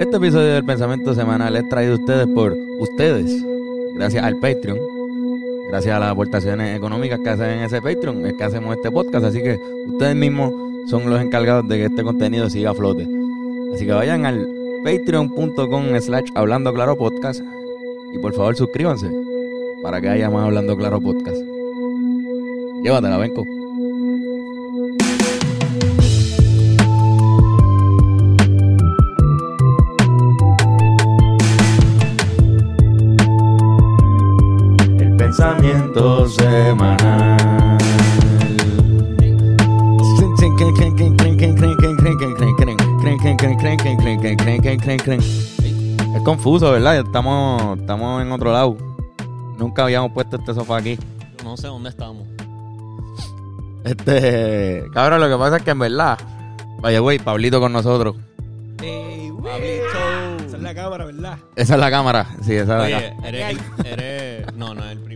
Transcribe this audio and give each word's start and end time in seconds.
Este 0.00 0.16
episodio 0.16 0.54
del 0.54 0.64
Pensamiento 0.64 1.14
Semanal 1.14 1.54
es 1.56 1.68
traído 1.68 1.92
a 1.92 1.96
ustedes 1.96 2.26
por 2.28 2.56
ustedes, 2.78 3.44
gracias 3.94 4.24
al 4.24 4.38
Patreon, 4.38 4.78
gracias 5.68 5.94
a 5.94 5.98
las 5.98 6.12
aportaciones 6.12 6.74
económicas 6.74 7.20
que 7.20 7.28
hacen 7.28 7.50
en 7.50 7.64
ese 7.64 7.82
Patreon, 7.82 8.24
es 8.24 8.32
que 8.32 8.44
hacemos 8.44 8.74
este 8.74 8.90
podcast, 8.90 9.26
así 9.26 9.42
que 9.42 9.60
ustedes 9.88 10.16
mismos 10.16 10.54
son 10.88 11.10
los 11.10 11.20
encargados 11.20 11.68
de 11.68 11.76
que 11.76 11.84
este 11.84 12.02
contenido 12.02 12.48
siga 12.48 12.70
a 12.70 12.74
flote. 12.74 13.06
Así 13.74 13.84
que 13.84 13.92
vayan 13.92 14.24
al 14.24 14.48
patreon.com 14.82 16.00
slash 16.00 16.30
hablando 16.34 16.72
claro 16.72 16.96
podcast 16.96 17.42
y 18.14 18.18
por 18.20 18.32
favor 18.32 18.56
suscríbanse 18.56 19.10
para 19.82 20.00
que 20.00 20.08
haya 20.08 20.30
más 20.30 20.46
hablando 20.46 20.78
claro 20.78 20.98
podcast. 20.98 21.42
Llévatela, 22.82 23.18
Benco. 23.18 23.59
Pensamiento 35.56 36.28
semanal. 36.28 37.78
Es 46.14 46.22
confuso, 46.22 46.72
¿verdad? 46.72 46.98
Estamos, 46.98 47.78
estamos 47.78 48.22
en 48.22 48.32
otro 48.32 48.52
lado. 48.52 48.76
Nunca 49.58 49.84
habíamos 49.84 50.12
puesto 50.12 50.36
este 50.36 50.54
sofá 50.54 50.78
aquí. 50.78 50.98
No 51.44 51.56
sé 51.56 51.66
dónde 51.66 51.90
estamos. 51.90 52.26
Este, 53.84 54.84
cabrón, 54.92 55.20
lo 55.20 55.28
que 55.28 55.36
pasa 55.36 55.56
es 55.56 55.62
que 55.62 55.70
en 55.70 55.78
verdad, 55.78 56.18
vaya 56.80 56.98
güey, 57.00 57.18
Pablito 57.18 57.60
con 57.60 57.72
nosotros. 57.72 58.16
Pablito. 58.76 60.46
Esa 60.46 60.56
es 60.56 60.62
la 60.62 60.74
cámara, 60.74 61.04
¿verdad? 61.06 61.38
Esa 61.56 61.74
es 61.74 61.80
la 61.80 61.90
cámara, 61.90 62.26
sí, 62.42 62.54
esa 62.54 62.62
es 62.62 62.68
la 62.68 62.98
Oye, 62.98 63.10
cámara. 63.16 63.28
eres, 63.28 63.58
eres... 63.84 64.54
No, 64.54 64.74
no 64.74 64.84
es 64.84 64.92
el. 64.92 65.09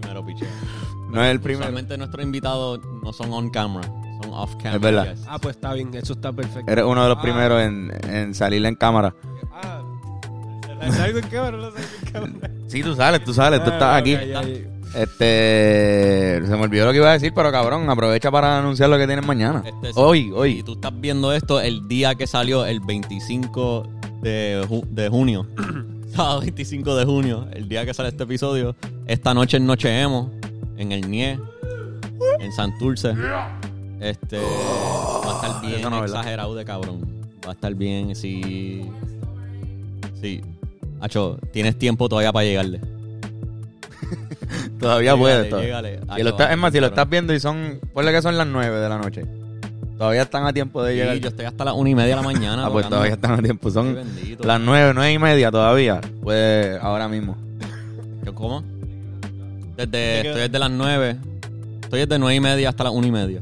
No 1.14 1.24
es 1.24 1.30
el 1.30 1.40
primero. 1.40 1.64
Usualmente 1.66 1.96
nuestros 1.98 2.22
invitados 2.24 2.80
no 3.02 3.12
son 3.12 3.32
on 3.32 3.50
camera, 3.50 3.86
son 4.22 4.32
off 4.32 4.54
camera. 4.56 4.74
Es 4.76 4.80
verdad. 4.80 5.14
yes. 5.14 5.24
Ah, 5.28 5.38
pues 5.38 5.56
está 5.56 5.72
bien, 5.74 5.94
eso 5.94 6.12
está 6.14 6.32
perfecto. 6.32 6.70
Eres 6.70 6.84
uno 6.84 7.02
de 7.02 7.08
los 7.08 7.18
Ah, 7.18 7.22
primeros 7.22 7.62
en, 7.62 7.92
en 8.10 8.34
salir 8.34 8.64
en 8.66 8.74
cámara. 8.74 9.14
Ah, 9.52 9.82
¿la 10.80 10.92
salgo 10.92 11.18
en 11.18 11.28
cámara 11.28 11.56
o 11.56 11.60
no 11.60 11.70
salgo 11.70 11.88
en 12.06 12.12
cámara? 12.32 12.50
Sí, 12.68 12.82
tú 12.82 12.94
sales, 12.94 13.24
tú 13.24 13.32
sales, 13.34 13.62
tú 13.64 13.70
Ah, 13.70 13.74
estás 13.74 14.00
aquí. 14.00 14.14
ok, 14.14 14.20
ya, 14.22 14.42
ya. 14.42 14.58
Este, 14.96 16.40
se 16.46 16.56
me 16.56 16.62
olvidó 16.62 16.86
lo 16.86 16.92
que 16.92 16.98
iba 16.98 17.10
a 17.10 17.14
decir, 17.14 17.32
pero 17.34 17.50
cabrón, 17.50 17.88
aprovecha 17.90 18.30
para 18.30 18.58
anunciar 18.58 18.88
lo 18.88 18.96
que 18.98 19.06
tienes 19.06 19.24
mañana. 19.26 19.62
Este. 19.64 19.90
Hoy, 20.00 20.24
Si 20.24 20.32
hoy. 20.32 20.62
tú 20.62 20.74
estás 20.74 20.92
viendo 21.00 21.32
esto 21.32 21.60
el 21.60 21.88
día 21.88 22.14
que 22.14 22.26
salió, 22.26 22.64
el 22.64 22.80
25 22.80 23.88
de, 24.22 24.64
ju- 24.68 24.86
de 24.88 25.08
junio. 25.08 25.46
Sábado 26.14 26.40
25 26.42 26.94
de 26.94 27.04
junio, 27.04 27.48
el 27.52 27.68
día 27.68 27.84
que 27.84 27.92
sale 27.92 28.10
este 28.10 28.22
episodio. 28.22 28.76
Esta 29.06 29.34
noche 29.34 29.56
en 29.56 29.66
Noche 29.66 30.00
Emo, 30.00 30.30
en 30.76 30.92
el 30.92 31.10
NIE, 31.10 31.38
en 32.40 32.52
Santurce. 32.52 33.14
Este 34.00 34.38
va 34.38 35.30
a 35.30 35.46
estar 35.46 35.60
bien 35.62 35.74
es 35.80 35.82
verdad. 35.90 36.04
exagerado 36.04 36.54
de 36.54 36.64
cabrón. 36.64 37.00
Va 37.46 37.50
a 37.50 37.54
estar 37.54 37.74
bien, 37.74 38.14
sí. 38.14 38.88
Sí. 40.20 40.40
Hacho, 41.00 41.38
tienes 41.52 41.78
tiempo 41.78 42.08
todavía 42.08 42.32
para 42.32 42.44
llegarle. 42.44 42.80
Todavía 44.80 45.16
puedes. 45.16 45.48
todavía. 45.48 45.68
Llégale. 45.80 46.00
Hacho, 46.08 46.48
es 46.50 46.58
más, 46.58 46.72
si 46.72 46.78
lo 46.80 46.82
cabrón. 46.82 46.84
estás 46.84 47.08
viendo 47.10 47.34
y 47.34 47.40
son, 47.40 47.80
ponle 47.92 48.12
que 48.12 48.22
son 48.22 48.36
las 48.36 48.46
9 48.46 48.78
de 48.80 48.88
la 48.88 48.98
noche. 48.98 49.24
Todavía 49.96 50.22
están 50.22 50.44
a 50.46 50.52
tiempo 50.52 50.82
de 50.82 50.92
Sí, 50.92 50.98
llegar. 50.98 51.16
yo 51.18 51.28
estoy 51.28 51.44
hasta 51.46 51.64
las 51.64 51.74
una 51.74 51.88
y 51.90 51.94
media 51.94 52.16
de 52.16 52.22
la 52.22 52.22
mañana. 52.28 52.66
ah, 52.66 52.70
pues 52.70 52.84
tocando. 52.84 52.96
todavía 52.96 53.14
están 53.14 53.32
a 53.32 53.42
tiempo. 53.42 53.70
Son 53.70 53.94
bendito. 53.94 54.44
las 54.44 54.60
9, 54.60 54.92
9 54.94 55.12
y 55.12 55.18
media 55.18 55.50
todavía. 55.50 56.00
Pues 56.22 56.78
ahora 56.82 57.08
mismo. 57.08 57.36
¿Yo 58.24 58.34
¿Cómo? 58.34 58.62
Desde, 59.76 60.16
estoy 60.28 60.40
desde 60.42 60.58
las 60.58 60.70
9. 60.70 61.16
Estoy 61.82 62.00
desde 62.00 62.18
9 62.18 62.34
y 62.34 62.40
media 62.40 62.68
hasta 62.68 62.84
las 62.84 62.92
1 62.92 63.06
y 63.06 63.10
media. 63.10 63.40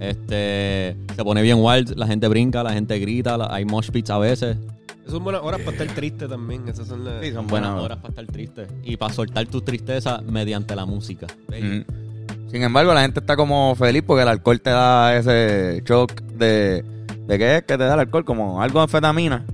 Este. 0.00 0.96
Se 1.14 1.24
pone 1.24 1.42
bien 1.42 1.58
wild. 1.60 1.94
La 1.96 2.06
gente 2.06 2.26
brinca, 2.28 2.62
la 2.62 2.72
gente 2.72 2.98
grita. 2.98 3.36
la- 3.36 3.52
hay 3.54 3.64
mosh 3.64 3.90
pits 3.90 4.10
a 4.10 4.18
veces. 4.18 4.56
Esas 5.00 5.12
son 5.12 5.24
buenas 5.24 5.42
horas 5.42 5.60
para 5.60 5.76
estar 5.76 5.94
triste 5.94 6.28
también. 6.28 6.68
Esas 6.68 6.86
son 6.86 7.04
las... 7.04 7.20
Sí, 7.22 7.32
son 7.32 7.46
Buenas 7.46 7.70
buenas 7.70 7.84
horas 7.84 7.98
para 7.98 8.10
estar 8.10 8.26
triste. 8.26 8.66
Y 8.84 8.96
para 8.96 9.12
soltar 9.12 9.46
tu 9.46 9.60
tristeza 9.60 10.20
mediante 10.26 10.76
la 10.76 10.86
música. 10.86 11.26
Mm. 11.48 12.50
Sin 12.50 12.62
embargo, 12.62 12.94
la 12.94 13.02
gente 13.02 13.20
está 13.20 13.36
como 13.36 13.74
feliz 13.74 14.02
porque 14.06 14.22
el 14.22 14.28
alcohol 14.28 14.60
te 14.60 14.70
da 14.70 15.16
ese 15.16 15.82
shock 15.84 16.20
de... 16.22 16.84
¿De 17.26 17.38
qué 17.38 17.56
es 17.56 17.62
que 17.62 17.78
te 17.78 17.84
da 17.84 17.94
el 17.94 18.00
alcohol? 18.00 18.24
Como 18.24 18.60
algo 18.62 18.80
de 18.80 18.82
anfetamina. 18.84 19.44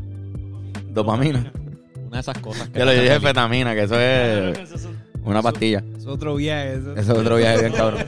Dopamina. 0.91 1.53
Una 2.07 2.17
de 2.17 2.21
esas 2.21 2.39
cosas 2.39 2.69
que. 2.71 2.79
Yo 2.79 2.87
te 2.87 2.95
le 2.95 3.03
dije 3.03 3.15
anfetamina, 3.15 3.75
que 3.75 3.83
eso 3.83 4.01
es 4.01 4.89
una 5.27 5.43
pastilla. 5.43 5.83
Es 5.97 6.07
otro 6.07 6.37
viaje. 6.37 6.75
Eso, 6.77 6.95
es 6.97 7.09
otro 7.09 7.37
viaje 7.37 7.61
bien 7.61 7.73
cabrón. 7.73 8.05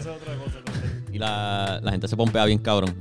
Y 1.13 1.19
la, 1.19 1.81
la 1.83 1.91
gente 1.91 2.09
se 2.09 2.17
pompea 2.17 2.45
bien 2.45 2.59
cabrón. 2.59 2.95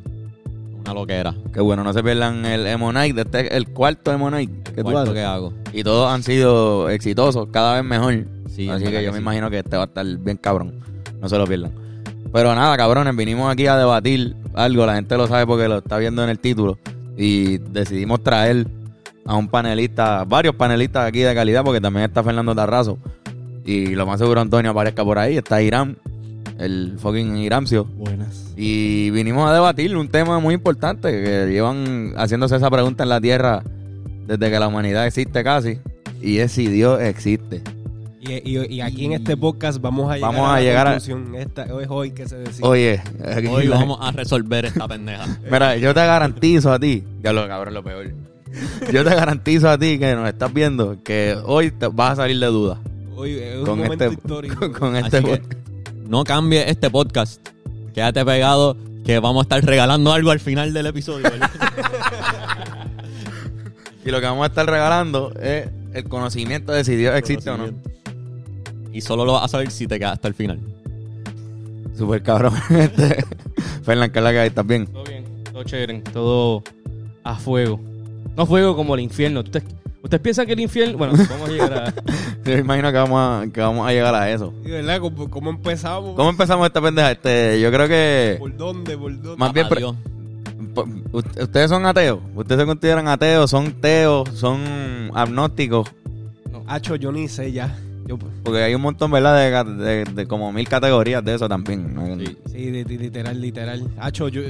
Una 0.80 0.94
loquera. 0.94 1.36
Que 1.54 1.60
bueno, 1.62 1.84
no 1.84 1.94
se 1.94 2.02
pierdan 2.04 2.46
el 2.46 2.66
Emo 2.68 2.92
Night. 2.94 3.18
Este 3.18 3.48
es 3.48 3.52
el 3.54 3.68
cuarto 3.70 4.12
Emo 4.12 4.30
Night 4.32 4.52
que 4.70 4.84
tú 4.84 4.92
Cuarto 4.92 5.02
haces. 5.12 5.14
que 5.14 5.24
hago. 5.24 5.54
Y 5.74 5.84
todos 5.84 6.12
han 6.12 6.24
sido 6.24 6.90
exitosos, 6.90 7.50
cada 7.52 7.76
vez 7.76 7.84
mejor. 7.84 8.26
Sí, 8.50 8.70
Así 8.70 8.86
que 8.86 8.92
yo 8.92 9.00
que 9.00 9.08
me 9.12 9.14
sí. 9.18 9.22
imagino 9.22 9.50
que 9.50 9.60
este 9.60 9.76
va 9.78 9.84
a 9.84 9.86
estar 9.88 10.06
bien 10.06 10.38
cabrón. 10.38 10.80
No 11.22 11.30
se 11.30 11.38
lo 11.38 11.46
pierdan. 11.46 11.72
Pero 12.34 12.54
nada, 12.56 12.76
cabrones, 12.78 13.16
vinimos 13.16 13.52
aquí 13.52 13.68
a 13.68 13.78
debatir 13.78 14.36
algo. 14.54 14.86
La 14.86 14.96
gente 14.96 15.16
lo 15.18 15.28
sabe 15.28 15.46
porque 15.46 15.68
lo 15.68 15.78
está 15.80 15.98
viendo 15.98 16.24
en 16.24 16.30
el 16.30 16.40
título. 16.40 16.78
Y 17.18 17.58
decidimos 17.60 18.24
traer 18.24 18.68
a 19.26 19.36
un 19.36 19.48
panelista, 19.50 20.24
varios 20.24 20.56
panelistas 20.56 21.08
aquí 21.08 21.20
de 21.20 21.36
calidad, 21.36 21.64
porque 21.64 21.82
también 21.82 22.06
está 22.06 22.24
Fernando 22.24 22.56
Tarrazo. 22.56 22.98
Y 23.68 23.88
lo 23.96 24.06
más 24.08 24.20
seguro 24.20 24.42
Antonio 24.42 24.72
aparezca 24.72 25.04
por 25.04 25.20
ahí. 25.20 25.38
Está 25.38 25.62
Irán, 25.62 25.98
el 26.58 26.96
fucking 26.98 27.38
Iramcio. 27.38 27.84
Buenas. 27.84 28.54
Y 28.56 29.10
vinimos 29.12 29.48
a 29.50 29.54
debatir 29.54 29.96
un 29.96 30.08
tema 30.08 30.40
muy 30.40 30.56
importante 30.56 31.12
que 31.12 31.48
llevan 31.52 32.14
haciéndose 32.18 32.56
esa 32.56 32.72
pregunta 32.72 33.04
en 33.04 33.10
la 33.10 33.22
Tierra 33.22 33.62
desde 34.26 34.50
que 34.50 34.58
la 34.60 34.68
humanidad 34.70 35.06
existe 35.06 35.44
casi. 35.44 35.78
Y 36.22 36.38
es 36.40 36.54
si 36.54 36.68
Dios 36.68 37.00
existe. 37.02 37.62
Y, 38.22 38.34
y- 38.58 38.66
y 38.76 38.82
aquí 38.82 39.06
en 39.06 39.14
este 39.14 39.38
podcast 39.38 39.80
vamos 39.80 40.10
a 40.12 40.16
llegar 40.16 40.32
Vamos 40.34 40.48
a, 40.50 40.54
a 40.54 40.56
la 40.58 40.62
llegar 40.62 40.88
a- 40.88 40.92
conclusión. 40.92 41.36
Esta, 41.36 41.64
es 41.66 41.88
hoy 41.90 42.12
que 42.12 42.28
se 42.28 42.38
decide. 42.38 42.68
Oye, 42.68 43.02
aquí 43.36 43.48
Hoy 43.48 43.68
la- 43.68 43.78
vamos 43.78 44.00
a 44.02 44.12
resolver 44.12 44.66
esta 44.66 44.88
pendeja. 44.88 45.26
mira, 45.52 45.76
yo 45.78 45.94
te 45.94 46.00
garantizo 46.06 46.72
a 46.74 46.80
ti, 46.80 47.04
ya 47.22 47.32
lo 47.34 47.48
cabrón 47.48 47.74
lo 47.74 47.84
peor. 47.84 48.12
Yo 48.92 49.04
te 49.04 49.14
garantizo 49.14 49.70
a 49.70 49.78
ti 49.78 50.00
que 50.00 50.16
nos 50.16 50.28
estás 50.28 50.52
viendo 50.54 50.98
que 51.04 51.38
hoy 51.46 51.70
te 51.72 51.88
vas 51.88 52.14
a 52.14 52.16
salir 52.24 52.40
de 52.40 52.48
duda 52.48 52.80
Hoy 53.20 53.32
es 53.40 53.58
un 53.58 53.66
con 53.66 53.80
momento 53.80 54.04
este, 54.06 54.16
histórico. 54.16 54.72
con 54.80 54.96
este 54.96 55.18
Así 55.18 55.26
que- 55.26 55.38
podcast. 55.38 55.54
no 56.08 56.24
cambie 56.24 56.70
este 56.70 56.92
podcast. 56.92 57.50
Quédate 57.96 58.24
pegado 58.24 58.78
que 59.04 59.18
vamos 59.18 59.42
a 59.42 59.44
estar 59.44 59.66
regalando 59.66 60.14
algo 60.14 60.30
al 60.30 60.40
final 60.40 60.72
del 60.72 60.86
episodio. 60.86 61.28
Y 64.06 64.10
lo 64.12 64.22
que 64.22 64.26
vamos 64.26 64.44
a 64.44 64.48
estar 64.48 64.66
regalando 64.66 65.34
es 65.42 65.68
el 65.92 66.06
conocimiento 66.06 66.72
de 66.72 66.86
si 66.86 66.96
Dios 66.96 67.14
existe 67.18 67.50
o 67.50 67.58
no. 67.58 67.66
y 68.94 69.02
solo 69.02 69.26
lo 69.26 69.34
vas 69.34 69.44
a 69.44 69.48
saber 69.50 69.70
si 69.70 69.86
te 69.86 70.00
quedas 70.00 70.14
hasta 70.14 70.30
el 70.30 70.34
final. 70.34 70.62
Super 71.98 72.24
cabrón. 72.24 72.54
Este, 72.70 73.26
Fernán, 73.84 74.12
la 74.14 74.32
que 74.32 74.40
hay? 74.40 74.48
¿Estás 74.48 74.66
bien? 74.66 74.88
Todo 74.88 75.04
bien, 75.04 75.26
todo 75.52 75.62
chévere, 75.66 76.00
todo 76.14 76.64
a 77.26 77.36
fuego. 77.36 77.82
No 78.38 78.46
fuego 78.46 78.78
como 78.78 78.96
el 78.96 79.02
infierno. 79.02 79.42
¿Ustedes, 79.42 79.66
ustedes 80.02 80.22
piensan 80.22 80.46
que 80.46 80.54
el 80.54 80.62
infierno... 80.62 80.98
Bueno, 80.98 81.14
vamos 81.30 81.50
a 81.50 81.52
llegar 81.52 81.74
a... 81.74 81.94
Yo 82.48 82.54
me 82.56 82.60
imagino 82.62 82.92
que 82.92 82.98
vamos 82.98 83.20
a, 83.20 83.52
que 83.52 83.60
vamos 83.62 83.88
a 83.88 83.92
llegar 83.92 84.16
a 84.16 84.32
eso. 84.32 84.54
Y, 84.66 84.70
¿Verdad? 84.72 85.00
¿Cómo, 85.00 85.30
cómo 85.30 85.50
empezamos? 85.50 86.16
¿Cómo 86.16 86.30
empezamos 86.30 86.66
esta 86.66 86.82
pendeja? 86.82 87.12
Este, 87.12 87.60
yo 87.60 87.72
creo 87.72 87.88
que 87.88 88.36
¿Por 88.40 88.56
dónde? 88.56 88.98
¿Por 88.98 89.22
dónde? 89.22 89.38
Más 89.38 89.54
bien, 89.54 89.68
ustedes 91.12 91.70
son 91.70 91.86
ateos. 91.86 92.20
Ustedes 92.36 92.62
se 92.62 92.66
consideran 92.66 93.08
ateos, 93.08 93.50
son 93.50 93.74
teos, 93.82 94.30
son 94.34 95.12
agnósticos. 95.14 95.90
Hacho, 96.68 96.96
yo 96.96 97.12
ni 97.12 97.28
sé 97.28 97.52
ya. 97.52 97.76
Yo, 98.06 98.18
Porque 98.44 98.64
hay 98.64 98.74
un 98.76 98.82
montón, 98.82 99.12
¿verdad? 99.12 99.44
De, 99.44 99.52
ca- 99.52 99.64
de- 99.64 100.04
de 100.06 100.28
como 100.28 100.52
mil 100.54 100.68
categorías 100.68 101.24
de 101.24 101.36
eso 101.36 101.48
también. 101.50 101.94
¿no? 101.94 102.18
Sí. 102.18 102.38
sí, 102.52 102.72
de- 102.72 102.84
de- 102.86 102.98
literal, 102.98 103.42
literal. 103.42 103.88
Hacho, 104.00 104.30
yo, 104.30 104.42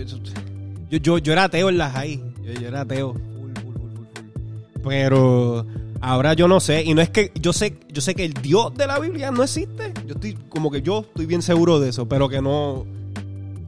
yo, 0.89 0.97
yo, 1.00 1.17
yo 1.17 1.33
era 1.33 1.45
ateo 1.45 1.69
en 1.69 1.77
las 1.77 1.93
high. 1.93 2.21
Yo, 2.43 2.53
yo 2.61 2.67
era 2.67 2.81
ateo. 2.81 3.13
Full, 3.13 3.21
full, 3.21 3.73
full, 3.73 3.89
full, 3.95 4.05
full. 4.13 4.81
Pero 4.88 5.65
ahora 6.01 6.33
yo 6.33 6.47
no 6.47 6.59
sé. 6.59 6.83
Y 6.83 6.94
no 6.94 7.01
es 7.01 7.09
que 7.09 7.31
yo 7.39 7.53
sé, 7.53 7.77
yo 7.91 8.01
sé 8.01 8.15
que 8.15 8.25
el 8.25 8.33
Dios 8.33 8.73
de 8.75 8.88
la 8.88 8.99
Biblia 8.99 9.31
no 9.31 9.44
existe. 9.44 9.94
Yo 10.05 10.15
estoy, 10.15 10.33
como 10.49 10.71
que 10.71 10.81
yo 10.81 10.99
estoy 11.01 11.25
bien 11.25 11.41
seguro 11.41 11.79
de 11.79 11.89
eso, 11.89 12.07
pero 12.07 12.29
que 12.29 12.41
no. 12.41 12.85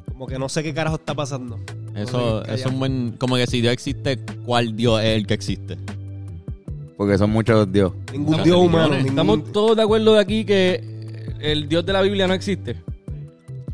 Como 0.08 0.28
que 0.28 0.38
no 0.38 0.50
sé 0.50 0.64
qué 0.64 0.74
carajo 0.74 0.98
está 0.98 1.14
pasando. 1.16 1.58
Eso, 1.96 2.44
es 2.46 2.66
un 2.66 2.80
buen. 2.80 3.12
Como 3.18 3.36
que 3.36 3.48
si 3.48 3.62
Dios 3.62 3.74
existe, 3.74 4.20
¿cuál 4.46 4.76
Dios 4.76 5.02
es 5.02 5.18
el 5.18 5.26
que 5.28 5.34
existe? 5.34 5.78
Porque 6.98 7.18
son 7.18 7.30
muchos 7.30 7.72
dios. 7.72 7.94
Ningún 8.12 8.44
Dios 8.44 8.58
humano. 8.58 8.90
Ningún, 8.96 9.08
Estamos 9.10 9.52
todos 9.54 9.78
de 9.78 9.84
acuerdo 9.84 10.14
de 10.14 10.20
aquí 10.20 10.44
que 10.44 10.84
el 11.40 11.70
Dios 11.70 11.86
de 11.86 11.94
la 11.94 12.02
Biblia 12.02 12.28
no 12.28 12.34
existe. 12.34 12.76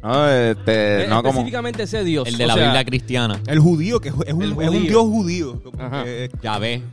No, 0.04 0.30
este, 0.30 1.06
Eh, 1.06 1.08
como... 1.10 1.30
Específicamente 1.30 1.84
ese 1.84 2.04
Dios. 2.04 2.28
El 2.28 2.38
de 2.38 2.44
o 2.44 2.48
la 2.48 2.54
sea, 2.54 2.64
Biblia 2.66 2.86
cristiana. 2.86 3.42
El 3.48 3.60
judío, 3.60 4.00
que 4.00 4.10
es 4.10 4.14
un, 4.16 4.24
es 4.28 4.70
un. 4.70 4.84
Dios 4.88 5.04
judío. 5.04 5.60
Que- 6.04 6.30
Ya 6.44 6.60
ve. 6.60 6.84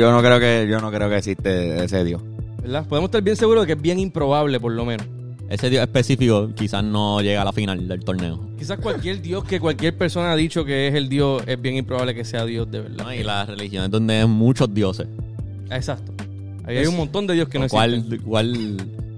Yo 0.00 0.10
no 0.10 0.22
creo 0.22 0.40
que, 0.40 0.66
yo 0.66 0.80
no 0.80 0.90
creo 0.90 1.10
que 1.10 1.18
existe 1.18 1.84
ese 1.84 2.02
Dios. 2.04 2.22
¿Verdad? 2.62 2.86
Podemos 2.88 3.08
estar 3.08 3.20
bien 3.20 3.36
seguros 3.36 3.64
de 3.64 3.66
que 3.66 3.72
es 3.74 3.82
bien 3.82 3.98
improbable, 3.98 4.58
por 4.58 4.72
lo 4.72 4.86
menos. 4.86 5.06
Ese 5.50 5.68
Dios 5.68 5.82
específico 5.82 6.48
quizás 6.54 6.82
no 6.82 7.20
llega 7.20 7.42
a 7.42 7.44
la 7.44 7.52
final 7.52 7.86
del 7.86 8.02
torneo. 8.02 8.48
Quizás 8.58 8.78
cualquier 8.78 9.20
Dios 9.20 9.44
que 9.44 9.60
cualquier 9.60 9.94
persona 9.98 10.32
ha 10.32 10.36
dicho 10.36 10.64
que 10.64 10.88
es 10.88 10.94
el 10.94 11.10
Dios, 11.10 11.42
es 11.46 11.60
bien 11.60 11.76
improbable 11.76 12.14
que 12.14 12.24
sea 12.24 12.46
Dios 12.46 12.70
de 12.70 12.80
verdad. 12.80 13.04
¿no? 13.04 13.12
Y 13.12 13.22
las 13.22 13.46
religiones 13.46 13.90
donde 13.90 14.20
hay 14.20 14.26
muchos 14.26 14.72
dioses. 14.72 15.06
Exacto. 15.70 16.14
Ahí 16.64 16.78
hay 16.78 16.86
un 16.86 16.96
montón 16.96 17.26
de 17.26 17.34
Dios 17.34 17.50
que 17.50 17.58
no 17.58 17.68
¿Cuál, 17.68 17.92
existen. 17.92 18.22
¿Cuál 18.22 18.76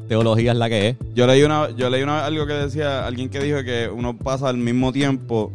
teología 0.09 0.51
es 0.51 0.59
la 0.59 0.69
que 0.69 0.89
es? 0.89 0.97
Yo 1.15 1.29
leí 1.29 1.45
una, 1.45 1.71
yo 1.77 1.91
leí 1.91 2.03
una 2.03 2.27
algo 2.27 2.45
que 2.45 2.55
decía 2.55 3.07
alguien 3.07 3.29
que 3.29 3.39
dijo 3.39 3.63
que 3.63 3.89
uno 3.89 4.19
pasa 4.19 4.49
al 4.49 4.57
mismo 4.57 4.93
tiempo 4.93 5.53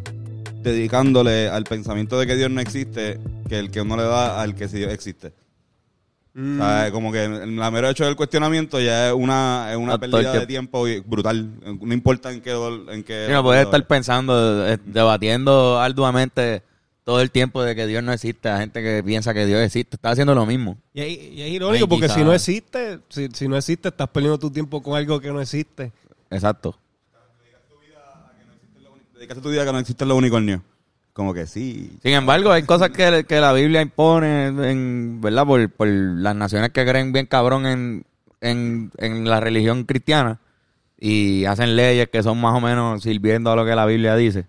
dedicándole 0.63 1.49
al 1.49 1.65
pensamiento 1.65 2.17
de 2.17 2.27
que 2.27 2.37
Dios 2.37 2.49
no 2.49 2.61
existe 2.61 3.19
que 3.47 3.59
el 3.59 3.71
que 3.71 3.81
uno 3.81 3.95
le 3.97 4.03
da 4.03 4.41
al 4.41 4.55
que 4.55 4.67
sí 4.67 4.77
Dios 4.77 4.91
existe. 4.93 5.33
Mm. 6.33 6.61
O 6.61 6.63
sea, 6.63 6.91
como 6.91 7.11
que 7.11 7.23
el 7.25 7.47
mero 7.47 7.89
hecho 7.89 8.05
del 8.05 8.15
cuestionamiento 8.15 8.79
ya 8.79 9.07
es 9.07 9.13
una, 9.13 9.69
es 9.71 9.77
una 9.77 9.97
pérdida 9.97 10.33
de 10.33 10.45
tiempo. 10.45 10.85
brutal. 11.05 11.49
No 11.81 11.93
importa 11.93 12.31
en 12.31 12.41
qué... 12.41 12.51
En 12.91 13.03
qué 13.03 13.25
Sí, 13.27 13.31
no 13.33 13.41
puedes 13.41 13.65
estar 13.65 13.87
pensando, 13.87 14.67
eh, 14.67 14.77
debatiendo 14.85 15.79
arduamente 15.79 16.61
todo 17.03 17.21
el 17.21 17.31
tiempo 17.31 17.63
de 17.63 17.73
que 17.73 17.87
Dios 17.87 18.03
no 18.03 18.13
existe. 18.13 18.49
La 18.49 18.59
gente 18.59 18.83
que 18.83 19.01
piensa 19.03 19.33
que 19.33 19.47
Dios 19.47 19.61
existe 19.61 19.95
está 19.95 20.11
haciendo 20.11 20.35
lo 20.35 20.45
mismo. 20.45 20.77
Y, 20.93 21.01
es- 21.01 21.07
y 21.37 21.41
es 21.41 21.49
irónico 21.49 21.85
Ay, 21.85 21.89
porque 21.89 22.05
quizá- 22.05 22.13
si 22.15 22.23
no 22.23 22.33
existe, 22.33 22.99
si, 23.09 23.29
si 23.33 23.47
no 23.47 23.57
existe, 23.57 23.87
estás 23.87 24.07
perdiendo 24.09 24.37
tu 24.37 24.51
tiempo 24.51 24.83
con 24.83 24.95
algo 24.95 25.19
que 25.19 25.31
no 25.31 25.41
existe. 25.41 25.91
Exacto. 26.29 26.77
Dedicaste 29.15 29.41
tu 29.41 29.49
vida 29.49 29.63
a 29.63 29.65
que 29.65 29.71
no 29.71 29.79
existen 29.79 30.07
los 30.07 30.17
unicornios. 30.17 30.61
Como 31.17 31.33
que 31.33 31.47
sí. 31.47 31.89
Sin 32.03 32.13
embargo, 32.13 32.51
hay 32.51 32.61
cosas 32.61 32.91
que, 32.91 33.25
que 33.27 33.41
la 33.41 33.51
Biblia 33.51 33.81
impone, 33.81 34.45
en, 34.69 35.19
¿verdad? 35.19 35.47
Por, 35.47 35.67
por 35.71 35.87
las 35.87 36.35
naciones 36.35 36.69
que 36.69 36.85
creen 36.85 37.11
bien 37.11 37.25
cabrón 37.25 37.65
en, 37.65 38.05
en, 38.39 38.91
en 38.99 39.27
la 39.27 39.39
religión 39.39 39.85
cristiana 39.85 40.37
y 40.95 41.45
hacen 41.45 41.75
leyes 41.75 42.09
que 42.09 42.21
son 42.21 42.39
más 42.39 42.55
o 42.55 42.61
menos 42.61 43.01
sirviendo 43.01 43.49
a 43.51 43.55
lo 43.55 43.65
que 43.65 43.73
la 43.73 43.87
Biblia 43.87 44.15
dice, 44.15 44.45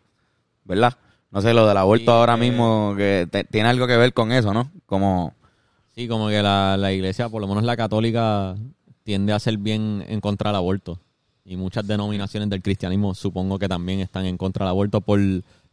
¿verdad? 0.65 0.93
No 1.31 1.41
sé, 1.41 1.55
lo 1.55 1.67
del 1.67 1.79
aborto 1.79 2.05
Sí, 2.05 2.11
ahora 2.11 2.35
eh. 2.35 2.37
mismo 2.37 2.93
que 2.99 3.26
te- 3.31 3.44
tiene 3.44 3.70
algo 3.70 3.87
que 3.87 3.97
ver 3.97 4.12
con 4.12 4.31
eso, 4.31 4.53
¿no? 4.53 4.70
Como, 4.85 5.32
Sí, 5.94 6.06
como 6.06 6.29
que 6.29 6.43
la, 6.43 6.76
la 6.76 6.93
iglesia, 6.93 7.31
por 7.31 7.41
lo 7.41 7.49
menos 7.49 7.65
la 7.65 7.79
católica, 7.79 8.55
tiende 9.05 9.32
a 9.32 9.38
ser 9.38 9.56
bien 9.56 10.05
en 10.06 10.20
contra 10.20 10.50
del 10.50 10.56
aborto. 10.56 11.00
Y 11.47 11.56
muchas 11.56 11.87
denominaciones 11.87 12.50
del 12.50 12.61
cristianismo 12.61 13.15
supongo 13.15 13.59
que 13.59 13.69
también 13.69 14.00
están 14.00 14.26
en 14.26 14.37
contra 14.37 14.67
del 14.67 14.70
aborto 14.73 15.00
por 15.00 15.19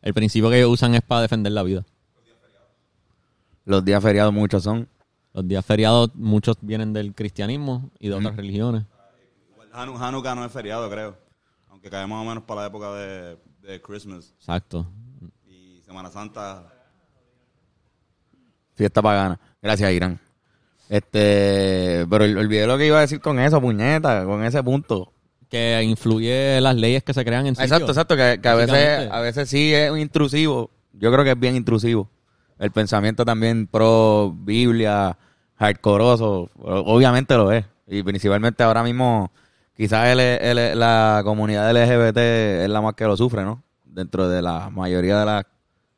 el 0.06 0.14
principio 0.14 0.50
que 0.50 0.58
ellos 0.60 0.70
usan 0.72 0.96
es 0.96 1.02
para 1.02 1.22
defender 1.22 1.52
la 1.52 1.64
vida. 1.64 1.84
los 3.66 3.84
días 3.84 4.02
feriados 4.02 4.32
muchos 4.34 4.64
son. 4.64 4.88
Los 5.34 5.46
días 5.48 5.66
feriados, 5.66 6.12
muchos 6.16 6.56
vienen 6.62 6.94
del 6.94 7.14
cristianismo 7.14 7.90
y 8.00 8.08
de 8.08 8.14
otras 8.14 8.38
religiones. 8.38 8.86
Hanu- 9.74 10.00
Hanukkah 10.00 10.34
no 10.36 10.46
es 10.46 10.52
feriado, 10.52 10.90
creo. 10.90 11.18
Aunque 11.70 11.90
cae 11.90 12.08
más 12.08 12.22
o 12.26 12.30
menos 12.30 12.44
para 12.46 12.62
la 12.62 12.68
época 12.68 12.94
de, 12.94 13.38
de 13.64 13.82
Christmas. 13.82 14.34
Exacto. 14.40 14.88
Y 15.50 15.82
Semana 15.86 16.10
Santa. 16.10 16.72
Fiesta 18.76 19.02
pagana. 19.02 19.40
Gracias, 19.62 19.92
Irán. 19.92 20.20
Este, 20.88 22.06
pero 22.10 22.24
ol- 22.26 22.38
olvidé 22.38 22.68
lo 22.68 22.78
que 22.78 22.86
iba 22.88 23.00
a 23.00 23.02
decir 23.02 23.20
con 23.20 23.40
eso, 23.40 23.60
puñeta, 23.60 24.24
con 24.26 24.44
ese 24.44 24.62
punto. 24.64 25.12
Que 25.56 25.84
influye 25.84 26.60
las 26.60 26.76
leyes 26.76 27.02
que 27.04 27.14
se 27.14 27.24
crean 27.24 27.46
en 27.48 27.54
Exacto, 27.54 27.76
sitios. 27.76 27.90
exacto, 27.92 28.16
que, 28.18 28.40
que 28.42 28.48
a 28.50 28.56
veces 28.56 29.10
a 29.12 29.20
veces 29.22 29.50
sí 29.50 29.74
es 29.74 29.90
un 29.90 30.00
intrusivo. 30.00 30.70
Yo 30.94 31.12
creo 31.12 31.24
que 31.24 31.32
es 31.32 31.40
bien 31.40 31.56
intrusivo. 31.56 32.10
El 32.60 32.72
pensamiento 32.72 33.24
también 33.24 33.68
pro 33.68 34.34
Biblia, 34.38 35.18
hardcoreoso, 35.56 36.50
obviamente 36.56 37.36
lo 37.36 37.52
es. 37.52 37.66
Y 37.88 38.04
principalmente 38.04 38.64
ahora 38.64 38.84
mismo, 38.84 39.32
quizás 39.78 40.08
el- 40.10 40.20
el- 40.20 40.80
la 40.80 41.22
comunidad 41.24 41.70
LGBT 41.72 42.64
es 42.64 42.70
la 42.70 42.82
más 42.82 42.94
que 42.96 43.06
lo 43.06 43.16
sufre, 43.16 43.44
¿no? 43.44 43.62
Dentro 43.86 44.28
de 44.28 44.42
la 44.42 44.70
mayoría 44.70 45.20
de 45.20 45.26
la 45.26 45.48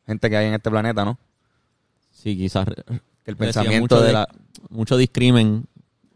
gente 0.05 0.29
que 0.29 0.37
hay 0.37 0.47
en 0.47 0.53
este 0.53 0.69
planeta, 0.69 1.03
¿no? 1.05 1.17
Sí, 2.11 2.37
quizás. 2.37 2.65
Que 2.65 2.73
el 3.31 3.35
decía, 3.35 3.37
pensamiento 3.37 3.95
mucho 3.95 4.01
de 4.01 4.13
la... 4.13 4.27
Mucho 4.69 4.97
discrimen 4.97 5.65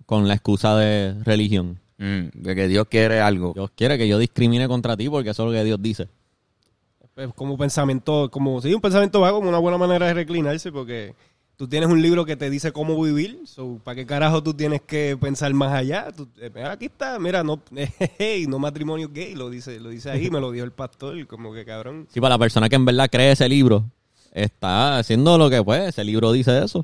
con 0.06 0.28
la 0.28 0.34
excusa 0.34 0.76
de 0.76 1.16
religión. 1.24 1.80
Mm, 2.02 2.30
de 2.34 2.56
que 2.56 2.68
Dios 2.68 2.88
quiere 2.90 3.20
algo. 3.20 3.54
Dios 3.54 3.70
quiere 3.76 3.96
que 3.96 4.08
yo 4.08 4.18
discrimine 4.18 4.68
contra 4.68 4.98
ti 4.98 5.08
porque 5.08 5.30
eso 5.30 5.44
es 5.44 5.48
lo 5.48 5.54
que 5.54 5.64
Dios 5.64 5.80
dice. 5.80 6.08
Pues, 7.14 7.32
como 7.36 7.60
pensamiento, 7.60 8.32
como 8.32 8.60
sí, 8.60 8.74
un 8.74 8.82
pensamiento 8.82 9.22
vago, 9.22 9.38
como 9.38 9.50
una 9.50 9.60
buena 9.60 9.78
manera 9.78 10.08
de 10.08 10.16
reclinarse, 10.16 10.72
porque 10.72 11.14
tú 11.58 11.68
tienes 11.68 11.90
un 11.90 12.02
libro 12.02 12.26
que 12.26 12.36
te 12.36 12.50
dice 12.50 12.72
cómo 12.72 13.00
vivir, 13.00 13.42
so, 13.46 13.80
¿para 13.84 13.94
qué 13.94 14.08
carajo 14.08 14.42
tú 14.42 14.56
tienes 14.56 14.82
que 14.82 15.16
pensar 15.22 15.54
más 15.54 15.74
allá? 15.74 16.12
Tú, 16.12 16.28
eh, 16.40 16.52
aquí 16.66 16.86
está, 16.86 17.20
mira, 17.20 17.44
no, 17.44 17.62
hey, 18.18 18.46
no 18.50 18.58
matrimonio 18.58 19.08
gay, 19.14 19.36
lo 19.36 19.52
dice, 19.52 19.80
lo 19.80 19.90
dice 19.90 20.10
ahí, 20.10 20.32
me 20.32 20.40
lo 20.40 20.50
dijo 20.50 20.66
el 20.66 20.72
pastor, 20.72 21.28
como 21.28 21.54
que 21.54 21.66
cabrón. 21.66 22.08
Sí, 22.12 22.20
para 22.20 22.34
la 22.34 22.40
persona 22.40 22.68
que 22.68 22.78
en 22.78 22.86
verdad 22.86 23.10
cree 23.12 23.34
ese 23.34 23.48
libro, 23.48 23.86
está 24.32 24.98
haciendo 24.98 25.38
lo 25.38 25.52
que 25.52 25.62
puede. 25.62 25.90
Ese 25.90 26.04
libro 26.04 26.32
dice 26.32 26.64
eso. 26.64 26.84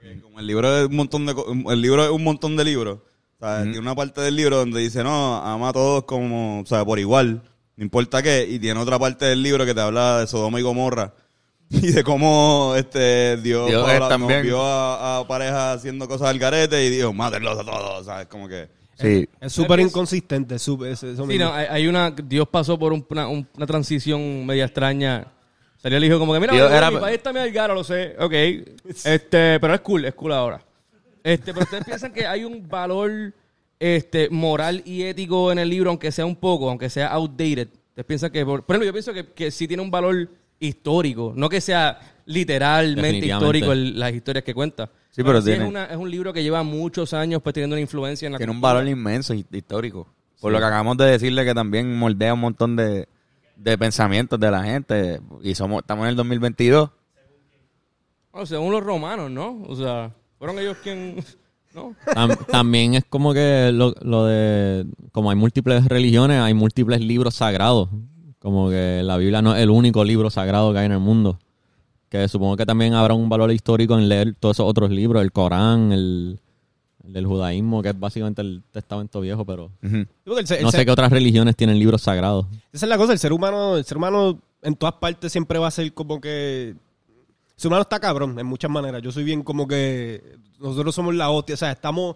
que 0.00 0.18
Como 0.22 0.40
el 0.40 0.46
libro 0.46 0.78
es 0.78 0.88
un 0.88 0.96
montón 0.96 1.26
de 1.26 1.34
el 1.68 1.82
libro 1.82 2.04
es 2.04 2.10
un 2.10 2.24
montón 2.24 2.56
de 2.56 2.64
libros. 2.64 3.00
O 3.40 3.46
sea, 3.46 3.62
Tiene 3.62 3.78
una 3.78 3.94
parte 3.94 4.20
del 4.20 4.34
libro 4.36 4.56
donde 4.56 4.80
dice, 4.80 5.04
no, 5.04 5.36
ama 5.36 5.68
a 5.68 5.72
todos 5.72 6.04
como, 6.04 6.60
o 6.60 6.66
sea, 6.66 6.84
por 6.84 6.98
igual, 6.98 7.42
no 7.76 7.84
importa 7.84 8.22
qué. 8.22 8.46
Y 8.48 8.58
tiene 8.58 8.80
otra 8.80 8.98
parte 8.98 9.26
del 9.26 9.42
libro 9.42 9.64
que 9.64 9.74
te 9.74 9.80
habla 9.80 10.20
de 10.20 10.26
Sodoma 10.26 10.58
y 10.58 10.62
Gomorra. 10.62 11.14
Y 11.70 11.92
de 11.92 12.02
cómo 12.02 12.72
este 12.76 13.36
Dios, 13.36 13.68
Dios 13.68 13.84
Pablo, 13.86 14.04
es 14.04 14.08
también- 14.08 14.42
vio 14.42 14.62
a, 14.62 15.18
a 15.18 15.28
parejas 15.28 15.76
haciendo 15.76 16.08
cosas 16.08 16.28
al 16.28 16.38
garete 16.38 16.82
y 16.84 16.88
dijo, 16.88 17.12
mátenlos 17.12 17.58
a 17.58 17.62
todos. 17.64 18.06
¿Sabes? 18.06 18.26
Como 18.26 18.48
que... 18.48 18.68
Sí. 18.98 19.28
Es 19.40 19.52
súper 19.52 19.78
inconsistente, 19.80 20.56
es 20.56 20.66
es- 20.66 20.98
Sí, 20.98 21.06
mismo. 21.06 21.44
no, 21.44 21.52
hay, 21.52 21.86
una. 21.86 22.10
Dios 22.10 22.48
pasó 22.48 22.76
por 22.78 22.92
un- 22.92 23.06
una, 23.10 23.28
un- 23.28 23.46
una 23.54 23.66
transición 23.66 24.44
media 24.46 24.64
extraña. 24.64 25.26
Salió 25.76 25.98
el 25.98 26.04
hijo 26.04 26.18
como 26.18 26.32
que, 26.32 26.40
mira, 26.40 26.54
Dios 26.54 26.68
mi- 26.70 26.76
era- 26.76 26.90
mi 26.90 26.96
país 26.96 27.16
está 27.18 27.32
medio 27.32 27.52
gara, 27.52 27.74
lo 27.74 27.84
sé. 27.84 28.16
Ok. 28.18 28.32
Este, 29.04 29.60
pero 29.60 29.74
es 29.74 29.80
cool, 29.82 30.04
es 30.06 30.14
cool 30.14 30.32
ahora. 30.32 30.60
Este, 31.22 31.52
pero 31.52 31.64
ustedes 31.64 31.84
piensan 31.84 32.12
que 32.12 32.26
hay 32.26 32.44
un 32.44 32.68
valor 32.68 33.34
este, 33.80 34.28
moral 34.30 34.82
y 34.84 35.02
ético 35.02 35.52
en 35.52 35.58
el 35.58 35.68
libro, 35.68 35.90
aunque 35.90 36.10
sea 36.12 36.26
un 36.26 36.36
poco, 36.36 36.68
aunque 36.70 36.88
sea 36.90 37.08
outdated. 37.08 37.68
Ustedes 37.90 38.06
piensan 38.06 38.30
que, 38.30 38.44
por, 38.44 38.64
por 38.64 38.74
ejemplo, 38.76 38.86
yo 38.86 38.92
pienso 38.92 39.12
que, 39.12 39.26
que 39.32 39.50
sí 39.50 39.66
tiene 39.68 39.82
un 39.82 39.90
valor 39.90 40.28
histórico, 40.60 41.32
no 41.36 41.48
que 41.48 41.60
sea 41.60 41.98
literalmente 42.26 43.26
histórico 43.26 43.72
el- 43.72 43.98
las 43.98 44.12
historias 44.12 44.44
que 44.44 44.54
cuenta. 44.54 44.90
Sí, 45.10 45.22
pero 45.22 45.42
tiene- 45.42 45.64
es, 45.64 45.68
una- 45.68 45.84
es 45.86 45.96
un 45.96 46.10
libro 46.10 46.32
que 46.32 46.42
lleva 46.42 46.62
muchos 46.62 47.12
años 47.14 47.40
pues 47.42 47.54
teniendo 47.54 47.74
una 47.74 47.80
influencia 47.80 48.26
en 48.26 48.32
la 48.32 48.38
Tiene 48.38 48.52
un 48.52 48.60
valor 48.60 48.86
inmenso 48.86 49.34
histórico. 49.34 50.06
Por 50.40 50.52
lo 50.52 50.58
que 50.58 50.64
acabamos 50.64 50.96
de 50.96 51.06
decirle 51.06 51.44
que 51.44 51.54
también 51.54 51.96
moldea 51.96 52.34
un 52.34 52.40
montón 52.40 52.76
de, 52.76 53.08
de 53.56 53.76
pensamientos 53.78 54.38
de 54.38 54.50
la 54.50 54.62
gente. 54.62 55.20
Y 55.42 55.54
somos 55.56 55.80
estamos 55.82 56.04
en 56.04 56.10
el 56.10 56.16
2022. 56.16 56.90
Bueno, 58.32 58.46
según 58.46 58.72
los 58.72 58.82
romanos, 58.84 59.30
¿no? 59.30 59.62
O 59.66 59.74
sea, 59.74 60.12
fueron 60.38 60.58
ellos 60.58 60.76
quien... 60.82 61.16
¿No? 61.74 61.94
Tam- 62.06 62.46
también 62.46 62.94
es 62.94 63.04
como 63.04 63.34
que 63.34 63.70
lo, 63.72 63.94
lo 64.00 64.24
de, 64.24 64.86
como 65.12 65.30
hay 65.30 65.36
múltiples 65.36 65.84
religiones, 65.86 66.40
hay 66.40 66.54
múltiples 66.54 67.00
libros 67.00 67.34
sagrados. 67.34 67.88
Como 68.38 68.70
que 68.70 69.02
la 69.04 69.16
Biblia 69.18 69.42
no 69.42 69.54
es 69.54 69.62
el 69.62 69.68
único 69.70 70.02
libro 70.02 70.30
sagrado 70.30 70.72
que 70.72 70.78
hay 70.78 70.86
en 70.86 70.92
el 70.92 70.98
mundo. 71.00 71.38
Que 72.08 72.26
supongo 72.26 72.56
que 72.56 72.64
también 72.64 72.94
habrá 72.94 73.12
un 73.12 73.28
valor 73.28 73.52
histórico 73.52 73.98
en 73.98 74.08
leer 74.08 74.34
todos 74.40 74.56
esos 74.56 74.66
otros 74.66 74.90
libros, 74.90 75.22
el 75.22 75.30
Corán, 75.30 75.92
el, 75.92 76.40
el 77.04 77.12
del 77.12 77.26
judaísmo, 77.26 77.82
que 77.82 77.90
es 77.90 78.00
básicamente 78.00 78.40
el 78.40 78.62
testamento 78.72 79.20
viejo, 79.20 79.44
pero 79.44 79.70
no 80.62 80.70
sé 80.70 80.86
qué 80.86 80.90
otras 80.90 81.12
religiones 81.12 81.54
tienen 81.54 81.78
libros 81.78 82.00
sagrados. 82.00 82.46
Esa 82.72 82.86
es 82.86 82.90
la 82.90 82.96
cosa, 82.96 83.12
el 83.12 83.18
ser 83.18 83.32
humano, 83.34 83.76
el 83.76 83.84
ser 83.84 83.98
humano 83.98 84.38
en 84.62 84.74
todas 84.74 84.94
partes 84.94 85.30
siempre 85.30 85.58
va 85.58 85.68
a 85.68 85.70
ser 85.70 85.92
como 85.92 86.18
que... 86.18 86.74
El 87.58 87.62
ser 87.62 87.68
humano 87.70 87.82
está 87.82 87.98
cabrón 87.98 88.38
en 88.38 88.46
muchas 88.46 88.70
maneras. 88.70 89.02
Yo 89.02 89.10
soy 89.10 89.24
bien 89.24 89.42
como 89.42 89.66
que... 89.66 90.36
Nosotros 90.60 90.94
somos 90.94 91.12
la 91.16 91.28
hostia, 91.30 91.54
o 91.54 91.58
sea, 91.58 91.72
estamos, 91.72 92.14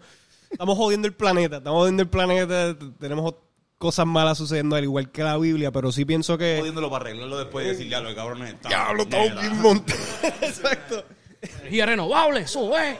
estamos 0.48 0.76
jodiendo 0.78 1.08
el 1.08 1.14
planeta, 1.14 1.56
estamos 1.56 1.80
jodiendo 1.80 2.02
el 2.04 2.08
planeta, 2.08 2.76
tenemos 3.00 3.34
cosas 3.76 4.06
malas 4.06 4.38
sucediendo 4.38 4.76
al 4.76 4.84
igual 4.84 5.10
que 5.10 5.24
la 5.24 5.36
Biblia, 5.38 5.72
pero 5.72 5.90
sí 5.90 6.04
pienso 6.04 6.38
que... 6.38 6.58
Jodiéndolo 6.60 6.88
para 6.90 7.06
arreglarlo 7.06 7.38
después 7.38 7.66
y 7.66 7.68
decir, 7.70 7.88
ya, 7.88 8.00
los 8.00 8.14
cabrones. 8.14 8.54
Diablo, 8.68 9.02
estamos 9.02 9.40
bien 9.40 9.60
montados. 9.60 10.00
Exacto. 10.42 11.04
Energía 11.40 11.86
renovable, 11.86 12.40
eso 12.42 12.78
es. 12.78 12.96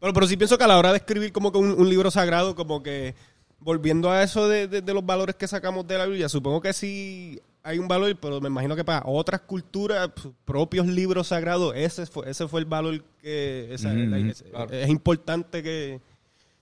Bueno, 0.00 0.12
pero 0.12 0.26
sí 0.26 0.36
pienso 0.36 0.58
que 0.58 0.64
a 0.64 0.68
la 0.68 0.76
hora 0.78 0.90
de 0.90 0.96
escribir 0.98 1.32
como 1.32 1.52
que 1.52 1.58
un, 1.58 1.70
un 1.70 1.88
libro 1.88 2.10
sagrado, 2.10 2.56
como 2.56 2.82
que 2.82 3.14
volviendo 3.60 4.10
a 4.10 4.24
eso 4.24 4.48
de, 4.48 4.66
de- 4.66 4.82
de 4.82 4.92
los 4.94 5.06
valores 5.06 5.36
que 5.36 5.46
sacamos 5.46 5.86
de 5.86 5.98
la 5.98 6.06
Biblia, 6.06 6.28
supongo 6.28 6.60
que 6.60 6.72
sí 6.72 7.40
hay 7.64 7.78
un 7.78 7.86
valor, 7.88 8.16
pero 8.20 8.40
me 8.40 8.48
imagino 8.48 8.74
que 8.74 8.84
para 8.84 9.02
otras 9.06 9.40
culturas, 9.42 10.10
propios 10.44 10.86
libros 10.86 11.28
sagrados, 11.28 11.74
ese 11.76 12.06
fue, 12.06 12.28
ese 12.30 12.48
fue 12.48 12.60
el 12.60 12.66
valor 12.66 13.02
que 13.20 13.72
esa- 13.72 13.92
Mm, 13.92 14.10
la- 14.10 14.18
es, 14.30 14.44
es 14.72 14.88
importante 14.88 15.62
que 15.62 16.00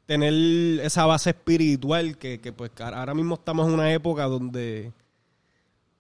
tener 0.07 0.33
esa 0.85 1.07
base 1.07 1.31
espiritual 1.31 2.19
que, 2.19 2.41
que 2.41 2.53
pues 2.53 2.71
que 2.71 2.83
ahora 2.83 3.15
mismo 3.15 3.37
estamos 3.37 3.67
en 3.69 3.75
una 3.75 3.93
época 3.93 4.25
donde 4.25 4.93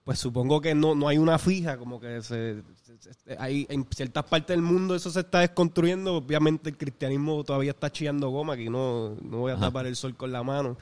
pues 0.04 0.18
supongo 0.18 0.60
que 0.60 0.74
no, 0.74 0.94
no 0.96 1.06
hay 1.08 1.18
una 1.18 1.38
fija, 1.38 1.76
como 1.78 2.00
que 2.00 2.20
se, 2.22 2.62
se- 2.98 3.14
se- 3.14 3.36
hay 3.38 3.66
en 3.68 3.86
ciertas 3.94 4.24
partes 4.24 4.48
del 4.56 4.62
mundo 4.62 4.94
eso 4.96 5.10
se 5.10 5.20
está 5.20 5.40
desconstruyendo. 5.40 6.16
Obviamente 6.16 6.70
el 6.70 6.76
cristianismo 6.76 7.44
todavía 7.44 7.70
está 7.70 7.90
chillando 7.92 8.28
goma, 8.30 8.54
aquí 8.54 8.68
no, 8.68 9.14
no 9.22 9.38
voy 9.38 9.52
a 9.52 9.56
tapar 9.56 9.86
el 9.86 9.94
sol 9.94 10.16
con 10.16 10.32
la 10.32 10.42
mano. 10.42 10.76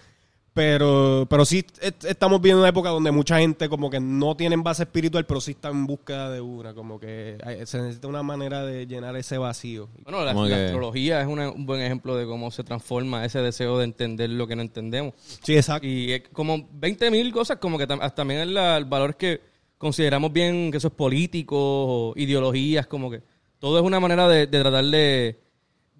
Pero, 0.58 1.24
pero 1.30 1.44
sí 1.44 1.64
est- 1.80 2.04
estamos 2.04 2.40
viendo 2.40 2.58
una 2.60 2.70
época 2.70 2.88
donde 2.88 3.12
mucha 3.12 3.38
gente 3.38 3.68
como 3.68 3.88
que 3.90 4.00
no 4.00 4.36
tienen 4.36 4.64
base 4.64 4.82
espiritual, 4.82 5.24
pero 5.24 5.40
sí 5.40 5.52
está 5.52 5.68
en 5.68 5.86
búsqueda 5.86 6.32
de 6.32 6.40
una, 6.40 6.74
como 6.74 6.98
que 6.98 7.38
hay- 7.44 7.64
se 7.64 7.78
necesita 7.80 8.08
una 8.08 8.24
manera 8.24 8.64
de 8.66 8.84
llenar 8.88 9.14
ese 9.14 9.38
vacío. 9.38 9.88
Bueno, 10.02 10.24
la, 10.24 10.32
Como 10.34 10.46
la 10.46 10.56
que- 10.56 10.64
astrología 10.64 11.20
es 11.20 11.28
una- 11.28 11.50
un 11.52 11.64
buen 11.64 11.80
ejemplo 11.80 12.16
de 12.16 12.26
cómo 12.26 12.50
se 12.50 12.64
transforma 12.64 13.24
ese 13.24 13.40
deseo 13.40 13.78
de 13.78 13.84
entender 13.84 14.30
lo 14.30 14.48
que 14.48 14.56
no 14.56 14.62
entendemos. 14.62 15.14
Sí, 15.44 15.54
exacto. 15.56 15.86
Y 15.86 16.10
es 16.10 16.22
como 16.32 16.68
20 16.72 17.08
mil 17.12 17.32
cosas, 17.32 17.58
como 17.58 17.78
que 17.78 17.86
tam- 17.86 18.00
hasta 18.02 18.16
también 18.16 18.40
el, 18.40 18.54
la- 18.54 18.76
el 18.78 18.84
valor 18.84 19.16
que 19.16 19.40
consideramos 19.78 20.32
bien, 20.32 20.72
que 20.72 20.78
eso 20.78 20.88
es 20.88 20.94
político, 20.94 21.54
o 21.56 22.14
ideologías, 22.16 22.88
como 22.88 23.12
que 23.12 23.22
todo 23.60 23.78
es 23.78 23.84
una 23.84 24.00
manera 24.00 24.26
de, 24.28 24.48
de 24.48 24.60
tratar 24.60 24.84
de, 24.84 25.38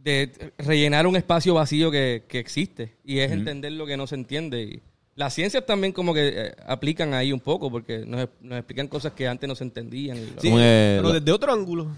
de 0.03 0.53
rellenar 0.59 1.07
un 1.07 1.17
espacio 1.17 1.55
vacío 1.55 1.91
que, 1.91 2.25
que 2.29 2.39
existe. 2.39 2.97
Y 3.05 3.19
es 3.19 3.31
entender 3.33 3.73
lo 3.73 3.87
que 3.87 3.97
no 3.97 4.07
se 4.07 4.15
entiende. 4.15 4.63
Y 4.63 4.81
las 5.17 5.35
ciencias 5.35 5.67
también 5.67 5.93
como 5.93 6.15
que 6.15 6.29
eh, 6.29 6.55
aplican 6.67 7.13
ahí 7.15 7.33
un 7.33 7.41
poco, 7.41 7.71
porque 7.71 8.05
nos, 8.07 8.29
nos 8.41 8.59
explican 8.59 8.89
cosas 8.89 9.13
que 9.13 9.27
antes 9.29 9.49
no 9.49 9.55
se 9.55 9.65
entendían. 9.65 10.17
y 10.17 10.21
Sí, 10.41 10.49
que 10.51 10.95
pero 11.01 11.13
desde 11.13 11.33
otro 11.33 11.53
ángulo. 11.53 11.89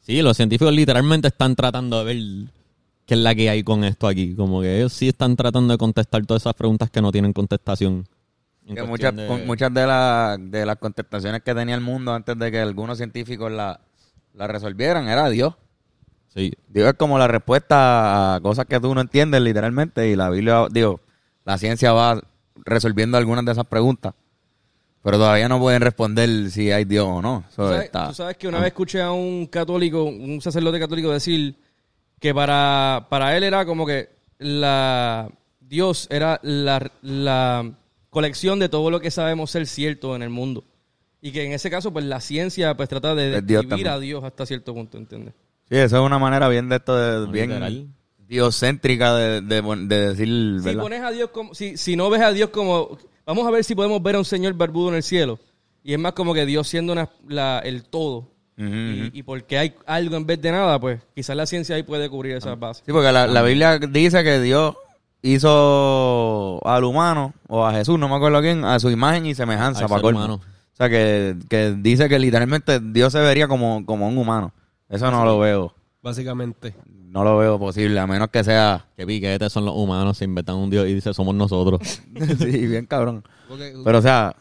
Sí, 0.00 0.22
los 0.22 0.36
científicos 0.36 0.72
literalmente 0.72 1.28
están 1.28 1.54
tratando 1.56 2.02
de 2.02 2.14
ver 2.14 2.50
qué 3.04 3.14
es 3.14 3.20
la 3.20 3.34
que 3.34 3.50
hay 3.50 3.62
con 3.62 3.84
esto 3.84 4.06
aquí. 4.06 4.34
Como 4.34 4.62
que 4.62 4.76
ellos 4.78 4.92
sí 4.92 5.08
están 5.08 5.36
tratando 5.36 5.72
de 5.74 5.78
contestar 5.78 6.24
todas 6.24 6.42
esas 6.44 6.54
preguntas 6.54 6.90
que 6.90 7.02
no 7.02 7.10
tienen 7.12 7.32
contestación. 7.32 8.06
Que 8.74 8.82
muchas, 8.82 9.16
de- 9.16 9.26
con- 9.26 9.46
muchas 9.46 9.72
de, 9.74 9.86
la- 9.86 10.36
de 10.38 10.64
las 10.64 10.76
contestaciones 10.76 11.42
que 11.42 11.54
tenía 11.54 11.74
el 11.74 11.80
mundo 11.80 12.12
antes 12.14 12.38
de 12.38 12.50
que 12.50 12.58
algunos 12.60 12.98
científicos 12.98 13.50
la, 13.50 13.80
la 14.34 14.46
resolvieran 14.46 15.08
era 15.08 15.28
Dios. 15.30 15.54
Sí. 16.34 16.52
Dios 16.68 16.88
es 16.88 16.94
como 16.94 17.18
la 17.18 17.26
respuesta 17.26 18.34
a 18.36 18.40
cosas 18.40 18.66
que 18.66 18.78
tú 18.80 18.94
no 18.94 19.00
entiendes 19.00 19.40
literalmente 19.40 20.08
y 20.08 20.16
la 20.16 20.30
Biblia, 20.30 20.66
digo, 20.70 21.00
la 21.44 21.58
ciencia 21.58 21.92
va 21.92 22.20
resolviendo 22.64 23.16
algunas 23.18 23.44
de 23.44 23.52
esas 23.52 23.66
preguntas, 23.66 24.14
pero 25.02 25.16
todavía 25.16 25.48
no 25.48 25.58
pueden 25.58 25.80
responder 25.80 26.50
si 26.50 26.70
hay 26.70 26.84
Dios 26.84 27.06
o 27.08 27.22
no. 27.22 27.44
¿Tú 27.48 27.62
sabes, 27.62 27.84
está- 27.84 28.08
tú 28.08 28.14
sabes 28.14 28.36
que 28.36 28.46
una 28.48 28.58
vez 28.58 28.68
escuché 28.68 29.00
a 29.00 29.10
un 29.12 29.46
católico, 29.46 30.04
un 30.04 30.40
sacerdote 30.40 30.78
católico 30.78 31.10
decir 31.10 31.56
que 32.20 32.34
para, 32.34 33.06
para 33.08 33.36
él 33.36 33.42
era 33.44 33.64
como 33.64 33.86
que 33.86 34.10
la 34.38 35.30
Dios 35.60 36.06
era 36.10 36.40
la, 36.42 36.90
la 37.02 37.70
colección 38.10 38.58
de 38.58 38.68
todo 38.68 38.90
lo 38.90 39.00
que 39.00 39.10
sabemos 39.10 39.50
ser 39.50 39.66
cierto 39.66 40.14
en 40.16 40.22
el 40.22 40.30
mundo. 40.30 40.64
Y 41.20 41.32
que 41.32 41.44
en 41.44 41.52
ese 41.52 41.68
caso, 41.70 41.92
pues 41.92 42.04
la 42.04 42.20
ciencia 42.20 42.76
pues 42.76 42.88
trata 42.88 43.14
de 43.14 43.30
describir 43.66 43.88
a 43.94 43.98
Dios 43.98 44.24
hasta 44.24 44.46
cierto 44.46 44.72
punto, 44.74 44.98
¿entiendes? 44.98 45.34
Sí, 45.70 45.76
eso 45.76 45.96
es 45.98 46.02
una 46.02 46.18
manera 46.18 46.48
bien 46.48 46.68
de 46.68 46.76
esto, 46.76 46.96
de, 46.96 47.26
No, 47.26 47.32
bien 47.32 47.48
literal. 47.50 47.86
diocéntrica 48.26 49.14
de, 49.14 49.40
de, 49.42 49.62
de 49.62 50.08
decir, 50.08 50.26
Si 50.60 50.64
¿verdad? 50.64 50.82
pones 50.82 51.02
a 51.02 51.10
Dios 51.10 51.30
como, 51.30 51.54
si, 51.54 51.76
si 51.76 51.96
no 51.96 52.08
ves 52.10 52.22
a 52.22 52.32
Dios 52.32 52.50
como, 52.50 52.96
vamos 53.26 53.46
a 53.46 53.50
ver 53.50 53.64
si 53.64 53.74
podemos 53.74 54.02
ver 54.02 54.16
a 54.16 54.18
un 54.18 54.24
señor 54.24 54.54
barbudo 54.54 54.88
en 54.90 54.94
el 54.96 55.02
cielo. 55.02 55.38
Y 55.84 55.92
es 55.94 55.98
más 55.98 56.12
como 56.12 56.34
que 56.34 56.44
Dios 56.46 56.68
siendo 56.68 56.92
una, 56.92 57.08
la- 57.28 57.60
el 57.60 57.84
todo. 57.84 58.28
Y, 58.60 59.22
porque 59.22 59.56
hay 59.56 59.72
algo 59.86 60.16
en 60.16 60.26
vez 60.26 60.42
de 60.42 60.50
nada, 60.50 60.80
pues 60.80 61.00
quizás 61.14 61.36
la 61.36 61.46
ciencia 61.46 61.76
ahí 61.76 61.84
puede 61.84 62.08
cubrir 62.10 62.34
Ah. 62.34 62.38
esas 62.38 62.58
bases. 62.58 62.82
Sí, 62.84 62.90
porque 62.92 63.12
la, 63.12 63.28
la 63.28 63.42
Biblia 63.42 63.78
dice 63.78 64.24
que 64.24 64.40
Dios 64.40 64.74
hizo 65.22 66.60
al 66.66 66.84
humano 66.84 67.34
o 67.46 67.64
a 67.64 67.72
Jesús, 67.72 67.98
no 67.98 68.08
me 68.08 68.16
acuerdo 68.16 68.40
quién, 68.40 68.64
a 68.64 68.78
su 68.80 68.90
imagen 68.90 69.26
y 69.26 69.34
semejanza. 69.34 69.86
Para 69.88 70.06
humano. 70.08 70.34
O 70.34 70.76
sea, 70.76 70.88
que, 70.88 71.36
que 71.48 71.72
dice 71.78 72.08
que 72.08 72.18
literalmente 72.18 72.80
Dios 72.80 73.12
se 73.12 73.20
vería 73.20 73.48
como, 73.48 73.84
como 73.84 74.08
un 74.08 74.16
humano. 74.18 74.52
Eso 74.88 75.10
no 75.10 75.24
lo 75.24 75.38
veo. 75.38 75.74
Básicamente. 76.02 76.74
No 76.86 77.24
lo 77.24 77.38
veo 77.38 77.58
posible, 77.58 77.98
a 77.98 78.06
menos 78.06 78.28
que 78.28 78.44
sea... 78.44 78.86
Qué 78.96 79.06
piquetes 79.06 79.52
son 79.52 79.64
los 79.64 79.74
humanos, 79.74 80.18
se 80.18 80.24
inventan 80.24 80.56
un 80.56 80.70
dios 80.70 80.86
y 80.86 80.94
dice 80.94 81.12
somos 81.14 81.34
nosotros. 81.34 81.80
sí, 82.38 82.66
bien 82.66 82.86
cabrón. 82.86 83.24
Pero, 83.84 83.98
o 83.98 84.02
sea, 84.02 84.36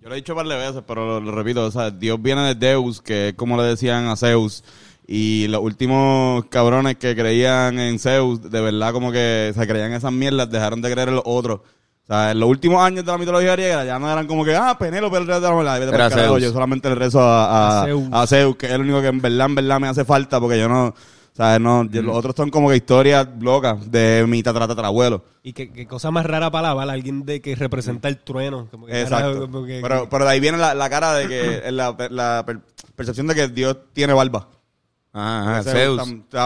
Yo 0.00 0.08
lo 0.08 0.14
he 0.14 0.16
dicho 0.16 0.32
un 0.32 0.38
par 0.38 0.46
de 0.48 0.56
veces, 0.56 0.82
pero 0.86 1.06
lo, 1.06 1.20
lo 1.20 1.32
repito, 1.32 1.66
o 1.66 1.70
sea, 1.70 1.90
Dios 1.90 2.20
viene 2.20 2.42
de 2.42 2.54
Deus, 2.54 3.02
que 3.02 3.28
es 3.28 3.34
como 3.34 3.56
le 3.56 3.64
decían 3.64 4.06
a 4.06 4.16
Zeus, 4.16 4.64
y 5.06 5.46
los 5.48 5.62
últimos 5.62 6.44
cabrones 6.46 6.96
que 6.96 7.16
creían 7.16 7.78
en 7.78 7.98
Zeus, 7.98 8.50
de 8.50 8.60
verdad 8.60 8.92
como 8.92 9.10
que 9.10 9.52
se 9.54 9.66
creían 9.66 9.92
esas 9.92 10.12
mierdas, 10.12 10.50
dejaron 10.50 10.82
de 10.82 10.92
creer 10.92 11.08
en 11.08 11.14
los 11.16 11.24
otros. 11.26 11.60
O 12.08 12.14
sea, 12.14 12.30
en 12.30 12.40
los 12.40 12.48
últimos 12.48 12.80
años 12.82 13.04
de 13.04 13.12
la 13.12 13.18
mitología 13.18 13.52
griega 13.52 13.84
ya 13.84 13.98
no 13.98 14.10
eran 14.10 14.26
como 14.26 14.42
que, 14.42 14.56
ah, 14.56 14.76
Penélope 14.78 15.18
el 15.18 15.26
rey 15.26 15.40
de 15.40 15.86
la 15.98 16.08
Zeus. 16.10 16.42
yo 16.42 16.52
solamente 16.52 16.88
le 16.88 16.94
rezo 16.94 17.20
a, 17.20 17.44
a, 17.44 17.82
A 17.82 17.84
Zeus. 17.84 18.08
a 18.10 18.26
Zeus, 18.26 18.56
que 18.56 18.66
es 18.66 18.72
el 18.72 18.80
único 18.80 19.02
que 19.02 19.08
en 19.08 19.20
verdad, 19.20 19.46
en 19.46 19.54
verdad 19.54 19.78
me 19.78 19.88
hace 19.88 20.06
falta, 20.06 20.40
porque 20.40 20.58
yo 20.58 20.70
no, 20.70 20.86
o 20.86 20.94
sea, 21.34 21.58
no, 21.58 21.84
yo- 21.84 22.00
los 22.00 22.16
otros 22.16 22.34
son 22.34 22.48
como 22.48 22.70
que 22.70 22.76
historias 22.76 23.28
locas 23.38 23.90
de 23.90 24.24
mi 24.26 24.42
tataratatarabuelo. 24.42 25.22
Y 25.42 25.52
qué, 25.52 25.70
qué 25.70 25.86
cosa 25.86 26.10
más 26.10 26.24
rara 26.24 26.50
para 26.50 26.68
alabar 26.68 26.88
a 26.88 26.92
alguien 26.94 27.26
de 27.26 27.42
que 27.42 27.54
representa 27.54 28.08
el 28.08 28.16
trueno. 28.18 28.68
Como 28.70 28.86
que 28.86 29.02
Exacto. 29.02 29.26
carajo, 29.26 29.40
como 29.52 29.66
que- 29.66 29.80
pero, 29.82 30.08
pero 30.08 30.24
de 30.24 30.30
ahí 30.30 30.40
viene 30.40 30.56
la, 30.56 30.74
la 30.74 30.88
cara 30.88 31.12
de 31.12 31.28
que 31.28 31.70
la, 31.72 31.94
la 32.10 32.42
per- 32.46 32.60
percepción 32.96 33.26
de 33.26 33.34
que 33.34 33.48
Dios 33.48 33.76
tiene 33.92 34.14
barba. 34.14 34.48
ajá, 35.12 35.62
Zeus, 35.62 36.02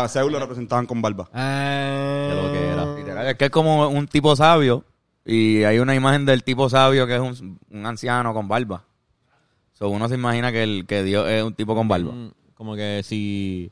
Zeus. 0.08 0.32
lo 0.32 0.40
representaban 0.40 0.86
con 0.86 1.00
barba. 1.00 1.28
Ah, 1.32 2.30
lo 2.34 2.52
que 2.52 2.68
era. 2.68 2.96
Literal, 2.96 3.26
Es 3.28 3.36
que 3.36 3.44
es 3.44 3.50
como 3.52 3.88
un 3.88 4.08
tipo 4.08 4.34
sabio 4.34 4.84
y 5.24 5.62
hay 5.64 5.78
una 5.78 5.94
imagen 5.94 6.24
del 6.26 6.42
tipo 6.44 6.68
sabio 6.68 7.06
que 7.06 7.14
es 7.14 7.20
un, 7.20 7.58
un 7.70 7.86
anciano 7.86 8.32
con 8.34 8.48
barba. 8.48 8.84
So, 9.72 9.88
uno 9.88 10.08
se 10.08 10.14
imagina 10.14 10.52
que, 10.52 10.62
el, 10.62 10.86
que 10.86 11.02
Dios 11.02 11.28
es 11.28 11.42
un 11.42 11.54
tipo 11.54 11.74
con 11.74 11.88
barba. 11.88 12.12
Mm, 12.12 12.30
Como 12.54 12.74
que 12.76 13.02
si, 13.04 13.70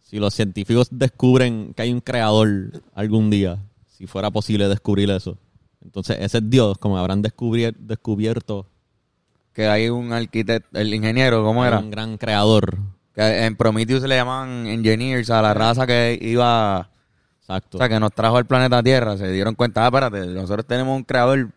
si 0.00 0.18
los 0.18 0.34
científicos 0.34 0.88
descubren 0.90 1.72
que 1.74 1.82
hay 1.82 1.92
un 1.92 2.00
creador 2.00 2.82
algún 2.94 3.30
día, 3.30 3.58
si 3.86 4.06
fuera 4.06 4.30
posible 4.30 4.68
descubrir 4.68 5.10
eso, 5.10 5.38
entonces 5.84 6.16
ese 6.20 6.38
es 6.38 6.50
Dios, 6.50 6.78
como 6.78 6.98
habrán 6.98 7.22
descubrir- 7.22 7.76
descubierto 7.76 8.66
Que 9.52 9.66
hay 9.68 9.88
un 9.90 10.12
arquitecto, 10.12 10.78
el 10.78 10.92
ingeniero, 10.94 11.42
¿cómo 11.44 11.64
era? 11.64 11.78
un 11.78 11.90
gran 11.90 12.16
creador. 12.18 12.78
Que 13.14 13.44
en 13.44 13.56
Prometheus 13.56 14.02
le 14.04 14.16
llaman 14.16 14.66
engineers 14.66 15.28
a 15.30 15.42
la 15.42 15.52
raza 15.52 15.86
que 15.86 16.18
iba, 16.22 16.88
Exacto. 17.56 17.78
o 17.78 17.80
sea, 17.80 17.88
que 17.88 18.00
nos 18.00 18.12
trajo 18.12 18.36
al 18.36 18.46
planeta 18.46 18.82
Tierra. 18.82 19.16
Se 19.16 19.30
dieron 19.30 19.54
cuenta, 19.54 19.82
ah, 19.84 19.86
espérate, 19.88 20.26
nosotros 20.26 20.66
tenemos 20.66 20.96
un 20.96 21.04
creador, 21.04 21.50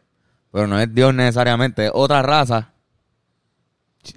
pero 0.51 0.67
no 0.67 0.79
es 0.79 0.93
Dios 0.93 1.13
necesariamente, 1.13 1.85
es 1.85 1.91
otra 1.93 2.21
raza 2.21 2.71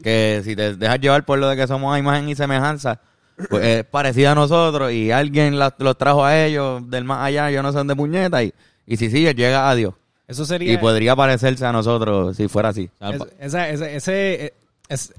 que 0.03 0.43
si 0.45 0.55
te 0.55 0.77
dejas 0.77 1.01
llevar 1.01 1.25
por 1.25 1.39
lo 1.39 1.49
de 1.49 1.57
que 1.57 1.67
somos 1.67 1.95
a 1.95 1.99
imagen 1.99 2.29
y 2.29 2.35
semejanza, 2.35 3.01
pues 3.49 3.65
es 3.65 3.85
parecida 3.85 4.33
a 4.33 4.35
nosotros 4.35 4.93
y 4.93 5.11
alguien 5.11 5.59
la- 5.59 5.75
los 5.79 5.97
trajo 5.97 6.25
a 6.25 6.39
ellos 6.45 6.89
del 6.91 7.05
más 7.05 7.25
allá, 7.25 7.51
yo 7.51 7.63
no 7.63 7.73
sé 7.73 7.79
dónde 7.79 7.97
puñeta, 7.97 8.43
y, 8.43 8.53
y 8.87 8.97
si 8.97 9.11
sigue, 9.11 9.35
llega 9.35 9.71
a 9.71 9.75
Dios. 9.75 9.95
Eso 10.27 10.45
sería. 10.45 10.73
Y 10.75 10.77
podría 10.77 11.17
parecerse 11.17 11.65
a 11.65 11.73
nosotros 11.73 12.37
si 12.37 12.49
fuera 12.49 12.69
así. 12.69 12.91
Es- 13.01 13.23
esa- 13.39 13.69
ese, 13.71 13.97
ese, 13.97 14.45
eh, 14.47 14.55
es- 14.91 15.15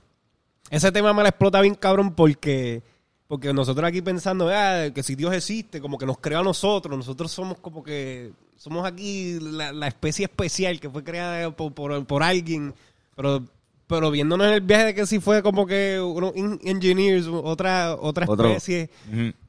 ese 0.70 0.92
tema 0.92 1.14
me 1.14 1.24
la 1.24 1.30
explota 1.30 1.62
bien 1.62 1.74
cabrón 1.74 2.14
porque, 2.14 2.84
porque 3.30 3.54
nosotros 3.54 3.88
aquí 3.88 4.02
pensando 4.02 4.50
ah, 4.52 4.88
que 4.94 5.04
si 5.04 5.14
Dios 5.16 5.34
existe, 5.36 5.80
como 5.80 5.98
que 6.00 6.06
nos 6.08 6.18
creó 6.18 6.40
a 6.40 6.44
nosotros, 6.44 6.98
nosotros 6.98 7.32
somos 7.32 7.60
como 7.60 7.84
que 7.84 8.32
somos 8.58 8.86
aquí 8.86 9.38
la, 9.40 9.72
la 9.72 9.88
especie 9.88 10.26
especial 10.26 10.80
que 10.80 10.90
fue 10.90 11.04
creada 11.04 11.50
por, 11.52 11.72
por, 11.72 12.06
por 12.06 12.24
alguien, 12.24 12.74
pero 13.16 13.44
pero 13.88 14.12
viéndonos 14.12 14.48
en 14.48 14.54
el 14.54 14.62
viaje 14.62 14.86
de 14.86 14.94
que 14.96 15.06
si 15.08 15.20
fue 15.20 15.42
como 15.42 15.66
que 15.66 16.00
unos 16.00 16.36
in- 16.36 16.60
engineers, 16.64 17.28
otra 17.28 17.96
otra 17.96 18.26
especie, 18.48 18.90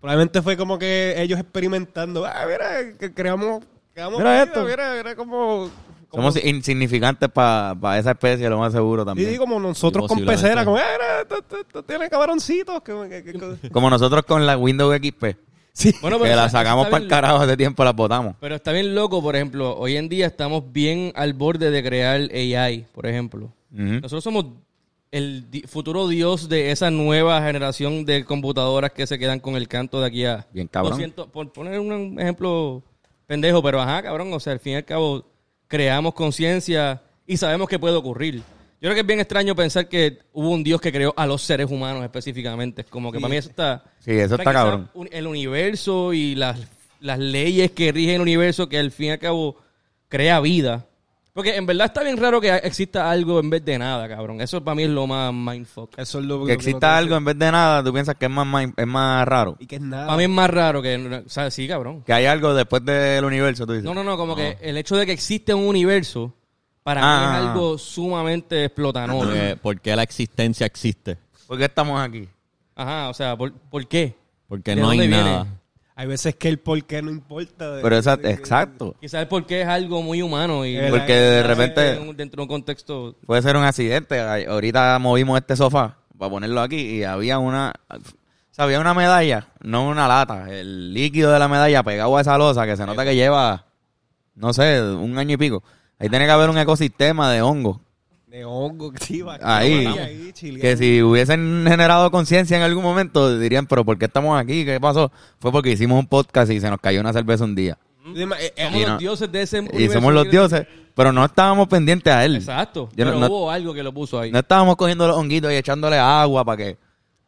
probablemente 0.00 0.40
fue 0.42 0.56
como 0.56 0.78
que 0.78 1.14
ellos 1.16 1.38
experimentando, 1.40 2.24
ah, 2.26 2.44
mira, 2.46 2.96
que 2.98 3.12
creamos, 3.12 3.62
creamos 3.94 4.18
Mira 4.18 4.30
vida, 4.32 4.42
esto. 4.44 4.64
mira, 4.64 4.94
mira 4.96 5.14
como 5.16 5.70
Somos 6.12 6.44
insignificantes 6.44 7.28
para 7.28 7.98
esa 7.98 8.10
especie, 8.12 8.48
lo 8.50 8.58
más 8.58 8.72
seguro 8.72 9.04
también. 9.04 9.30
sí, 9.30 9.36
como 9.38 9.60
nosotros 9.60 10.08
con 10.08 10.24
pecera, 10.24 10.64
como, 10.64 10.78
"Eh, 10.78 10.82
mira, 10.92 11.20
esto- 11.22 11.38
esto- 11.38 11.60
esto 11.60 11.82
tiene 11.84 12.08
cabroncitos. 12.08 12.82
Que, 12.82 12.92
que- 13.08 13.32
que- 13.32 13.56
que-". 13.62 13.70
Como 13.70 13.88
nosotros 13.90 14.24
con 14.24 14.44
la 14.46 14.56
Windows 14.56 14.94
XP. 14.96 15.36
Sí. 15.72 15.94
Bueno, 16.02 16.18
que 16.20 16.34
la 16.34 16.48
sacamos 16.48 16.88
para 16.88 17.02
el 17.04 17.08
carajo 17.08 17.36
hace 17.36 17.56
tiempo, 17.56 17.84
la 17.84 17.92
botamos. 17.92 18.34
Pero 18.40 18.56
está 18.56 18.72
bien 18.72 18.92
loco, 18.94 19.22
por 19.22 19.36
ejemplo, 19.36 19.76
hoy 19.78 19.96
en 19.96 20.08
día 20.08 20.26
estamos 20.26 20.64
bien 20.72 21.12
al 21.14 21.32
borde 21.32 21.70
de 21.70 21.82
crear 21.82 22.20
AI, 22.32 22.86
por 22.92 23.06
ejemplo. 23.06 23.52
Nosotros 23.70 24.24
somos 24.24 24.46
el 25.12 25.48
di- 25.50 25.62
futuro 25.62 26.08
dios 26.08 26.48
de 26.48 26.70
esa 26.72 26.90
nueva 26.90 27.40
generación 27.42 28.04
de 28.04 28.24
computadoras 28.24 28.90
que 28.92 29.06
se 29.06 29.18
quedan 29.18 29.38
con 29.40 29.54
el 29.56 29.68
canto 29.68 30.00
de 30.00 30.06
aquí 30.08 30.24
a... 30.24 30.46
Bien 30.52 30.66
cabrón. 30.68 30.92
200 30.92 31.28
por 31.28 31.52
poner 31.52 31.78
un 31.80 32.18
ejemplo 32.20 32.82
pendejo, 33.26 33.62
pero 33.62 33.80
ajá, 33.80 34.02
cabrón, 34.02 34.32
o 34.32 34.40
sea, 34.40 34.52
al 34.52 34.60
fin 34.60 34.72
y 34.72 34.76
al 34.76 34.84
cabo 34.84 35.24
creamos 35.70 36.14
conciencia 36.14 37.00
y 37.28 37.36
sabemos 37.36 37.68
que 37.68 37.78
puede 37.78 37.94
ocurrir. 37.94 38.34
Yo 38.82 38.88
creo 38.88 38.94
que 38.94 39.00
es 39.02 39.06
bien 39.06 39.20
extraño 39.20 39.54
pensar 39.54 39.88
que 39.88 40.18
hubo 40.32 40.50
un 40.50 40.64
dios 40.64 40.80
que 40.80 40.90
creó 40.90 41.14
a 41.16 41.26
los 41.26 41.42
seres 41.42 41.70
humanos 41.70 42.02
específicamente. 42.02 42.82
Como 42.84 43.12
que 43.12 43.20
para 43.20 43.30
mí 43.30 43.36
eso 43.36 43.50
está... 43.50 43.84
Sí, 44.00 44.10
eso 44.12 44.34
está 44.34 44.52
cabrón. 44.52 44.90
un- 44.94 45.08
El 45.12 45.28
universo 45.28 46.12
y 46.12 46.34
las, 46.34 46.58
las 46.98 47.18
leyes 47.20 47.70
que 47.70 47.92
rigen 47.92 48.16
el 48.16 48.20
universo 48.22 48.68
que 48.68 48.78
al 48.78 48.90
fin 48.90 49.06
y 49.06 49.10
al 49.10 49.18
cabo 49.20 49.56
crea 50.08 50.40
vida. 50.40 50.86
Porque 51.40 51.56
en 51.56 51.64
verdad 51.64 51.86
está 51.86 52.02
bien 52.02 52.18
raro 52.18 52.38
que 52.40 52.54
exista 52.56 53.10
algo 53.10 53.40
en 53.40 53.48
vez 53.48 53.64
de 53.64 53.78
nada, 53.78 54.06
cabrón. 54.08 54.40
Eso 54.42 54.62
para 54.62 54.74
mí 54.74 54.82
es 54.82 54.90
lo 54.90 55.06
más 55.06 55.32
mindfuck. 55.32 55.98
Eso 55.98 56.18
es 56.18 56.24
lo 56.26 56.44
Que 56.44 56.52
exista 56.52 56.98
algo 56.98 57.16
en 57.16 57.24
vez 57.24 57.38
de 57.38 57.50
nada, 57.50 57.82
tú 57.82 57.92
piensas 57.94 58.14
que 58.16 58.26
es 58.26 58.30
más, 58.30 58.46
es 58.76 58.86
más 58.86 59.26
raro. 59.26 59.56
Y 59.58 59.66
que 59.66 59.76
es 59.76 59.80
nada. 59.82 60.04
Para 60.06 60.18
mí 60.18 60.24
es 60.24 60.28
más 60.30 60.50
raro 60.50 60.82
que... 60.82 61.22
O 61.26 61.28
sea, 61.30 61.50
sí, 61.50 61.66
cabrón. 61.66 62.02
Que 62.04 62.12
hay 62.12 62.26
algo 62.26 62.52
después 62.52 62.84
del 62.84 63.24
universo, 63.24 63.66
tú 63.66 63.72
dices. 63.72 63.84
No, 63.86 63.94
no, 63.94 64.04
no, 64.04 64.18
como 64.18 64.36
que 64.36 64.58
el 64.60 64.76
hecho 64.76 64.96
de 64.96 65.06
que 65.06 65.12
existe 65.12 65.54
un 65.54 65.66
universo, 65.66 66.34
para 66.82 67.00
mí 67.00 67.06
Ah. 67.08 67.30
es 67.40 67.46
algo 67.48 67.78
sumamente 67.78 68.66
explotanoso. 68.66 69.26
Porque, 69.26 69.58
porque 69.62 69.96
la 69.96 70.02
existencia 70.02 70.66
existe. 70.66 71.16
¿Por 71.46 71.56
qué 71.56 71.64
estamos 71.64 71.98
aquí? 72.00 72.28
Ajá, 72.76 73.08
o 73.08 73.14
sea, 73.14 73.34
¿por, 73.36 73.52
por 73.52 73.86
qué? 73.88 74.14
Porque 74.46 74.74
¿De 74.74 74.80
no 74.82 74.90
hay 74.90 74.98
viene? 74.98 75.16
nada. 75.16 75.46
Hay 76.00 76.06
veces 76.06 76.34
que 76.34 76.48
el 76.48 76.58
por 76.58 76.82
qué 76.84 77.02
no 77.02 77.10
importa. 77.10 77.76
de- 77.76 77.82
Pero 77.82 77.94
esa, 77.98 78.16
de- 78.16 78.30
exacto. 78.30 78.96
Quizás 79.02 79.26
porque 79.26 79.60
es 79.60 79.68
algo 79.68 80.00
muy 80.00 80.22
humano 80.22 80.64
y... 80.64 80.78
Porque 80.88 81.12
de 81.12 81.42
repente 81.42 81.80
Dentro 82.14 82.38
de 82.38 82.42
un 82.44 82.48
contexto... 82.48 83.16
puede 83.26 83.42
ser 83.42 83.54
un 83.58 83.64
accidente. 83.64 84.18
Ahorita 84.18 84.98
movimos 84.98 85.38
este 85.38 85.56
sofá 85.56 85.98
para 86.18 86.30
ponerlo 86.30 86.62
aquí 86.62 86.76
y 86.80 87.04
había 87.04 87.38
una... 87.38 87.74
O 87.90 87.98
sea, 88.50 88.64
había 88.64 88.80
una 88.80 88.94
medalla, 88.94 89.48
no 89.60 89.86
una 89.90 90.08
lata. 90.08 90.50
El 90.50 90.94
líquido 90.94 91.32
de 91.32 91.38
la 91.38 91.48
medalla 91.48 91.82
pegado 91.82 92.16
a 92.16 92.22
esa 92.22 92.38
losa 92.38 92.64
que 92.64 92.78
se 92.78 92.86
nota 92.86 93.04
que 93.04 93.14
lleva, 93.14 93.66
no 94.36 94.54
sé, 94.54 94.80
un 94.82 95.18
año 95.18 95.34
y 95.34 95.36
pico. 95.36 95.62
Ahí 95.98 96.08
tiene 96.08 96.24
que 96.24 96.30
haber 96.30 96.48
un 96.48 96.56
ecosistema 96.56 97.30
de 97.30 97.42
hongo. 97.42 97.82
De 98.30 98.44
hongo, 98.44 98.92
sí, 99.00 99.24
Ahí. 99.42 99.86
ahí, 99.86 100.30
chileando. 100.32 100.62
Que 100.62 100.76
si 100.76 101.02
hubiesen 101.02 101.64
generado 101.66 102.10
conciencia 102.12 102.56
en 102.56 102.62
algún 102.62 102.84
momento, 102.84 103.36
dirían, 103.38 103.66
pero 103.66 103.84
¿por 103.84 103.98
qué 103.98 104.04
estamos 104.04 104.40
aquí? 104.40 104.64
¿Qué 104.64 104.78
pasó? 104.80 105.10
Fue 105.40 105.50
porque 105.50 105.72
hicimos 105.72 105.98
un 105.98 106.06
podcast 106.06 106.50
y 106.52 106.60
se 106.60 106.70
nos 106.70 106.78
cayó 106.78 107.00
una 107.00 107.12
cerveza 107.12 107.42
un 107.42 107.56
día. 107.56 107.76
Eh, 108.14 108.52
eh, 108.56 108.64
Somos 108.70 108.88
los 108.88 108.98
dioses 108.98 109.32
de 109.32 109.42
ese 109.42 109.68
Y 109.76 109.88
somos 109.88 110.14
los 110.14 110.30
dioses, 110.30 110.64
pero 110.94 111.12
no 111.12 111.24
estábamos 111.24 111.66
pendientes 111.66 112.12
a 112.12 112.24
él. 112.24 112.36
Exacto. 112.36 112.88
Yo 112.96 113.04
pero 113.04 113.18
no- 113.18 113.26
hubo 113.26 113.50
algo 113.50 113.74
que 113.74 113.82
lo 113.82 113.92
puso 113.92 114.20
ahí. 114.20 114.30
No 114.30 114.38
estábamos 114.38 114.76
cogiendo 114.76 115.08
los 115.08 115.16
honguitos 115.16 115.50
y 115.52 115.56
echándole 115.56 115.98
agua 115.98 116.44
para 116.44 116.56
que 116.56 116.78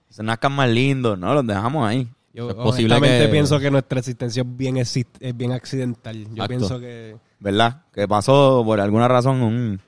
se 0.09 0.23
nazcan 0.23 0.52
más 0.52 0.68
lindos. 0.71 1.18
No, 1.18 1.35
los 1.35 1.44
dejamos 1.44 1.87
ahí. 1.87 2.06
Yo 2.34 2.48
Es 2.48 2.54
posible 2.54 2.94
honestamente 2.94 3.26
que- 3.26 3.32
pienso 3.32 3.58
que 3.60 3.70
nuestra 3.70 3.98
existencia 3.98 4.42
es 4.42 4.56
bien, 4.56 4.76
exist- 4.76 5.06
es 5.20 5.36
bien 5.36 5.52
accidental. 5.52 6.26
Yo 6.34 6.46
pienso 6.48 6.80
que... 6.80 7.16
¿Verdad? 7.40 7.82
Que 7.92 8.06
pasó 8.08 8.62
por 8.64 8.80
alguna 8.80 9.08
razón 9.08 9.42
un... 9.42 9.80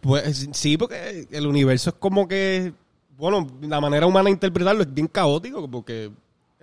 Pues, 0.00 0.48
sí, 0.52 0.76
porque 0.76 1.26
el 1.30 1.46
universo 1.46 1.90
es 1.90 1.96
como 1.98 2.26
que... 2.28 2.72
Bueno, 3.18 3.46
la 3.60 3.80
manera 3.80 4.06
humana 4.06 4.24
de 4.26 4.30
interpretarlo 4.32 4.82
es 4.82 4.92
bien 4.92 5.06
caótico 5.06 5.70
porque 5.70 6.10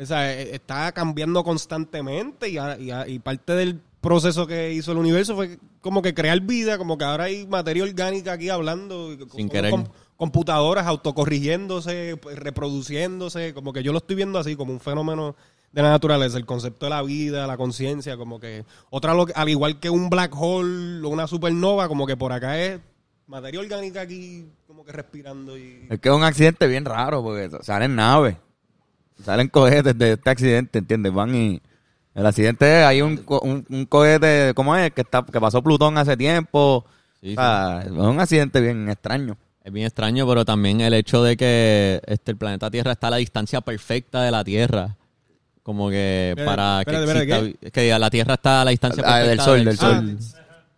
o 0.01 0.05
sea, 0.05 0.33
eh, 0.33 0.55
está 0.55 0.91
cambiando 0.93 1.43
constantemente 1.43 2.49
y, 2.49 2.57
y 2.57 2.91
y 3.15 3.19
parte 3.19 3.53
del 3.53 3.79
proceso 4.01 4.47
que 4.47 4.71
hizo 4.73 4.93
el 4.93 4.97
universo 4.97 5.35
fue 5.35 5.59
como 5.81 6.01
que 6.01 6.13
crear 6.13 6.39
vida, 6.41 6.77
como 6.77 6.97
que 6.97 7.03
ahora 7.03 7.25
hay 7.25 7.45
materia 7.47 7.83
orgánica 7.83 8.31
aquí 8.33 8.49
hablando, 8.49 9.15
Sin 9.35 9.49
querer. 9.49 9.71
con- 9.71 9.89
computadoras 10.19 10.85
autocorrigiéndose, 10.85 12.17
pues, 12.21 12.37
reproduciéndose, 12.37 13.53
como 13.53 13.71
que 13.71 13.83
yo 13.83 13.93
lo 13.93 13.99
estoy 13.99 14.17
viendo 14.17 14.37
así 14.37 14.57
como 14.57 14.73
un 14.73 14.81
fenómeno 14.81 15.33
de 15.71 15.81
la 15.81 15.91
naturaleza, 15.91 16.37
el 16.37 16.45
concepto 16.45 16.85
de 16.87 16.89
la 16.89 17.01
vida, 17.03 17.47
la 17.47 17.55
conciencia, 17.55 18.17
como 18.17 18.37
que 18.37 18.65
otra 18.89 19.13
lo- 19.13 19.27
al 19.33 19.47
igual 19.47 19.79
que 19.79 19.89
un 19.89 20.09
black 20.09 20.33
hole 20.35 21.05
o 21.05 21.09
una 21.09 21.25
supernova, 21.25 21.87
como 21.87 22.05
que 22.05 22.17
por 22.17 22.33
acá 22.33 22.59
es 22.59 22.81
materia 23.27 23.61
orgánica 23.61 24.01
aquí 24.01 24.45
como 24.67 24.83
que 24.83 24.91
respirando 24.91 25.57
y 25.57 25.87
Es 25.89 25.99
que 26.01 26.09
es 26.09 26.15
un 26.15 26.23
accidente 26.23 26.67
bien 26.67 26.83
raro 26.83 27.23
porque 27.23 27.49
salen 27.61 27.95
naves, 27.95 28.35
salen 29.23 29.47
cohetes 29.47 29.97
de 29.97 30.13
este 30.13 30.29
accidente, 30.29 30.79
¿entiendes? 30.79 31.13
Van 31.13 31.33
y... 31.33 31.61
El 32.13 32.25
accidente 32.25 32.81
es, 32.81 32.85
hay 32.85 33.01
un, 33.01 33.17
co- 33.17 33.39
un, 33.39 33.65
un 33.69 33.85
cohete, 33.85 34.51
¿cómo 34.53 34.75
es? 34.75 34.91
Que, 34.91 35.01
está, 35.01 35.23
que 35.23 35.39
pasó 35.39 35.61
Plutón 35.63 35.97
hace 35.97 36.17
tiempo. 36.17 36.83
Sí, 37.21 37.31
o 37.31 37.35
sea, 37.35 37.83
es 37.85 37.91
un 37.91 38.19
accidente 38.19 38.59
bien 38.59 38.89
extraño. 38.89 39.37
Es 39.63 39.73
bien 39.73 39.85
extraño, 39.85 40.27
pero 40.27 40.45
también 40.45 40.81
el 40.81 40.93
hecho 40.93 41.21
de 41.23 41.35
que 41.37 42.01
este, 42.07 42.31
el 42.31 42.37
planeta 42.37 42.71
Tierra 42.71 42.93
está 42.93 43.07
a 43.07 43.11
la 43.11 43.17
distancia 43.17 43.61
perfecta 43.61 44.23
de 44.23 44.31
la 44.31 44.43
Tierra. 44.43 44.95
Como 45.63 45.89
que 45.89 46.33
para 46.45 46.81
que 46.85 46.91
espérate, 46.95 47.25
exista- 47.33 47.71
que 47.71 47.81
diga, 47.81 47.99
la 47.99 48.09
Tierra 48.09 48.33
está 48.35 48.61
a 48.61 48.65
la 48.65 48.71
distancia 48.71 49.03
Ah, 49.05 49.19
perfecta 49.19 49.29
del 49.29 49.39
sol, 49.41 49.65
del 49.65 49.77
sol. 49.77 50.17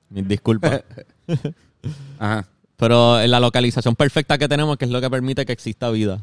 Mis 0.10 0.28
disculpas. 0.28 0.84
Ajá. 2.20 2.46
pero 2.76 3.20
en 3.22 3.32
la 3.32 3.40
localización 3.40 3.96
perfecta 3.96 4.38
que 4.38 4.48
tenemos, 4.48 4.78
que 4.78 4.86
es 4.86 4.92
lo 4.92 5.00
que 5.02 5.10
permite 5.10 5.46
que 5.46 5.54
exista 5.54 5.90
vida. 5.92 6.20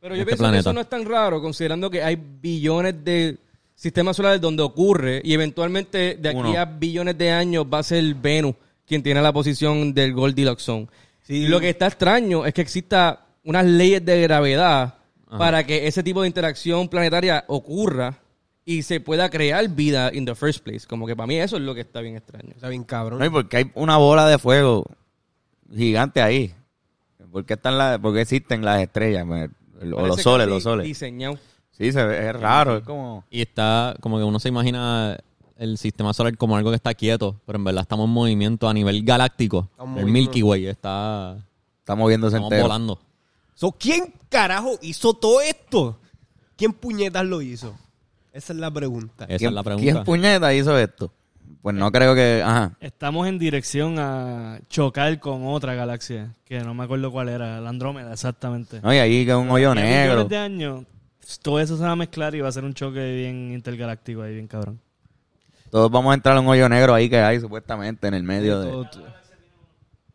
Pero 0.00 0.14
yo 0.14 0.22
este 0.22 0.36
pienso 0.36 0.50
que 0.52 0.58
eso 0.58 0.72
no 0.72 0.80
es 0.80 0.88
tan 0.88 1.04
raro, 1.04 1.40
considerando 1.40 1.90
que 1.90 2.02
hay 2.02 2.16
billones 2.16 3.02
de 3.04 3.38
sistemas 3.74 4.16
solares 4.16 4.40
donde 4.40 4.62
ocurre 4.62 5.20
y 5.24 5.32
eventualmente 5.32 6.16
de 6.20 6.28
aquí 6.28 6.38
Uno. 6.38 6.58
a 6.58 6.64
billones 6.64 7.16
de 7.18 7.30
años 7.30 7.66
va 7.72 7.78
a 7.78 7.82
ser 7.82 8.14
Venus 8.14 8.54
quien 8.86 9.02
tiene 9.02 9.22
la 9.22 9.32
posición 9.32 9.92
del 9.94 10.12
Goldilocks 10.12 10.62
Zone. 10.64 10.86
Sí. 11.22 11.34
Y 11.34 11.46
lo 11.48 11.60
que 11.60 11.70
está 11.70 11.86
extraño 11.86 12.44
es 12.46 12.54
que 12.54 12.60
exista 12.60 13.26
unas 13.44 13.64
leyes 13.64 14.04
de 14.04 14.20
gravedad 14.22 14.94
para 15.38 15.64
que 15.64 15.86
ese 15.86 16.02
tipo 16.02 16.22
de 16.22 16.28
interacción 16.28 16.88
planetaria 16.88 17.44
ocurra 17.48 18.18
y 18.64 18.82
se 18.82 19.00
pueda 19.00 19.30
crear 19.30 19.66
vida 19.68 20.10
in 20.12 20.24
the 20.24 20.34
first 20.34 20.62
place. 20.62 20.86
Como 20.86 21.06
que 21.06 21.16
para 21.16 21.26
mí 21.26 21.36
eso 21.38 21.56
es 21.56 21.62
lo 21.62 21.74
que 21.74 21.80
está 21.80 22.00
bien 22.00 22.16
extraño. 22.16 22.50
está 22.54 22.68
bien 22.68 22.84
cabrón. 22.84 23.18
No, 23.18 23.24
y 23.24 23.30
porque 23.30 23.56
hay 23.56 23.70
una 23.74 23.96
bola 23.96 24.26
de 24.28 24.38
fuego 24.38 24.84
gigante 25.74 26.20
ahí. 26.20 26.54
¿Por 27.30 27.46
qué, 27.46 27.54
están 27.54 27.78
las, 27.78 27.98
por 27.98 28.12
qué 28.12 28.20
existen 28.20 28.64
las 28.64 28.82
estrellas? 28.82 29.26
O 29.94 30.06
los 30.06 30.20
soles, 30.20 30.46
los 30.46 30.62
soles. 30.62 30.86
Diseñado. 30.86 31.38
Sí, 31.70 31.90
se 31.90 32.04
ve, 32.04 32.28
es 32.28 32.36
raro. 32.36 32.76
Es 32.76 32.84
como... 32.84 33.24
Y 33.30 33.40
está 33.40 33.96
como 34.00 34.18
que 34.18 34.24
uno 34.24 34.38
se 34.38 34.50
imagina 34.50 35.18
el 35.62 35.78
sistema 35.78 36.12
solar 36.12 36.36
como 36.36 36.56
algo 36.56 36.70
que 36.70 36.76
está 36.76 36.92
quieto, 36.94 37.40
pero 37.46 37.56
en 37.56 37.64
verdad 37.64 37.82
estamos 37.82 38.06
en 38.06 38.12
movimiento 38.12 38.68
a 38.68 38.74
nivel 38.74 39.04
galáctico. 39.04 39.68
Estamos 39.70 40.00
el. 40.00 40.06
Milky 40.06 40.42
Way 40.42 40.66
está 40.66 41.36
Está 41.78 41.94
moviéndose 41.96 42.36
estamos 42.36 42.52
entero. 42.52 42.64
volando. 42.64 43.00
So, 43.54 43.72
¿Quién 43.72 44.12
carajo 44.28 44.78
hizo 44.82 45.14
todo 45.14 45.40
esto? 45.40 45.98
¿Quién 46.56 46.72
puñetas 46.72 47.24
lo 47.24 47.42
hizo? 47.42 47.74
Esa 48.32 48.52
es 48.52 48.58
la 48.58 48.70
pregunta. 48.70 49.24
Esa 49.24 49.38
¿Quién, 49.38 49.48
es 49.48 49.54
la 49.54 49.62
pregunta. 49.62 49.92
¿Quién 49.92 50.04
puñeta 50.04 50.54
hizo 50.54 50.78
esto? 50.78 51.12
Pues 51.60 51.76
no 51.76 51.92
creo 51.92 52.14
que... 52.14 52.42
Ajá. 52.44 52.76
Estamos 52.80 53.28
en 53.28 53.38
dirección 53.38 53.98
a 53.98 54.60
chocar 54.68 55.20
con 55.20 55.46
otra 55.46 55.74
galaxia, 55.74 56.34
que 56.44 56.60
no 56.60 56.72
me 56.72 56.84
acuerdo 56.84 57.12
cuál 57.12 57.28
era, 57.28 57.60
la 57.60 57.68
Andrómeda, 57.68 58.12
exactamente. 58.12 58.80
No, 58.80 58.92
y 58.92 58.98
ahí 58.98 59.26
que 59.26 59.34
un 59.34 59.50
hoyo 59.50 59.74
negro. 59.74 60.24
millones 60.24 60.28
de 60.28 60.36
años, 60.38 60.84
todo 61.42 61.60
eso 61.60 61.76
se 61.76 61.82
va 61.82 61.92
a 61.92 61.96
mezclar 61.96 62.34
y 62.34 62.40
va 62.40 62.48
a 62.48 62.52
ser 62.52 62.64
un 62.64 62.74
choque 62.74 63.14
bien 63.16 63.52
intergaláctico 63.52 64.22
ahí, 64.22 64.34
bien 64.34 64.46
cabrón. 64.48 64.80
Todos 65.72 65.90
vamos 65.90 66.10
a 66.10 66.14
entrar 66.16 66.36
a 66.36 66.40
un 66.40 66.48
hoyo 66.48 66.68
negro 66.68 66.92
ahí 66.92 67.08
que 67.08 67.16
hay 67.16 67.40
supuestamente 67.40 68.06
en 68.06 68.12
el 68.12 68.22
medio 68.22 68.60
de... 68.60 68.70
Todo- 68.70 68.90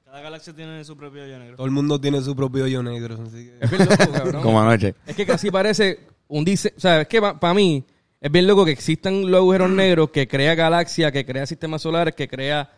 cada 0.05 0.21
galaxia 0.21 0.53
tiene 0.53 0.83
su 0.83 0.95
propio 0.95 1.23
hoyo 1.23 1.39
negro. 1.39 1.55
Todo 1.55 1.65
el 1.65 1.71
mundo 1.71 1.99
tiene 1.99 2.21
su 2.21 2.35
propio 2.35 2.65
hoyo 2.65 2.83
negro. 2.83 3.15
así 3.25 3.45
que- 3.49 3.57
Es 3.59 3.71
bien 3.71 3.87
loco, 3.89 4.11
cabrón. 4.13 4.41
Como 4.43 4.61
anoche. 4.61 4.93
Es 5.07 5.15
que 5.15 5.25
casi 5.25 5.49
parece 5.49 5.99
un 6.27 6.45
diseño. 6.45 6.75
O 6.77 6.79
sea, 6.79 7.01
es 7.01 7.07
que 7.07 7.19
para 7.19 7.53
mí 7.55 7.83
es 8.21 8.31
bien 8.31 8.45
loco 8.45 8.65
que 8.65 8.71
existan 8.71 9.31
los 9.31 9.39
agujeros 9.39 9.71
negros 9.71 10.11
que 10.11 10.27
crea 10.27 10.53
galaxias, 10.53 11.11
que 11.11 11.25
crea 11.25 11.47
sistemas 11.47 11.81
solares, 11.81 12.13
que 12.13 12.27
crea 12.27 12.69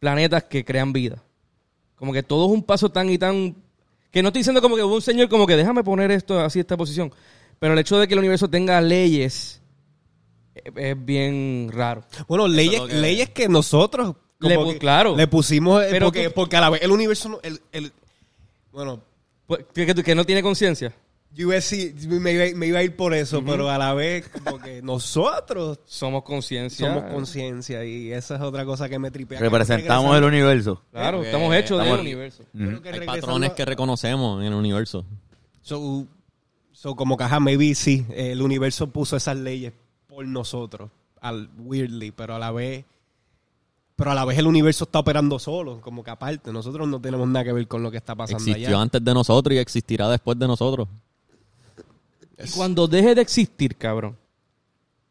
planetas 0.00 0.42
que 0.42 0.64
crean 0.64 0.92
vida. 0.92 1.22
Como 1.94 2.12
que 2.12 2.24
todo 2.24 2.46
es 2.46 2.52
un 2.52 2.64
paso 2.64 2.90
tan 2.90 3.10
y 3.10 3.16
tan. 3.16 3.54
Que 4.10 4.22
no 4.22 4.30
estoy 4.30 4.40
diciendo 4.40 4.60
como 4.60 4.74
que 4.74 4.82
hubo 4.82 4.96
un 4.96 5.02
señor 5.02 5.28
como 5.28 5.46
que 5.46 5.56
déjame 5.56 5.84
poner 5.84 6.10
esto 6.10 6.40
así, 6.40 6.58
esta 6.58 6.76
posición. 6.76 7.12
Pero 7.60 7.74
el 7.74 7.78
hecho 7.78 7.96
de 7.96 8.08
que 8.08 8.14
el 8.14 8.18
universo 8.18 8.48
tenga 8.50 8.80
leyes 8.80 9.62
es, 10.76 11.04
bien 11.04 11.70
raro. 11.72 12.04
Bueno, 12.28 12.48
leyes, 12.48 12.80
que- 12.82 12.94
leyes 12.94 13.30
que 13.30 13.48
nosotros 13.48 14.14
Le 14.40 14.54
como 14.56 14.68
pu- 14.68 14.72
que 14.74 14.78
claro. 14.78 15.16
le 15.16 15.26
pusimos 15.26 15.82
eh, 15.82 15.88
Pero 15.90 16.06
porque, 16.06 16.28
tú- 16.28 16.34
porque 16.34 16.56
a 16.56 16.60
la 16.60 16.70
vez 16.70 16.82
el 16.82 16.90
universo 16.90 17.28
no- 17.28 17.40
el, 17.42 17.60
el- 17.72 17.92
bueno 18.72 19.00
Pues, 19.46 19.64
que, 19.74 19.86
que- 19.86 20.02
que 20.02 20.14
no 20.14 20.24
tiene 20.24 20.42
conciencia. 20.42 20.94
yo 21.32 21.42
iba 21.42 21.52
a 21.52 21.56
decir- 21.56 21.94
me, 22.08 22.32
iba, 22.32 22.56
me 22.58 22.66
iba 22.66 22.78
a 22.78 22.82
ir 22.82 22.94
por 22.96 23.12
eso 23.14 23.42
pero 23.44 23.68
a 23.70 23.76
la 23.78 23.92
vez 23.94 24.28
como 24.28 24.58
que 24.60 24.80
nosotros 24.82 25.80
Somos 25.86 26.22
conciencia. 26.24 26.86
somos 26.94 27.10
conciencia 27.12 27.84
y 27.84 28.12
esa 28.12 28.36
es 28.36 28.40
otra 28.40 28.64
cosa 28.64 28.88
que 28.88 28.98
me 28.98 29.10
tripea 29.10 29.40
Representamos 29.40 30.16
el 30.16 30.24
universo. 30.24 30.82
Claro, 30.92 31.18
Porque 31.18 31.30
estamos 31.30 31.54
hechos 31.56 31.78
del 31.78 31.86
estamos- 31.86 32.00
universo. 32.00 32.44
Creo 32.52 32.82
que 32.82 32.88
Hay 32.90 33.06
patrones 33.06 33.52
que 33.52 33.64
reconocemos 33.64 34.40
en 34.40 34.46
el 34.48 34.54
universo. 34.54 35.04
So, 35.62 36.06
so 36.72 36.94
como 36.94 37.16
ajá, 37.18 37.40
maybe 37.40 37.74
sí, 37.74 38.04
eh, 38.10 38.32
el 38.32 38.42
universo 38.42 38.88
puso 38.88 39.16
esas 39.16 39.36
leyes 39.36 39.72
por 40.14 40.26
nosotros, 40.26 40.90
al 41.20 41.48
weirdly, 41.58 42.10
pero 42.12 42.34
a 42.34 42.38
la 42.38 42.52
vez, 42.52 42.84
pero 43.96 44.10
a 44.12 44.14
la 44.14 44.24
vez 44.24 44.38
el 44.38 44.46
universo 44.46 44.84
está 44.84 45.00
operando 45.00 45.38
solo, 45.38 45.80
como 45.80 46.04
que 46.04 46.10
aparte, 46.10 46.52
nosotros 46.52 46.86
no 46.88 47.00
tenemos 47.00 47.26
nada 47.28 47.44
que 47.44 47.52
ver 47.52 47.66
con 47.66 47.82
lo 47.82 47.90
que 47.90 47.96
está 47.96 48.14
pasando 48.14 48.38
Existió 48.44 48.68
allá. 48.68 48.80
antes 48.82 49.04
de 49.04 49.14
nosotros 49.14 49.54
y 49.54 49.58
existirá 49.58 50.08
después 50.08 50.38
de 50.38 50.46
nosotros. 50.46 50.88
Y 52.38 52.50
cuando 52.50 52.86
deje 52.86 53.14
de 53.14 53.22
existir, 53.22 53.76
cabrón. 53.76 54.16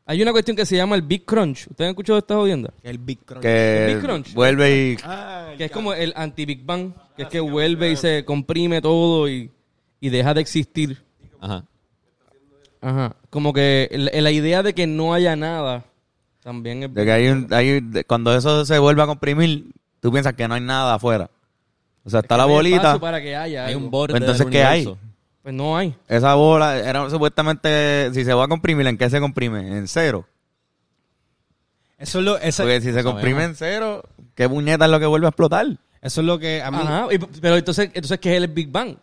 Hay 0.05 0.21
una 0.21 0.33
cuestión 0.33 0.57
que 0.57 0.65
se 0.65 0.75
llama 0.75 0.95
el 0.95 1.01
Big 1.01 1.23
Crunch. 1.23 1.67
¿Ustedes 1.69 1.87
han 1.87 1.91
escuchado 1.91 2.19
esta 2.19 2.35
jodienda? 2.35 2.73
El 2.83 2.97
Big 2.97 3.19
Crunch. 3.23 3.41
Que 3.41 3.85
Big 3.93 4.03
Crunch. 4.03 4.33
vuelve 4.33 4.91
y... 4.91 4.97
Ah, 5.03 5.53
Que 5.57 5.65
es 5.65 5.71
como 5.71 5.93
el 5.93 6.11
anti-Big 6.15 6.65
Bang, 6.65 6.91
que 7.15 7.23
es 7.23 7.29
que 7.29 7.39
vuelve 7.39 7.91
y 7.91 7.95
se 7.95 8.25
comprime 8.25 8.81
todo 8.81 9.29
y, 9.29 9.49
y 10.01 10.09
deja 10.09 10.33
de 10.33 10.41
existir. 10.41 11.01
Ajá. 11.39 11.63
Ajá. 12.84 13.15
Como 13.30 13.54
que 13.54 13.89
la, 13.91 14.22
la 14.22 14.32
idea 14.32 14.62
de 14.62 14.74
que 14.74 14.86
no 14.88 15.13
haya 15.13 15.36
nada 15.36 15.86
también 16.43 16.84
es... 16.84 16.93
De 16.93 17.06
que 17.06 17.12
hay 17.12 17.28
un, 17.30 17.48
hay, 17.52 17.80
de- 17.80 18.04
cuando 18.04 18.36
eso 18.36 18.65
se 18.65 18.78
vuelve 18.78 19.02
a 19.02 19.06
comprimir, 19.08 19.72
tú 20.02 20.12
piensas 20.12 20.34
que 20.34 20.48
no 20.48 20.56
hay 20.56 20.62
nada 20.62 20.96
afuera. 20.96 21.30
O 22.04 22.10
sea, 22.10 22.19
está 22.19 22.36
la 22.36 22.43
bolita. 22.46 22.76
espacio 22.78 23.00
para 23.00 23.22
que 23.22 23.36
haya 23.36 23.65
Hay 23.65 23.76
un 23.76 23.89
borde 23.89 24.17
Entonces, 24.17 24.46
del 24.46 24.52
¿qué 24.52 24.63
hay? 24.63 24.93
Pues 25.41 25.56
no 25.56 25.78
hay. 25.78 25.96
Esa 26.10 26.34
bola 26.36 26.78
era 26.78 27.10
supuestamente, 27.10 28.12
si 28.13 28.26
se 28.26 28.34
va 28.34 28.43
a 28.46 28.48
comprimir, 28.50 28.86
¿en 28.88 28.98
qué 28.98 29.10
se 29.10 29.19
comprime? 29.22 29.78
En 29.78 29.88
cero. 29.88 30.26
Eso 31.98 32.19
es 32.19 32.26
lo, 32.26 32.38
eso, 32.38 32.63
Porque 32.63 32.82
si 32.82 32.88
se 32.88 32.91
sabemos. 32.93 33.13
comprime 33.13 33.43
en 33.46 33.56
cero, 33.56 34.04
¿qué 34.36 34.50
puñeta 34.50 34.86
es 34.86 34.91
lo 34.91 35.00
que 35.00 35.06
vuelve 35.06 35.28
a 35.28 35.30
explotar? 35.30 35.65
eso 36.02 36.19
es 36.19 36.28
lo 36.28 36.38
que 36.38 36.62
a 36.62 36.69
mí... 36.69 36.78
Ajá. 36.82 37.08
y- 37.12 37.17
pero 37.17 37.56
entonces, 37.56 37.86
entonces 37.93 38.19
¿qué 38.19 38.36
es 38.36 38.43
el 38.43 38.50
Big 38.50 38.69
Bang? 38.69 38.98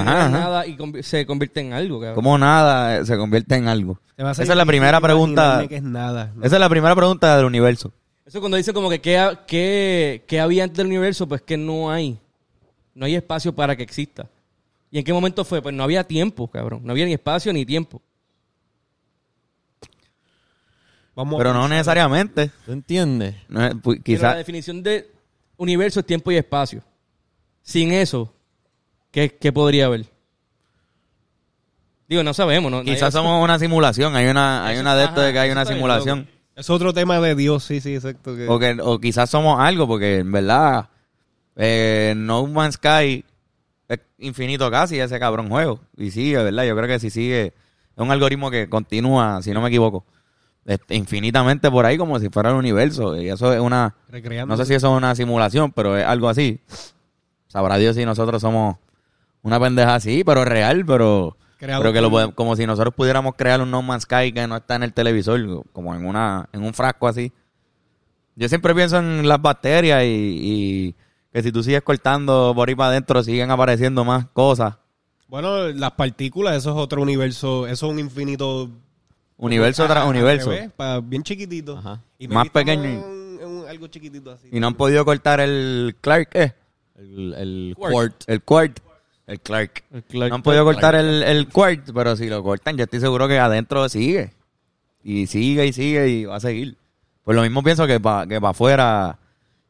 Ajá, 0.00 0.28
nada 0.28 0.66
y 0.66 0.76
se 1.02 1.24
convierte 1.26 1.60
en 1.60 1.72
algo, 1.72 1.98
cabrón. 2.00 2.14
¿Cómo 2.14 2.36
nada 2.38 2.98
eh, 2.98 3.06
se 3.06 3.16
convierte 3.16 3.54
en 3.56 3.68
algo? 3.68 4.00
Esa 4.16 4.42
es 4.42 4.48
la 4.48 4.64
primera 4.66 5.00
pregunta. 5.00 5.42
imaginarme 5.42 5.68
que 5.68 5.76
es 5.76 5.82
nada. 5.82 6.32
¿no? 6.34 6.44
Esa 6.44 6.56
es 6.56 6.60
la 6.60 6.68
primera 6.68 6.94
pregunta 6.94 7.36
del 7.36 7.46
universo. 7.46 7.92
Eso 8.26 8.40
cuando 8.40 8.56
dicen 8.56 8.74
como 8.74 8.88
que 8.90 9.00
qué, 9.00 9.38
qué- 9.46 10.24
qué 10.26 10.40
había 10.40 10.64
antes 10.64 10.78
del 10.78 10.86
universo, 10.86 11.28
pues 11.28 11.42
que 11.42 11.56
no 11.56 11.90
hay. 11.90 12.18
No 12.94 13.06
hay 13.06 13.14
espacio 13.16 13.54
para 13.54 13.76
que 13.76 13.82
exista. 13.82 14.26
¿Y 14.90 14.98
en 14.98 15.04
qué 15.04 15.12
momento 15.12 15.44
fue? 15.44 15.60
Pues 15.60 15.74
no 15.74 15.82
había 15.82 16.04
tiempo, 16.04 16.48
cabrón. 16.48 16.80
No 16.84 16.92
había 16.92 17.04
ni 17.06 17.12
espacio 17.12 17.52
ni 17.52 17.66
tiempo. 17.66 18.00
Vamos 21.14 21.38
Pero 21.38 21.52
no 21.52 21.68
necesariamente. 21.68 22.50
¿Tú 22.66 22.72
entiendes? 22.72 23.36
No 23.48 23.60
Pero 23.82 24.22
la 24.22 24.34
definición 24.36 24.82
de 24.82 25.10
universo 25.56 26.00
es 26.00 26.06
tiempo 26.06 26.32
y 26.32 26.36
espacio. 26.36 26.82
Sin 27.62 27.92
eso, 27.92 28.32
¿qué, 29.14 29.30
qué 29.40 29.52
podría 29.52 29.86
haber? 29.86 30.06
Digo, 32.08 32.22
no 32.22 32.34
sabemos, 32.34 32.70
¿no? 32.70 32.82
quizás 32.82 33.14
Nadie- 33.14 33.22
somos 33.22 33.42
una 33.42 33.58
simulación. 33.58 34.14
Hay 34.14 34.26
una, 34.26 34.66
hay 34.66 34.74
Eso- 34.74 34.82
una 34.82 34.94
de 34.94 35.04
esto 35.04 35.20
ajá, 35.20 35.26
de 35.26 35.32
que 35.32 35.38
hay 35.38 35.48
eso 35.48 35.52
una 35.54 35.62
está 35.62 35.72
bien 35.74 35.78
simulación. 35.80 36.28
Es 36.54 36.70
otro 36.70 36.92
tema 36.92 37.18
de 37.20 37.34
Dios, 37.34 37.64
sí, 37.64 37.80
sí, 37.80 37.94
exacto. 37.94 38.36
que- 38.36 38.46
O, 38.48 38.58
que, 38.58 38.76
o 38.80 38.98
quizás 39.00 39.30
somos 39.30 39.58
algo, 39.60 39.86
porque 39.88 40.18
en 40.18 40.30
verdad, 40.30 40.88
eh, 41.56 42.12
No 42.16 42.46
Man's 42.46 42.74
Sky 42.74 43.24
es 43.88 44.00
infinito 44.18 44.70
casi 44.70 44.98
ese 45.00 45.18
cabrón 45.18 45.48
juego. 45.48 45.80
Y 45.96 46.10
sigue, 46.10 46.36
¿verdad? 46.42 46.64
Yo 46.64 46.76
creo 46.76 46.86
que 46.88 46.98
si 47.00 47.10
sigue, 47.10 47.46
es 47.46 47.52
un 47.96 48.10
algoritmo 48.10 48.50
que 48.50 48.68
continúa, 48.68 49.40
si 49.42 49.52
no 49.52 49.60
me 49.62 49.68
equivoco, 49.68 50.04
este, 50.66 50.94
infinitamente 50.96 51.70
por 51.70 51.86
ahí 51.86 51.96
como 51.96 52.18
si 52.20 52.28
fuera 52.28 52.50
el 52.50 52.56
universo. 52.56 53.16
Y 53.20 53.28
eso 53.30 53.52
es 53.52 53.60
una, 53.60 53.94
recreando. 54.10 54.54
no 54.54 54.56
sé 54.62 54.66
si 54.66 54.74
eso 54.74 54.92
es 54.92 54.96
una 54.98 55.14
simulación, 55.14 55.72
pero 55.72 55.96
es 55.96 56.04
algo 56.04 56.28
así. 56.28 56.60
Sabrá 57.48 57.76
Dios 57.78 57.96
si 57.96 58.04
nosotros 58.04 58.42
somos 58.42 58.76
una 59.44 59.60
pendeja 59.60 59.94
así, 59.94 60.24
pero 60.24 60.44
real, 60.44 60.84
pero... 60.84 61.36
Creado 61.56 61.82
Pero 61.82 61.92
que 61.94 62.00
lo 62.00 62.10
podemos- 62.10 62.34
como 62.34 62.56
si 62.56 62.66
nosotros 62.66 62.92
pudiéramos 62.94 63.36
crear 63.36 63.60
un 63.62 63.70
No 63.70 63.80
Man's 63.80 64.02
Sky 64.02 64.32
que 64.32 64.46
no 64.48 64.56
está 64.56 64.74
en 64.74 64.82
el 64.82 64.92
televisor, 64.92 65.64
como 65.72 65.94
en 65.94 66.04
una 66.04 66.48
en 66.52 66.62
un 66.64 66.74
frasco 66.74 67.06
así. 67.06 67.32
Yo 68.36 68.48
siempre 68.48 68.74
pienso 68.74 68.98
en 68.98 69.26
las 69.28 69.40
bacterias 69.40 70.02
y, 70.02 70.06
y 70.08 70.94
que 71.32 71.42
si 71.42 71.52
tú 71.52 71.62
sigues 71.62 71.80
cortando 71.82 72.52
por 72.54 72.68
ahí 72.68 72.74
para 72.74 72.90
adentro 72.90 73.22
siguen 73.22 73.50
apareciendo 73.50 74.04
más 74.04 74.26
cosas. 74.32 74.74
Bueno, 75.28 75.68
las 75.68 75.92
partículas, 75.92 76.56
eso 76.56 76.70
es 76.70 76.76
otro 76.76 77.00
universo, 77.00 77.66
eso 77.66 77.86
es 77.86 77.92
un 77.92 77.98
infinito... 78.00 78.68
Universo 79.36 79.86
tras 79.86 80.06
universo. 80.06 80.50
revés, 80.50 80.70
pa- 80.76 81.00
bien 81.00 81.22
chiquitito. 81.22 81.78
Ajá. 81.78 82.00
Y 82.18 82.28
Más 82.28 82.48
pequeño. 82.50 82.84
en- 82.84 83.38
en 83.40 83.68
algo 83.68 83.86
chiquitito 83.86 84.32
así. 84.32 84.48
Y 84.52 84.60
no 84.60 84.66
han 84.66 84.74
podido 84.74 85.04
cortar 85.04 85.40
el 85.40 85.96
Clark, 86.00 86.28
¿eh? 86.34 86.52
El, 86.98 87.34
el 87.34 87.74
quart. 87.76 88.14
El 88.26 88.42
Quart. 88.42 88.78
El 89.26 89.40
Clark. 89.40 89.84
El 89.92 90.02
Clark 90.04 90.28
no 90.30 90.34
han 90.36 90.42
podido 90.42 90.64
cortar 90.64 90.94
el, 90.94 91.22
el 91.22 91.48
Quart, 91.48 91.90
pero 91.94 92.14
si 92.16 92.28
lo 92.28 92.42
cortan, 92.42 92.76
yo 92.76 92.84
estoy 92.84 93.00
seguro 93.00 93.26
que 93.26 93.38
adentro 93.38 93.88
sigue. 93.88 94.32
Y 95.02 95.26
sigue 95.26 95.66
y 95.66 95.72
sigue 95.72 96.08
y 96.08 96.24
va 96.24 96.36
a 96.36 96.40
seguir. 96.40 96.76
Pues 97.24 97.34
lo 97.34 97.42
mismo 97.42 97.62
pienso 97.62 97.86
que 97.86 97.98
para 98.00 98.26
que 98.26 98.40
pa 98.40 98.50
afuera 98.50 99.18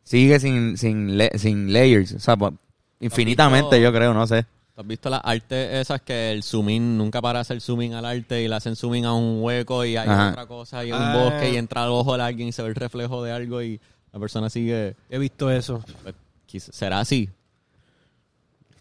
sigue 0.02 0.40
sin, 0.40 0.76
sin, 0.76 1.16
le- 1.16 1.38
sin 1.38 1.72
layers. 1.72 2.12
O 2.14 2.18
sea, 2.20 2.36
pa- 2.36 2.52
infinitamente, 3.00 3.76
visto? 3.76 3.90
yo 3.90 3.92
creo, 3.96 4.12
no 4.14 4.26
sé. 4.26 4.44
¿Tú 4.74 4.80
has 4.80 4.86
visto 4.88 5.08
las 5.08 5.20
artes 5.22 5.72
esas 5.74 6.00
que 6.02 6.32
el 6.32 6.42
zoom 6.42 6.68
in 6.70 6.98
nunca 6.98 7.22
para 7.22 7.38
hacer 7.40 7.60
zoom 7.60 7.82
in 7.82 7.94
al 7.94 8.04
arte 8.04 8.42
y 8.42 8.48
le 8.48 8.56
hacen 8.56 8.74
zoom 8.74 8.96
in 8.96 9.04
a 9.04 9.12
un 9.14 9.40
hueco 9.40 9.84
y 9.84 9.96
hay 9.96 10.08
Ajá. 10.08 10.30
otra 10.30 10.46
cosa 10.46 10.84
y 10.84 10.90
un 10.90 10.98
Ah. 11.00 11.16
bosque 11.16 11.52
y 11.52 11.56
entra 11.56 11.84
al 11.84 11.90
ojo 11.90 12.16
de 12.16 12.22
alguien 12.24 12.48
y 12.48 12.52
se 12.52 12.62
ve 12.62 12.68
el 12.70 12.74
reflejo 12.74 13.22
de 13.22 13.30
algo 13.30 13.62
y 13.62 13.80
la 14.12 14.18
persona 14.18 14.50
sigue... 14.50 14.96
He 15.08 15.18
visto 15.18 15.48
eso. 15.50 15.80
pues, 16.02 16.14
¿Será 16.72 16.98
así? 17.00 17.28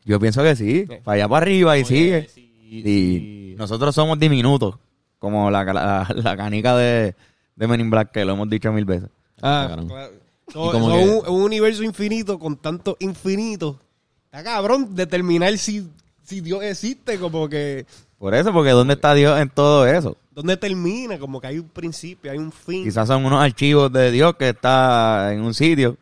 Yo 0.06 0.20
pienso 0.20 0.44
que 0.44 0.56
sí. 0.56 0.86
Para 1.04 1.16
allá 1.16 1.28
para 1.30 1.44
arriba 1.44 1.78
y 1.78 1.82
Oye, 1.82 1.86
sigue. 1.88 2.28
si- 2.30 2.54
Y 2.70 2.84
si- 2.84 3.56
nosotros 3.58 3.94
somos 3.96 4.18
diminutos. 4.20 4.76
Como 5.20 5.50
la, 5.52 5.64
la, 5.64 6.08
la 6.16 6.36
canica 6.38 6.76
de, 6.76 7.16
de 7.56 7.68
Men 7.68 7.80
in 7.82 7.90
Black, 7.90 8.12
que 8.12 8.26
lo 8.26 8.34
hemos 8.34 8.50
dicho 8.50 8.72
mil 8.74 8.86
veces. 8.86 9.10
Ah, 9.42 9.68
cabrón. 9.70 9.88
claro. 9.88 10.14
So- 10.52 10.72
como 10.72 10.90
so 10.90 10.98
que- 10.98 11.30
un, 11.30 11.36
un 11.38 11.42
universo 11.44 11.84
infinito 11.84 12.38
con 12.38 12.58
tanto 12.58 12.98
infinito. 13.00 13.80
Está 14.26 14.44
cabrón 14.44 14.94
determinar 14.96 15.58
si, 15.58 15.88
si 16.24 16.42
Dios 16.42 16.64
existe, 16.64 17.18
como 17.20 17.48
que... 17.48 17.86
Por 18.18 18.34
eso, 18.34 18.52
porque 18.52 18.72
¿dónde 18.72 18.96
está 18.96 19.14
Dios 19.14 19.40
en 19.40 19.50
todo 19.50 19.86
eso? 19.86 20.18
¿Dónde 20.32 20.58
termina? 20.58 21.20
Como 21.20 21.40
que 21.40 21.48
hay 21.48 21.60
un 21.60 21.70
principio, 21.70 22.32
hay 22.32 22.38
un 22.38 22.52
fin. 22.52 22.84
Quizás 22.84 23.08
son 23.08 23.24
unos 23.26 23.42
archivos 23.44 23.92
de 23.94 24.12
Dios 24.12 24.36
que 24.36 24.50
está 24.50 25.32
en 25.34 25.42
un 25.42 25.54
sitio. 25.54 25.98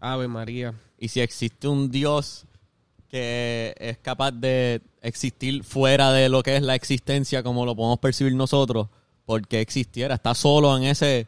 Ave 0.00 0.28
María. 0.28 0.74
Y 0.98 1.08
si 1.08 1.20
existe 1.20 1.68
un 1.68 1.90
Dios 1.90 2.44
que 3.12 3.74
es 3.78 3.98
capaz 3.98 4.30
de 4.32 4.80
existir 5.02 5.62
fuera 5.64 6.12
de 6.12 6.30
lo 6.30 6.42
que 6.42 6.56
es 6.56 6.62
la 6.62 6.74
existencia 6.74 7.42
como 7.42 7.66
lo 7.66 7.76
podemos 7.76 7.98
percibir 7.98 8.34
nosotros, 8.34 8.88
porque 9.26 9.60
existiera, 9.60 10.14
está 10.14 10.34
solo 10.34 10.74
en 10.78 10.84
ese 10.84 11.26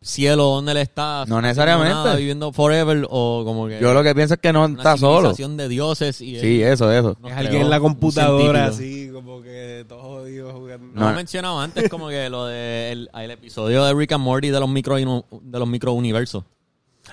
cielo 0.00 0.44
donde 0.46 0.72
él 0.72 0.78
está, 0.78 1.24
No 1.28 1.42
necesariamente. 1.42 1.92
nada, 1.92 2.16
viviendo 2.16 2.50
forever 2.52 3.06
o 3.10 3.42
como 3.44 3.66
que 3.68 3.78
Yo 3.78 3.92
lo 3.92 4.02
que 4.02 4.14
pienso 4.14 4.34
es 4.34 4.40
que 4.40 4.52
no 4.54 4.64
una 4.64 4.78
está 4.78 4.96
solo. 4.96 5.34
de 5.34 5.68
dioses 5.68 6.20
y 6.22 6.40
Sí, 6.40 6.62
eso, 6.62 6.90
eso. 6.90 7.16
es 7.26 7.32
alguien 7.34 7.62
en 7.62 7.70
la 7.70 7.78
computadora, 7.80 8.66
así, 8.68 9.10
como 9.12 9.42
que 9.42 9.84
todo 9.86 10.00
jodido 10.00 10.52
jugando. 10.54 10.86
No, 10.94 11.00
No. 11.02 11.10
he 11.10 11.14
mencionado 11.14 11.60
antes 11.60 11.90
como 11.90 12.08
que 12.08 12.30
lo 12.30 12.46
de 12.46 12.90
el, 12.92 13.10
el 13.12 13.30
episodio 13.32 13.84
de 13.84 13.92
Rick 13.92 14.12
and 14.12 14.24
Morty 14.24 14.48
de 14.48 14.60
los 14.60 14.68
micro 14.68 14.96
de 14.96 15.58
los 15.58 15.68
microuniversos. 15.68 16.44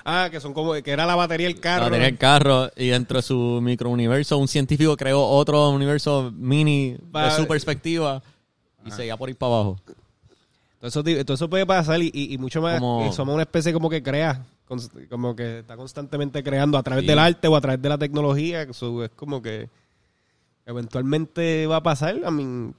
Ah, 0.08 0.28
que 0.30 0.38
son 0.38 0.54
como 0.54 0.72
que 0.72 0.90
era 0.90 1.04
la 1.04 1.16
batería 1.16 1.48
del 1.48 1.58
carro. 1.58 1.80
La 1.80 1.84
batería 1.86 2.06
del 2.06 2.16
carro 2.18 2.70
y 2.76 2.88
dentro 2.88 3.16
de 3.18 3.22
su 3.22 3.58
microuniverso 3.60 4.38
un 4.38 4.46
científico 4.46 4.96
creó 4.96 5.20
otro 5.26 5.70
universo 5.70 6.32
mini 6.36 6.96
de 7.12 7.30
su 7.32 7.46
perspectiva 7.48 8.22
y 8.84 8.90
seguía 8.92 9.16
por 9.16 9.28
ir 9.30 9.36
para 9.36 9.52
abajo. 9.54 9.80
Todo 10.78 10.88
eso, 10.88 11.02
todo 11.24 11.34
eso 11.34 11.50
puede 11.50 11.66
pasar 11.66 12.00
y, 12.00 12.10
y- 12.14 12.34
y 12.34 12.38
mucho 12.38 12.62
más. 12.62 12.78
Como- 12.78 13.04
que 13.08 13.12
somos 13.16 13.34
una 13.34 13.42
especie 13.42 13.72
como 13.72 13.90
que 13.90 14.00
crea, 14.02 14.44
como 15.10 15.34
que 15.34 15.58
está 15.60 15.76
constantemente 15.76 16.40
creando 16.44 16.78
a 16.78 16.82
través 16.84 17.02
Sí. 17.02 17.08
del 17.08 17.18
arte 17.18 17.48
o 17.48 17.56
a 17.56 17.60
través 17.60 17.82
de 17.82 17.88
la 17.88 17.98
tecnología. 17.98 18.62
Eso 18.62 19.02
es 19.02 19.10
como 19.16 19.42
que 19.42 19.68
eventualmente 20.66 21.66
va 21.66 21.76
a 21.76 21.82
pasar. 21.82 22.16
I 22.16 22.30
mean, 22.30 22.74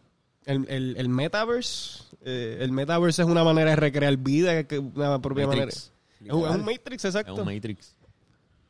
el, 0.46 0.66
el, 0.70 0.96
el 0.98 1.10
metaverse, 1.10 2.04
eh, 2.24 2.60
el 2.62 2.72
metaverse 2.72 3.22
es 3.24 3.28
una 3.28 3.44
manera 3.44 3.72
de 3.72 3.76
recrear 3.76 4.16
vida, 4.18 4.64
que 4.64 4.80
una 4.80 5.20
propia 5.22 5.46
Matrix. 5.48 5.66
manera. 5.66 5.97
Es 6.26 6.32
un, 6.34 6.46
es 6.50 6.56
un 6.56 6.66
Matrix, 6.66 7.06
exacto. 7.06 7.34
Es 7.34 7.40
un 7.40 7.46
Matrix. 7.54 7.96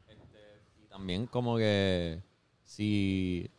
Este, 0.07 0.61
y 0.83 0.87
también 0.87 1.27
como 1.27 1.57
que 1.57 2.19
si 2.65 3.49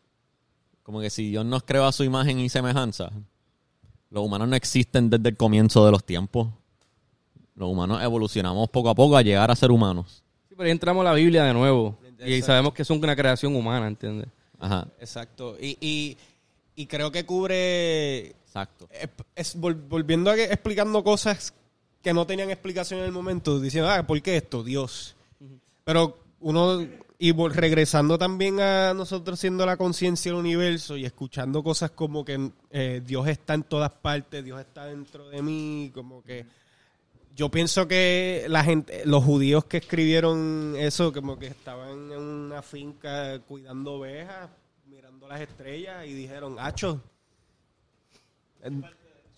como 0.82 1.00
que 1.00 1.10
si 1.10 1.30
Dios 1.30 1.44
nos 1.44 1.62
creó 1.64 1.84
a 1.86 1.92
su 1.92 2.04
imagen 2.04 2.38
y 2.40 2.48
semejanza, 2.48 3.10
los 4.10 4.24
humanos 4.24 4.48
no 4.48 4.56
existen 4.56 5.10
desde 5.10 5.28
el 5.28 5.36
comienzo 5.36 5.84
de 5.84 5.90
los 5.92 6.04
tiempos. 6.04 6.48
Los 7.54 7.68
humanos 7.70 8.02
evolucionamos 8.02 8.68
poco 8.70 8.88
a 8.88 8.94
poco 8.94 9.16
a 9.16 9.22
llegar 9.22 9.50
a 9.50 9.56
ser 9.56 9.70
humanos. 9.70 10.22
Sí, 10.48 10.54
pero 10.56 10.64
ahí 10.64 10.70
entramos 10.70 11.02
a 11.02 11.10
la 11.10 11.14
Biblia 11.14 11.44
de 11.44 11.52
nuevo. 11.52 11.98
Y 12.24 12.40
sabemos 12.42 12.72
que 12.72 12.82
es 12.82 12.90
una 12.90 13.14
creación 13.14 13.54
humana, 13.54 13.86
¿entiendes? 13.86 14.28
Ajá, 14.58 14.88
Exacto. 14.98 15.56
Y, 15.60 15.76
y, 15.80 16.16
y 16.74 16.86
creo 16.86 17.12
que 17.12 17.24
cubre 17.26 18.28
exacto. 18.28 18.88
es, 18.90 19.08
es 19.36 19.56
vol- 19.60 19.80
volviendo 19.88 20.30
a 20.30 20.34
que 20.36 20.44
explicando 20.44 21.04
cosas 21.04 21.52
que 22.08 22.14
no 22.14 22.26
tenían 22.26 22.48
explicación 22.48 23.00
en 23.00 23.04
el 23.04 23.12
momento, 23.12 23.60
diciendo, 23.60 23.90
ah, 23.90 24.02
¿por 24.06 24.22
qué 24.22 24.38
esto? 24.38 24.64
Dios. 24.64 25.14
Pero 25.84 26.16
uno, 26.40 26.80
y 27.18 27.32
regresando 27.32 28.16
también 28.16 28.60
a 28.60 28.94
nosotros 28.94 29.38
siendo 29.38 29.66
la 29.66 29.76
conciencia 29.76 30.32
del 30.32 30.40
universo 30.40 30.96
y 30.96 31.04
escuchando 31.04 31.62
cosas 31.62 31.90
como 31.90 32.24
que 32.24 32.50
eh, 32.70 33.02
Dios 33.04 33.28
está 33.28 33.52
en 33.52 33.64
todas 33.64 33.90
partes, 33.90 34.42
Dios 34.42 34.58
está 34.58 34.86
dentro 34.86 35.28
de 35.28 35.42
mí, 35.42 35.90
como 35.92 36.22
que 36.22 36.46
yo 37.36 37.50
pienso 37.50 37.86
que 37.86 38.46
la 38.48 38.64
gente, 38.64 39.02
los 39.04 39.22
judíos 39.22 39.66
que 39.66 39.76
escribieron 39.76 40.76
eso, 40.78 41.12
como 41.12 41.38
que 41.38 41.48
estaban 41.48 42.10
en 42.10 42.20
una 42.20 42.62
finca 42.62 43.38
cuidando 43.40 43.96
ovejas, 43.96 44.48
mirando 44.86 45.28
las 45.28 45.42
estrellas 45.42 46.06
y 46.06 46.14
dijeron, 46.14 46.56
Hacho, 46.58 47.02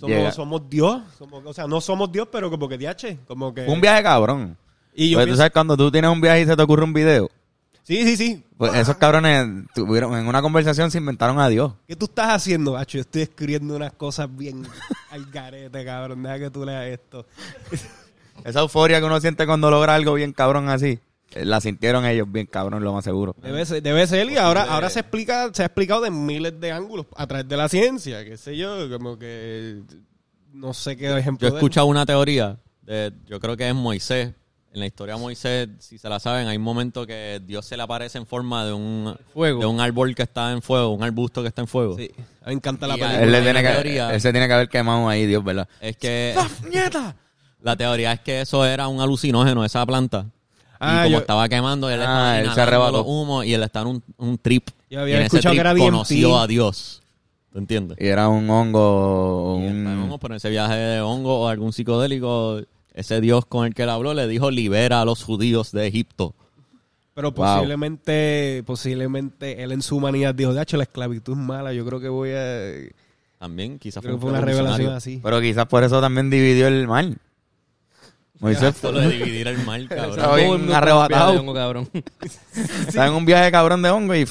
somos, 0.00 0.34
somos 0.34 0.70
Dios, 0.70 1.02
somos, 1.18 1.44
o 1.44 1.52
sea, 1.52 1.66
no 1.66 1.80
somos 1.80 2.10
Dios, 2.10 2.26
pero 2.32 2.50
como 2.50 2.68
que 2.68 2.78
diache, 2.78 3.18
como 3.28 3.52
que... 3.52 3.66
Un 3.66 3.80
viaje 3.80 4.02
cabrón. 4.02 4.56
Y 4.94 5.10
yo 5.10 5.18
Pues 5.18 5.28
tú 5.28 5.36
sabes, 5.36 5.52
cuando 5.52 5.76
tú 5.76 5.90
tienes 5.90 6.10
un 6.10 6.20
viaje 6.20 6.42
y 6.42 6.46
se 6.46 6.56
te 6.56 6.62
ocurre 6.62 6.84
un 6.84 6.92
video, 6.92 7.30
sí, 7.82 8.02
sí, 8.04 8.16
sí. 8.16 8.42
pues 8.56 8.74
esos 8.74 8.96
cabrones 8.96 9.66
tuvieron 9.74 10.16
en 10.16 10.26
una 10.26 10.40
conversación 10.40 10.90
se 10.90 10.98
inventaron 10.98 11.38
a 11.38 11.48
Dios. 11.48 11.72
¿Qué 11.86 11.96
tú 11.96 12.06
estás 12.06 12.30
haciendo, 12.30 12.76
Hacho? 12.76 12.98
Yo 12.98 13.02
estoy 13.02 13.22
escribiendo 13.22 13.76
unas 13.76 13.92
cosas 13.92 14.34
bien 14.34 14.66
al 15.10 15.26
garete, 15.26 15.84
cabrón. 15.84 16.22
Deja 16.22 16.38
que 16.38 16.50
tú 16.50 16.64
leas 16.64 16.86
esto. 16.86 17.26
Esa 18.44 18.60
euforia 18.60 19.00
que 19.00 19.04
uno 19.04 19.20
siente 19.20 19.46
cuando 19.46 19.70
logra 19.70 19.94
algo 19.94 20.14
bien 20.14 20.32
cabrón 20.32 20.70
así, 20.70 20.98
la 21.32 21.60
sintieron 21.60 22.04
ellos 22.06 22.30
bien 22.30 22.46
cabrón, 22.46 22.82
lo 22.82 22.92
más 22.92 23.04
seguro. 23.04 23.34
Debe 23.42 23.64
ser, 23.64 23.82
debe 23.82 24.06
ser 24.06 24.30
y 24.30 24.36
ahora, 24.36 24.64
ahora 24.64 24.90
se 24.90 25.00
explica, 25.00 25.50
se 25.52 25.62
ha 25.62 25.66
explicado 25.66 26.00
de 26.00 26.10
miles 26.10 26.58
de 26.60 26.72
ángulos 26.72 27.06
a 27.16 27.26
través 27.26 27.48
de 27.48 27.56
la 27.56 27.68
ciencia, 27.68 28.24
qué 28.24 28.36
sé 28.36 28.56
yo, 28.56 28.90
como 28.90 29.18
que 29.18 29.80
no 30.52 30.74
sé 30.74 30.96
qué 30.96 31.16
ejemplo. 31.16 31.48
Yo 31.48 31.54
he 31.54 31.56
escuchado 31.58 31.86
una 31.86 32.04
teoría, 32.04 32.58
de, 32.82 33.12
yo 33.26 33.38
creo 33.40 33.56
que 33.56 33.68
es 33.68 33.74
Moisés. 33.74 34.32
En 34.72 34.78
la 34.78 34.86
historia 34.86 35.16
de 35.16 35.20
Moisés, 35.20 35.68
si 35.80 35.98
se 35.98 36.08
la 36.08 36.20
saben, 36.20 36.46
hay 36.46 36.56
un 36.56 36.62
momento 36.62 37.04
que 37.04 37.42
Dios 37.44 37.66
se 37.66 37.76
le 37.76 37.82
aparece 37.82 38.18
en 38.18 38.26
forma 38.26 38.64
de 38.64 38.72
un, 38.72 39.16
Fuego. 39.34 39.58
de 39.58 39.66
un 39.66 39.80
árbol 39.80 40.14
que 40.14 40.22
está 40.22 40.52
en 40.52 40.62
fuego, 40.62 40.90
un 40.90 41.02
arbusto 41.02 41.42
que 41.42 41.48
está 41.48 41.60
en 41.60 41.66
fuego. 41.66 41.96
Sí, 41.96 42.08
a 42.16 42.20
mí 42.20 42.46
me 42.46 42.52
encanta 42.52 42.86
la 42.86 42.96
Y 42.96 43.00
película. 43.00 43.20
Él, 43.24 43.32
le 43.32 43.36
hay 43.38 43.42
tiene 43.42 43.62
que, 43.62 43.68
teoría. 43.68 44.14
él 44.14 44.20
se 44.20 44.30
tiene 44.30 44.46
que 44.46 44.52
haber 44.52 44.68
quemado 44.68 45.08
ahí, 45.08 45.26
Dios, 45.26 45.42
¿verdad? 45.42 45.68
Es 45.80 45.96
que 45.96 46.36
la 47.62 47.76
teoría 47.76 48.12
es 48.12 48.20
que 48.20 48.42
eso 48.42 48.64
era 48.64 48.86
un 48.86 49.00
alucinógeno, 49.00 49.64
esa 49.64 49.84
planta. 49.84 50.26
Ah, 50.80 51.00
y 51.00 51.04
como 51.04 51.12
yo- 51.12 51.18
estaba 51.20 51.48
quemando, 51.48 51.90
él 51.90 52.00
Ah, 52.00 52.04
estaba 52.04 52.40
él 52.40 52.50
se 52.54 52.60
arrebató. 52.62 52.92
los 52.98 53.06
humos 53.06 53.44
y 53.44 53.54
él 53.54 53.62
está 53.62 53.82
en 53.82 53.86
un, 53.88 54.02
un 54.16 54.38
trip. 54.38 54.68
Yo 54.90 55.00
había 55.02 55.14
Y 55.14 55.18
en 55.18 55.22
ese 55.26 55.36
escuchado 55.36 55.52
que 55.54 55.60
trip 55.60 55.60
era 55.60 55.74
DMT. 55.74 55.84
conoció 55.84 56.38
a 56.38 56.46
Dios. 56.46 57.02
¿Tú 57.52 57.58
entiendes? 57.58 57.98
Y 58.00 58.06
era 58.06 58.28
un 58.28 58.48
hongo, 58.48 59.56
un... 59.56 59.64
estábamos 59.86 60.20
por 60.20 60.32
ese 60.32 60.50
viaje 60.50 60.74
de 60.74 61.00
hongo 61.00 61.40
o 61.42 61.48
algún 61.48 61.72
psicodélico, 61.72 62.60
ese 62.94 63.20
Dios 63.20 63.44
con 63.44 63.66
el 63.66 63.74
que 63.74 63.82
él 63.82 63.90
habló 63.90 64.14
le 64.14 64.26
dijo 64.28 64.50
libera 64.50 65.00
a 65.00 65.04
los 65.04 65.22
judíos 65.24 65.72
de 65.72 65.86
Egipto. 65.86 66.34
Pero 67.12 67.32
Wow. 67.32 67.44
posiblemente, 67.44 68.62
posiblemente 68.66 69.62
él 69.62 69.72
en 69.72 69.82
su 69.82 69.96
humanidad 69.96 70.34
dijo, 70.34 70.54
de 70.54 70.62
hecho, 70.62 70.76
la 70.76 70.84
esclavitud 70.84 71.32
es 71.32 71.38
mala, 71.38 71.72
yo 71.72 71.84
creo 71.84 72.00
que 72.00 72.08
voy 72.08 72.30
a... 72.30 72.72
También 73.38 73.78
quizás 73.78 74.02
Creo 74.02 74.14
que 74.14 74.20
fue 74.20 74.30
fue 74.30 74.38
una 74.38 74.40
un 74.40 74.46
revelación 74.46 74.92
así. 74.94 75.20
Pero 75.22 75.40
quizás 75.40 75.66
por 75.66 75.82
eso 75.82 76.00
también 76.00 76.30
dividió 76.30 76.68
el 76.68 76.86
mal. 76.86 77.16
Moisés 78.40 78.74
Solo 78.80 79.00
de 79.00 79.10
dividir 79.10 79.46
el 79.48 79.58
mal, 79.64 79.86
cabrón. 79.86 80.10
Estaba 80.10 80.36
bien 80.36 80.72
arrebatado. 80.72 81.32
está 81.32 81.36
en 81.36 81.36
un 81.36 81.36
viaje 81.36 81.36
de 81.36 81.38
hongo, 81.38 81.54
cabrón. 81.54 81.90
estaba 82.88 83.06
en 83.06 83.12
un 83.12 83.24
viaje 83.26 83.52
cabrón 83.52 83.82
de 83.82 83.90
hongo 83.90 84.14
y... 84.16 84.26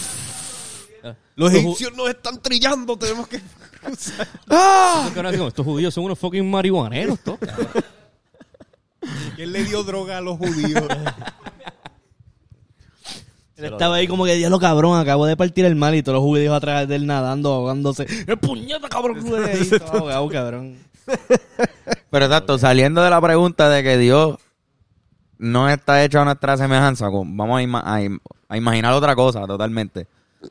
Los 1.36 1.54
egipcios 1.54 1.96
nos 1.96 2.10
están 2.10 2.42
trillando, 2.42 2.98
tenemos 2.98 3.28
que... 3.28 3.38
Digo, 5.32 5.48
Estos 5.48 5.66
judíos 5.66 5.94
son 5.94 6.04
unos 6.04 6.20
fucking 6.20 6.50
marihuaneros, 6.50 7.20
todos. 7.20 7.40
¿Quién 9.36 9.54
le 9.54 9.64
dio 9.64 9.84
droga 9.84 10.18
a 10.18 10.22
los 10.22 10.38
judíos? 10.38 10.84
Él 13.56 13.66
estaba 13.66 13.96
ahí 13.96 14.08
como 14.08 14.26
que, 14.26 14.36
diablo 14.36 14.60
cabrón, 14.60 15.00
acabo 15.00 15.26
de 15.26 15.38
partir 15.38 15.66
el 15.66 15.76
mal 15.76 15.94
y 15.96 16.02
todos 16.02 16.16
los 16.16 16.24
judíos 16.24 16.56
atrás 16.56 16.88
de 16.88 16.96
él 16.96 17.06
nadando, 17.06 17.54
ahogándose. 17.54 18.06
¡El 18.28 18.38
puñeta, 18.38 18.90
cabrón! 18.90 19.18
ahí, 19.46 19.70
todo 19.80 20.10
ahogado, 20.10 20.30
cabrón. 20.30 20.78
Pero 22.12 22.26
exacto, 22.26 22.58
saliendo 22.58 23.02
de 23.04 23.10
la 23.10 23.22
pregunta 23.22 23.70
de 23.70 23.84
que 23.84 23.98
Dios 23.98 24.38
no 25.38 25.70
está 25.70 26.04
hecho 26.04 26.20
a 26.22 26.26
nuestra 26.26 26.58
semejanza, 26.58 27.08
vamos 27.10 27.60
a, 27.60 27.64
ima- 27.64 27.84
a 27.86 28.02
im- 28.02 28.20
a 28.48 28.58
imaginar 28.58 28.94
otra 28.94 29.16
cosa 29.16 29.46
totalmente. 29.46 30.08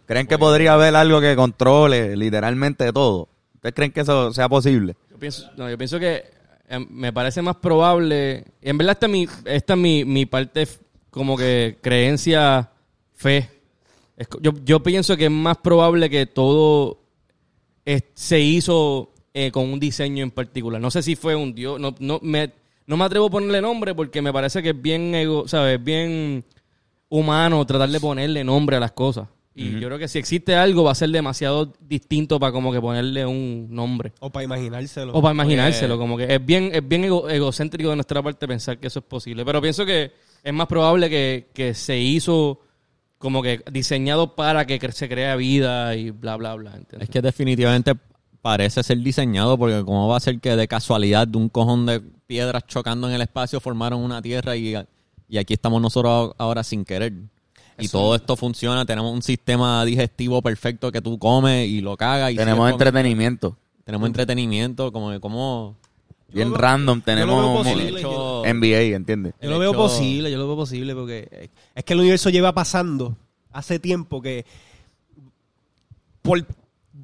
¿Creen 0.07 0.27
que 0.27 0.39
podría 0.39 0.75
haber 0.75 0.95
algo 0.97 1.21
que 1.21 1.35
controle 1.37 2.17
literalmente 2.17 2.93
todo? 2.93 3.29
¿Ustedes 3.55 3.75
creen 3.75 3.93
que 3.93 4.01
eso 4.01 4.33
sea 4.33 4.49
posible? 4.49 4.97
Yo 5.11 5.19
pienso, 5.19 5.51
no, 5.57 5.69
yo 5.69 5.77
pienso 5.77 5.99
que 5.99 6.25
eh, 6.69 6.87
me 6.91 7.13
parece 7.13 7.43
más 7.43 7.57
probable. 7.57 8.45
En 8.63 8.79
verdad, 8.79 8.93
esta 8.93 9.07
es 9.07 9.13
mi, 9.13 9.29
esta 9.47 9.73
es 9.75 9.79
mi, 9.79 10.05
mi 10.05 10.27
parte 10.27 10.69
como 11.11 11.37
que 11.37 11.79
creencia, 11.83 12.71
fe. 13.15 13.49
Es 14.17 14.29
yo, 14.41 14.53
yo 14.65 14.83
pienso 14.83 15.17
que 15.17 15.25
es 15.27 15.31
más 15.31 15.57
probable 15.59 16.09
que 16.11 16.27
todo 16.27 17.01
es- 17.85 18.05
se 18.15 18.39
hizo 18.41 19.11
eh, 19.47 19.51
con 19.53 19.69
un 19.73 19.79
diseño 19.79 20.23
en 20.23 20.31
particular. 20.31 20.81
No 20.81 20.91
sé 20.91 21.03
si 21.03 21.15
fue 21.17 21.35
un 21.37 21.55
dios. 21.55 21.79
No, 21.81 21.95
no, 22.01 22.19
me, 22.23 22.51
no 22.87 22.97
me 22.97 23.05
atrevo 23.05 23.27
a 23.27 23.31
ponerle 23.31 23.61
nombre 23.61 23.95
porque 23.95 24.21
me 24.23 24.33
parece 24.33 24.63
que 24.63 24.71
es 24.71 24.83
bien, 24.83 25.15
ego, 25.15 25.47
¿sabes? 25.47 25.83
bien 25.83 26.45
humano 27.09 27.65
tratar 27.67 27.89
de 27.89 28.01
ponerle 28.01 28.45
nombre 28.45 28.77
a 28.77 28.81
las 28.81 28.93
cosas. 28.93 29.29
Y 29.55 29.73
yo 29.81 29.89
creo 29.89 29.99
que 29.99 30.07
si 30.07 30.21
existe 30.21 30.55
algo 30.55 30.85
va 30.85 30.93
a 30.93 30.95
ser 30.95 31.09
demasiado 31.11 31.73
distinto 31.81 32.39
para 32.39 32.53
como 32.53 32.73
que 32.73 32.81
ponerle 32.81 33.27
un 33.27 33.67
nombre. 33.71 34.13
o 34.21 34.31
para 34.31 34.45
imaginárselo. 34.45 35.13
O 35.13 35.21
para 35.21 35.35
imaginárselo, 35.35 35.99
como 35.99 36.17
que 36.17 36.33
es 36.33 36.47
bien, 36.47 36.71
es 36.73 36.87
bien 36.87 37.03
ego- 37.05 37.29
egocéntrico 37.29 37.91
de 37.91 37.97
nuestra 37.97 38.23
parte 38.23 38.47
pensar 38.47 38.79
que 38.79 38.87
eso 38.87 39.01
es 39.01 39.05
posible. 39.05 39.45
Pero 39.45 39.61
pienso 39.61 39.85
que 39.85 40.13
es 40.45 40.53
más 40.55 40.69
probable 40.69 41.11
que, 41.11 41.49
que 41.53 41.75
se 41.75 41.99
hizo 41.99 42.61
como 43.19 43.43
que 43.43 43.61
diseñado 43.73 44.37
para 44.37 44.65
que 44.65 44.79
se 44.93 45.09
crea 45.09 45.35
vida 45.35 45.97
y 45.97 46.11
bla, 46.11 46.37
bla, 46.37 46.55
bla. 46.55 46.77
¿entiendes? 46.77 47.09
Es 47.09 47.11
que 47.13 47.21
definitivamente 47.21 47.95
parece 48.43 48.83
ser 48.83 48.99
diseñado 48.99 49.59
porque 49.59 49.85
cómo 49.85 50.09
va 50.09 50.17
a 50.17 50.21
ser 50.21 50.41
que 50.41 50.57
de 50.57 50.69
casualidad 50.69 51.27
de 51.29 51.39
un 51.39 51.49
cojón 51.49 51.87
de 51.87 52.01
piedras 52.01 52.67
chocando 52.67 53.09
en 53.09 53.15
el 53.15 53.21
espacio 53.23 53.61
formaron 53.61 54.01
una 54.01 54.23
tierra 54.23 54.57
y, 54.57 54.75
y 55.29 55.39
aquí 55.39 55.55
estamos 55.55 55.81
nosotros 55.83 56.33
ahora 56.39 56.63
sin 56.65 56.85
querer. 56.85 57.13
Y 57.81 57.89
todo 57.89 58.17
esto 58.17 58.35
funciona, 58.37 58.85
tenemos 58.85 59.13
un 59.13 59.23
sistema 59.23 59.85
digestivo 59.85 60.43
perfecto 60.43 60.91
que 60.91 61.01
tú 61.01 61.17
comes 61.19 61.69
y 61.69 61.81
lo 61.81 61.97
cagas. 61.97 62.33
Y 62.33 62.37
Tenemos 62.37 62.69
entretenimiento. 62.71 63.57
Tenemos 63.85 64.07
entretenimiento, 64.09 64.93
como 64.93 65.11
que 65.11 65.21
como... 65.21 65.77
Bien 66.31 66.53
random, 66.55 67.01
tenemos 67.01 67.65
posible, 67.65 68.03
yo- 68.03 68.43
NBA, 68.45 68.97
¿entiendes? 68.97 69.33
Yo 69.41 69.49
lo 69.49 69.59
veo 69.59 69.71
hecho- 69.71 69.79
posible, 69.79 70.31
yo 70.31 70.37
lo 70.37 70.47
veo 70.47 70.57
posible 70.57 70.95
porque 70.95 71.51
es 71.75 71.85
que 71.85 71.93
el 71.95 72.01
universo 72.01 72.29
lleva 72.29 72.53
pasando 72.53 73.17
hace 73.51 73.79
tiempo 73.79 74.21
que 74.21 74.45
por 76.21 76.45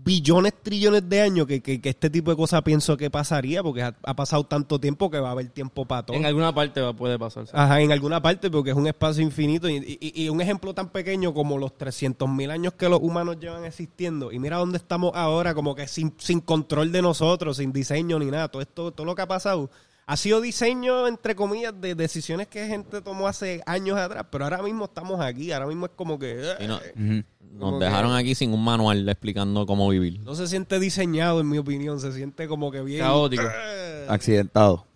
billones, 0.05 0.53
trillones 0.62 1.09
de 1.09 1.21
años 1.23 1.47
que, 1.47 1.62
que- 1.62 1.81
que 1.81 1.88
este 1.88 2.11
tipo 2.11 2.31
de 2.31 2.37
cosas 2.37 2.62
pienso 2.62 2.97
que 2.97 3.11
pasaría 3.11 3.62
porque 3.62 3.83
ha, 3.83 3.97
ha 4.03 4.14
pasado 4.14 4.45
tanto 4.45 4.79
tiempo 4.79 5.11
que 5.11 5.19
va 5.19 5.29
a 5.29 5.33
haber 5.33 5.49
tiempo 5.49 5.87
para 5.87 6.05
todo. 6.05 6.17
En 6.17 6.27
alguna 6.27 6.55
parte 6.55 6.81
puede 6.95 7.19
pasar. 7.19 7.47
Ajá, 7.53 7.81
en 7.81 7.90
alguna 7.93 8.21
parte 8.21 8.51
porque 8.51 8.71
es 8.71 8.77
un 8.77 8.87
espacio 8.87 9.23
infinito 9.23 9.69
y, 9.69 9.77
y- 10.01 10.25
y 10.25 10.29
un 10.29 10.40
ejemplo 10.40 10.75
tan 10.75 10.90
pequeño 10.90 11.33
como 11.33 11.57
los 11.59 11.73
300.000 11.79 12.51
años 12.51 12.75
que 12.75 12.88
los 12.88 13.01
humanos 13.01 13.38
llevan 13.40 13.64
existiendo 13.64 14.31
y 14.33 14.38
mira 14.38 14.59
dónde 14.59 14.77
estamos 14.79 15.12
ahora 15.14 15.55
como 15.55 15.75
que 15.75 15.88
sin, 15.88 16.12
sin 16.19 16.40
control 16.40 16.93
de 16.93 17.01
nosotros, 17.03 17.57
sin 17.57 17.73
diseño 17.73 18.19
ni 18.19 18.27
nada, 18.27 18.49
todo 18.49 18.61
esto, 18.62 18.93
todo 18.93 19.07
lo 19.07 19.14
que 19.14 19.23
ha 19.23 19.29
pasado 19.29 19.71
ha 20.07 20.17
sido 20.17 20.40
diseño 20.40 21.07
entre 21.09 21.35
comillas 21.35 21.73
de 21.81 21.95
decisiones 21.95 22.47
que 22.49 22.67
gente 22.67 23.01
tomó 23.03 23.27
hace 23.27 23.62
años 23.67 23.97
atrás, 23.99 24.27
pero 24.31 24.45
ahora 24.45 24.62
mismo 24.62 24.85
estamos 24.85 25.21
aquí, 25.21 25.51
ahora 25.53 25.67
mismo 25.67 25.87
es 25.87 25.93
como 25.97 26.19
que 26.19 26.40
eh, 26.40 26.55
y 26.61 26.67
no- 26.67 26.77
Ujú. 26.77 27.25
nos 27.53 27.61
Como 27.61 27.79
que- 27.79 27.85
dejaron 27.87 28.14
aquí 28.14 28.35
sin 28.35 28.53
un 28.53 28.62
manual 28.64 29.09
explicando 29.09 29.64
cómo 29.67 29.88
vivir. 29.88 30.21
no 30.21 30.35
se 30.35 30.47
siente 30.47 30.79
diseñado 30.79 31.40
en 31.40 31.49
mi 31.49 31.59
opinión, 31.59 32.01
se 32.01 32.12
siente 32.12 32.47
como 32.49 32.71
que 32.71 32.83
bien 32.83 33.01
Caótico. 33.01 33.43
eh, 33.45 34.07
Accidentado. 34.09 34.87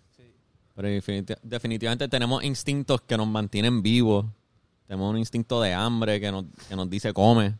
Pero 0.75 0.87
definiti- 0.87 1.37
definitivamente 1.43 2.07
tenemos 2.07 2.41
instintos 2.43 3.01
que 3.01 3.17
nos 3.17 3.27
mantienen 3.27 3.81
vivos. 3.81 4.25
Tenemos 4.87 5.11
un 5.11 5.17
instinto 5.17 5.61
de 5.61 5.73
hambre 5.73 6.21
que 6.21 6.31
nos, 6.31 6.45
que 6.69 6.75
nos 6.75 6.89
dice 6.89 7.11
come. 7.13 7.55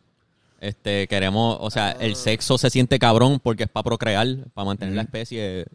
Este, 0.58 1.06
queremos, 1.06 1.58
o 1.60 1.70
sea, 1.70 1.90
el 1.92 2.16
sexo 2.16 2.56
se 2.58 2.70
siente 2.70 2.98
cabrón 2.98 3.38
porque 3.42 3.64
es 3.64 3.68
para 3.68 3.84
procrear, 3.84 4.26
para 4.54 4.64
mantener 4.64 4.94
la 4.94 5.02
especie. 5.02 5.66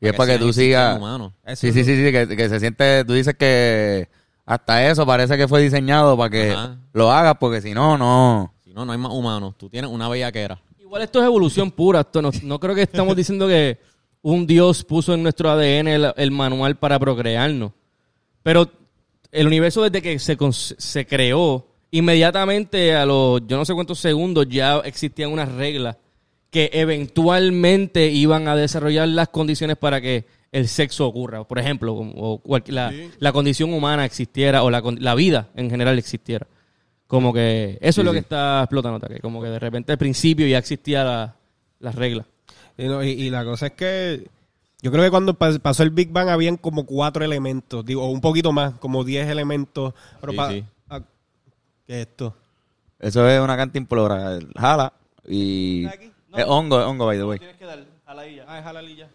Y 0.00 0.08
es 0.08 0.12
para 0.12 0.34
que 0.34 0.38
tú 0.38 0.52
sigas... 0.52 1.00
Sí, 1.54 1.72
sí, 1.72 1.84
sí, 1.84 1.96
sí, 1.96 2.12
que, 2.12 2.28
que 2.28 2.48
se 2.48 2.60
siente... 2.60 3.04
Tú 3.04 3.14
dices 3.14 3.34
que 3.34 4.08
hasta 4.44 4.88
eso 4.88 5.04
parece 5.04 5.36
que 5.36 5.48
fue 5.48 5.62
diseñado 5.62 6.16
para 6.16 6.30
que 6.30 6.52
Ajá. 6.52 6.76
lo 6.92 7.10
hagas, 7.10 7.36
porque 7.38 7.60
si 7.60 7.74
no, 7.74 7.98
no... 7.98 8.54
Si 8.64 8.72
no, 8.72 8.84
no 8.84 8.92
hay 8.92 8.98
más 8.98 9.12
humanos. 9.12 9.54
Tú 9.56 9.68
tienes 9.68 9.90
una 9.90 10.08
bellaquera. 10.08 10.60
Igual 10.78 11.02
esto 11.02 11.20
es 11.20 11.26
evolución 11.26 11.70
pura. 11.70 12.00
Esto 12.00 12.22
no, 12.22 12.30
no 12.42 12.60
creo 12.60 12.74
que 12.74 12.82
estamos 12.82 13.16
diciendo 13.16 13.48
que 13.48 13.78
un 14.22 14.46
Dios 14.46 14.84
puso 14.84 15.14
en 15.14 15.22
nuestro 15.22 15.50
ADN 15.50 15.88
el, 15.88 16.12
el 16.16 16.30
manual 16.30 16.76
para 16.76 16.98
procrearnos. 16.98 17.72
Pero 18.42 18.70
el 19.32 19.46
universo 19.46 19.82
desde 19.82 20.02
que 20.02 20.18
se, 20.18 20.36
se 20.52 21.06
creó, 21.06 21.66
inmediatamente 21.90 22.94
a 22.94 23.04
los 23.06 23.40
yo 23.46 23.56
no 23.56 23.64
sé 23.64 23.74
cuántos 23.74 23.98
segundos 23.98 24.46
ya 24.48 24.78
existían 24.78 25.32
unas 25.32 25.50
reglas 25.52 25.96
que 26.50 26.70
eventualmente 26.72 28.08
iban 28.10 28.48
a 28.48 28.56
desarrollar 28.56 29.08
las 29.08 29.28
condiciones 29.28 29.76
para 29.76 30.00
que 30.00 30.26
el 30.52 30.68
sexo 30.68 31.06
ocurra. 31.06 31.44
Por 31.44 31.58
ejemplo, 31.58 31.94
o 31.94 32.38
cual- 32.38 32.62
la, 32.68 32.92
la 33.18 33.32
condición 33.32 33.72
humana 33.74 34.04
existiera 34.04 34.62
o 34.62 34.70
la, 34.70 35.14
vida 35.14 35.48
en 35.56 35.70
general 35.70 35.98
existiera. 35.98 36.46
Como 37.06 37.32
que 37.32 37.78
eso 37.80 38.00
es 38.00 38.04
lo 38.04 38.12
que 38.12 38.18
está 38.18 38.62
explotando, 38.62 39.06
que 39.06 39.20
como 39.20 39.40
que 39.42 39.48
de 39.48 39.58
repente 39.58 39.92
al 39.92 39.98
principio 39.98 40.46
ya 40.46 40.58
existía 40.58 41.04
la- 41.04 41.36
las 41.80 41.94
reglas. 41.94 42.26
Y, 42.78 42.84
no, 42.88 43.02
y- 43.04 43.10
y 43.10 43.30
la 43.30 43.44
cosa 43.44 43.66
es 43.68 43.72
que 43.72 44.26
yo 44.82 44.90
creo 44.92 45.04
que 45.04 45.10
cuando 45.10 45.34
pas- 45.38 45.58
pasó 45.60 45.82
el 45.82 45.90
Big 45.90 46.10
Bang 46.10 46.28
habían 46.28 46.56
como 46.56 46.84
cuatro 46.86 47.24
elementos, 47.24 47.84
digo, 47.84 48.02
o 48.04 48.10
un 48.10 48.20
poquito 48.20 48.52
más, 48.52 48.74
como 48.74 49.04
diez 49.04 49.28
elementos. 49.28 49.94
Pero 50.20 50.32
Sí, 50.32 50.36
pa- 50.36 50.50
sí. 50.50 50.64
ah, 50.90 51.00
¿Qué 51.86 52.00
es 52.00 52.06
esto? 52.08 52.34
Eso 52.98 53.28
es 53.28 53.40
una 53.40 53.56
cantimplora. 53.56 54.38
Jala 54.56 54.92
y... 55.28 55.84
¿Está 55.84 55.94
aquí? 55.96 56.10
Es 56.36 56.44
hongo, 56.46 56.80
es 56.80 56.86
hongo, 56.86 57.06
by 57.06 57.16
the 57.18 57.24
way. 57.24 57.38
Tienes 57.38 57.56
que 57.56 57.64
dar 57.64 57.84
jaladilla. 58.06 58.44
Ah, 58.46 58.58
es 58.58 58.64
jalalilla. 58.64 59.08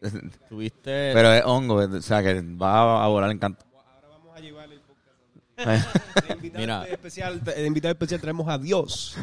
Tuviste. 0.48 1.12
Pero 1.12 1.32
es 1.32 1.42
hongo, 1.44 1.74
o 1.76 2.02
sea 2.02 2.22
que 2.22 2.40
va 2.40 3.04
a 3.04 3.08
volar 3.08 3.30
en 3.30 3.38
canto. 3.38 3.64
Ahora 3.74 4.08
vamos 4.08 4.36
a 4.36 4.40
llevar 4.40 4.70
el 4.72 4.80
podcast. 4.80 6.26
De 6.26 6.34
invitado 6.34 6.60
Mira. 6.60 6.84
especial, 6.88 7.44
de 7.44 7.66
invitado 7.66 7.92
especial 7.92 8.20
traemos 8.20 8.48
a 8.48 8.56
Dios. 8.58 9.16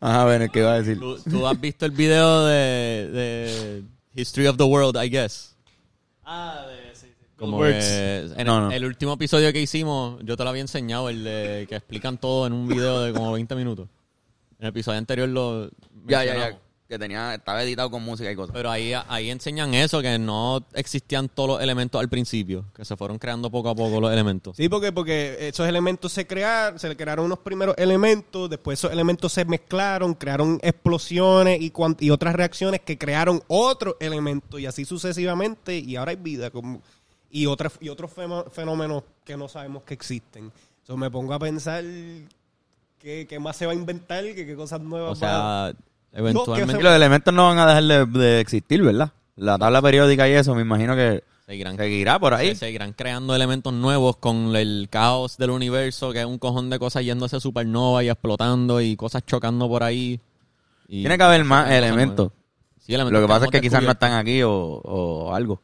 Ajá, 0.00 0.24
bueno, 0.24 0.46
¿qué 0.52 0.58
iba 0.58 0.72
a 0.72 0.78
decir? 0.82 0.98
¿Tú, 0.98 1.18
tú 1.22 1.46
has 1.46 1.60
visto 1.60 1.86
el 1.86 1.92
video 1.92 2.44
de, 2.46 3.10
de 3.12 3.84
History 4.14 4.48
of 4.48 4.56
the 4.56 4.64
World, 4.64 4.96
I 4.96 5.08
guess. 5.08 5.54
Ah. 6.24 6.67
Como 7.38 7.58
Works. 7.58 7.84
que 7.86 8.18
en 8.36 8.46
No, 8.46 8.56
el, 8.58 8.62
no. 8.64 8.70
el 8.72 8.84
último 8.84 9.12
episodio 9.14 9.52
que 9.52 9.60
hicimos, 9.62 10.20
yo 10.24 10.36
te 10.36 10.42
lo 10.44 10.50
había 10.50 10.62
enseñado, 10.62 11.08
el 11.08 11.22
de 11.24 11.66
que 11.68 11.76
explican 11.76 12.18
todo 12.18 12.46
en 12.46 12.52
un 12.52 12.66
video 12.68 13.00
de 13.02 13.12
como 13.12 13.32
20 13.32 13.54
minutos. 13.54 13.88
En 14.58 14.64
el 14.66 14.70
episodio 14.70 14.98
anterior 14.98 15.28
lo 15.28 15.68
Ya, 16.06 16.24
ya, 16.24 16.34
ya. 16.36 16.58
Que 16.88 16.98
tenía, 16.98 17.34
estaba 17.34 17.62
editado 17.62 17.90
con 17.90 18.02
música 18.02 18.32
y 18.32 18.34
cosas. 18.34 18.54
Pero 18.54 18.70
ahí, 18.70 18.94
ahí 19.08 19.28
enseñan 19.30 19.74
eso, 19.74 20.00
que 20.00 20.18
no 20.18 20.64
existían 20.72 21.28
todos 21.28 21.50
los 21.50 21.60
elementos 21.62 22.00
al 22.00 22.08
principio, 22.08 22.64
que 22.74 22.82
se 22.86 22.96
fueron 22.96 23.18
creando 23.18 23.50
poco 23.50 23.68
a 23.68 23.74
poco 23.74 24.00
los 24.00 24.10
elementos. 24.10 24.56
Sí, 24.56 24.70
porque, 24.70 24.90
porque 24.90 25.36
esos 25.48 25.68
elementos 25.68 26.10
se 26.14 26.26
crearon, 26.26 26.78
se 26.78 26.96
crearon 26.96 27.26
unos 27.26 27.40
primeros 27.40 27.74
elementos, 27.76 28.48
después 28.48 28.78
esos 28.78 28.90
elementos 28.90 29.34
se 29.34 29.44
mezclaron, 29.44 30.14
crearon 30.14 30.58
explosiones 30.62 31.60
y, 31.60 31.70
cuan- 31.70 31.94
y 32.00 32.08
otras 32.08 32.34
reacciones 32.34 32.80
que 32.80 32.96
crearon 32.96 33.42
otros 33.48 33.96
elementos 34.00 34.58
y 34.58 34.64
así 34.64 34.86
sucesivamente 34.86 35.78
y 35.78 35.94
ahora 35.96 36.12
hay 36.12 36.16
vida 36.16 36.50
como, 36.50 36.80
y, 37.30 37.46
otras, 37.46 37.74
y 37.80 37.88
otros 37.88 38.10
fenómenos 38.52 39.02
que 39.24 39.36
no 39.36 39.48
sabemos 39.48 39.82
que 39.82 39.94
existen. 39.94 40.52
Entonces 40.80 40.96
me 41.00 41.10
pongo 41.10 41.34
a 41.34 41.38
pensar 41.38 41.84
qué, 42.98 43.26
qué 43.28 43.38
más 43.38 43.56
se 43.56 43.66
va 43.66 43.72
a 43.72 43.74
inventar, 43.74 44.24
que 44.24 44.46
qué 44.46 44.56
cosas 44.56 44.80
nuevas 44.80 45.12
O 45.12 45.14
sea, 45.14 45.72
Y 46.14 46.18
eventualmente 46.18 46.82
los 46.82 46.92
elementos 46.94 47.32
no 47.34 47.46
van 47.46 47.58
a 47.58 47.66
dejar 47.66 47.84
de, 47.84 48.18
de 48.18 48.40
existir, 48.40 48.82
¿verdad? 48.82 49.12
La 49.36 49.58
tabla 49.58 49.80
periódica 49.82 50.28
y 50.28 50.32
eso, 50.32 50.54
me 50.54 50.62
imagino 50.62 50.96
que 50.96 51.22
seguirán, 51.46 51.76
seguirá 51.76 52.18
por 52.18 52.34
ahí. 52.34 52.48
se 52.50 52.56
seguirán 52.66 52.92
creando 52.92 53.34
elementos 53.34 53.72
nuevos 53.72 54.16
con 54.16 54.56
el 54.56 54.88
caos 54.90 55.36
del 55.36 55.50
universo, 55.50 56.12
que 56.12 56.20
es 56.20 56.26
un 56.26 56.38
cojón 56.38 56.70
de 56.70 56.78
cosas 56.78 57.04
yéndose 57.04 57.38
supernova 57.40 58.02
y 58.02 58.08
explotando 58.08 58.80
y 58.80 58.96
cosas 58.96 59.24
chocando 59.24 59.68
por 59.68 59.82
ahí. 59.82 60.20
Y- 60.88 61.02
Tiene 61.02 61.16
que 61.18 61.24
haber 61.24 61.44
más 61.44 61.70
elementos. 61.70 62.32
nuevas. 62.32 62.32
Sí, 62.80 62.94
elementos 62.94 63.20
Lo 63.20 63.26
que 63.26 63.30
pasa 63.30 63.44
es 63.44 63.50
que 63.50 63.60
quizás 63.60 63.82
no 63.82 63.90
están 63.90 64.14
aquí 64.14 64.42
o, 64.42 64.50
o 64.52 65.34
algo. 65.34 65.60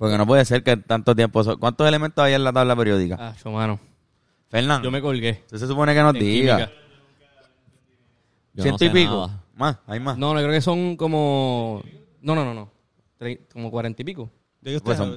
Porque 0.00 0.16
no 0.16 0.26
puede 0.26 0.46
ser 0.46 0.62
que 0.64 0.78
tanto 0.78 1.14
tiempo... 1.14 1.44
so- 1.44 1.58
¿Cuántos 1.58 1.86
elementos 1.86 2.24
hay 2.24 2.32
en 2.32 2.42
la 2.42 2.54
tabla 2.54 2.74
periódica? 2.74 3.16
Ah, 3.20 3.34
yo, 3.44 3.50
mano. 3.50 3.78
Fernando, 4.48 4.86
Yo 4.86 4.90
me 4.90 5.02
colgué. 5.02 5.42
usted 5.44 5.58
se 5.58 5.66
supone 5.66 5.92
que 5.94 6.00
nos 6.00 6.14
En 6.14 6.20
diga. 6.20 6.56
química. 6.56 6.72
Yo 8.54 8.56
no 8.56 8.62
Ciento 8.62 8.84
y 8.86 8.88
pico. 8.88 9.26
nada. 9.26 9.44
Más, 9.54 9.76
hay 9.86 10.00
más. 10.00 10.16
No, 10.16 10.32
no, 10.32 10.40
creo 10.40 10.52
que 10.52 10.62
son 10.62 10.96
como... 10.96 11.82
No, 12.22 12.34
no, 12.34 12.46
no, 12.46 12.54
no. 12.54 12.70
Tre- 13.20 13.40
Como 13.52 13.70
cuarenta 13.70 14.00
y 14.00 14.04
pico. 14.06 14.30
Yo 14.62 14.80
Pues 14.80 14.96
son- 14.96 15.10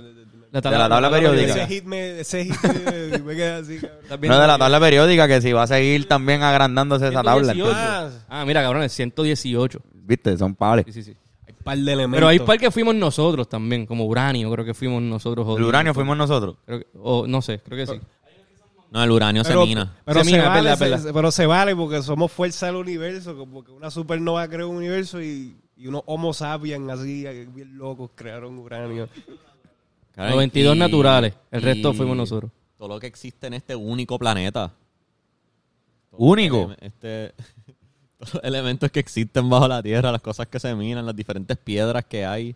De 0.52 0.62
la 0.70 0.90
tabla 0.90 1.10
periódica. 1.10 1.54
Ese 1.54 1.66
hit 1.68 1.86
me, 1.86 2.20
ese 2.20 2.44
hit 2.44 2.56
me, 2.62 3.18
me 3.20 3.36
queda 3.38 3.58
así, 3.60 3.78
cabrón. 3.80 4.00
¿Estás 4.04 4.20
No 4.20 4.40
de 4.42 4.48
la 4.48 4.58
tabla 4.58 4.80
periódica, 4.82 5.28
que 5.30 5.42
si 5.42 5.54
va 5.54 5.64
a 5.64 5.68
seguir 5.68 6.08
también 6.10 6.44
agrandándose 6.44 7.08
esa 7.08 7.24
tabla. 7.24 7.54
118. 7.54 7.70
entonces, 7.80 8.22
Ah, 8.28 8.44
mira, 8.46 8.62
cabrón, 8.62 8.84
es 8.84 8.92
118. 8.92 9.80
Viste, 9.94 10.38
son 10.38 10.54
pables. 10.56 10.86
Sí, 10.88 10.92
sí, 10.92 11.04
sí. 11.04 11.18
Par 11.64 11.78
de 11.78 11.92
elementos. 11.94 12.18
Pero 12.18 12.28
hay 12.28 12.40
par 12.40 12.58
que 12.60 12.70
fuimos 12.72 12.96
nosotros 12.96 13.48
también, 13.50 13.86
como 13.86 14.06
uranio, 14.06 14.52
creo 14.52 14.66
que 14.66 14.74
fuimos 14.74 15.02
nosotros. 15.02 15.58
El 15.58 15.64
uranio 15.64 15.94
fuimos 15.94 16.18
nosotros. 16.18 16.58
Creo 16.66 16.80
que- 16.80 16.88
o 17.00 17.26
no 17.28 17.42
sé, 17.42 17.60
creo 17.60 17.86
que 17.86 17.94
sí. 17.94 18.00
No, 18.92 19.04
el 19.04 19.10
uranio 19.10 19.42
pero, 19.44 19.62
se 19.62 19.68
mina. 19.68 19.96
Pero 20.06 20.20
Se 20.20 20.26
se, 20.26 20.32
mina, 20.32 20.44
es 20.44 20.50
vale, 20.50 20.62
verdad, 20.62 20.74
es 20.74 20.80
se- 20.80 20.90
verdad. 20.90 21.12
pero 21.14 21.32
se 21.32 21.46
vale 21.48 21.76
porque 21.76 22.02
somos 22.04 22.32
fuerza 22.32 22.68
del 22.68 22.76
universo, 22.76 23.36
como 23.36 23.64
que 23.64 23.72
una 23.72 23.90
supernova 23.90 24.48
creó 24.48 24.70
un 24.70 24.78
universo 24.78 25.20
y, 25.20 25.56
y 25.78 25.88
unos 25.88 26.04
homo 26.06 26.32
sapiens 26.34 26.88
así, 26.92 27.24
bien 27.54 27.76
locos, 27.78 28.12
crearon 28.14 28.60
uranio. 28.60 29.10
Caray, 30.12 30.32
92 30.34 30.76
y- 30.76 30.80
naturales, 30.80 31.34
el 31.50 31.62
resto 31.64 31.94
fuimos 31.94 32.16
nosotros. 32.16 32.52
Todo 32.78 32.88
lo 32.90 33.00
que 33.00 33.08
existe 33.08 33.48
en 33.48 33.54
este 33.56 33.76
único 33.76 34.20
planeta. 34.20 34.72
Único. 36.12 36.72
Este, 36.80 37.34
todos 38.18 38.36
los 38.36 38.44
elementos 38.44 38.92
que 38.92 39.00
existen 39.00 39.50
bajo 39.50 39.68
la 39.68 39.82
tierra, 39.82 40.12
las 40.12 40.22
cosas 40.22 40.48
que 40.48 40.60
se 40.60 40.74
minan, 40.76 41.06
las 41.06 41.16
diferentes 41.16 41.58
piedras 41.58 42.06
que 42.06 42.26
hay. 42.26 42.56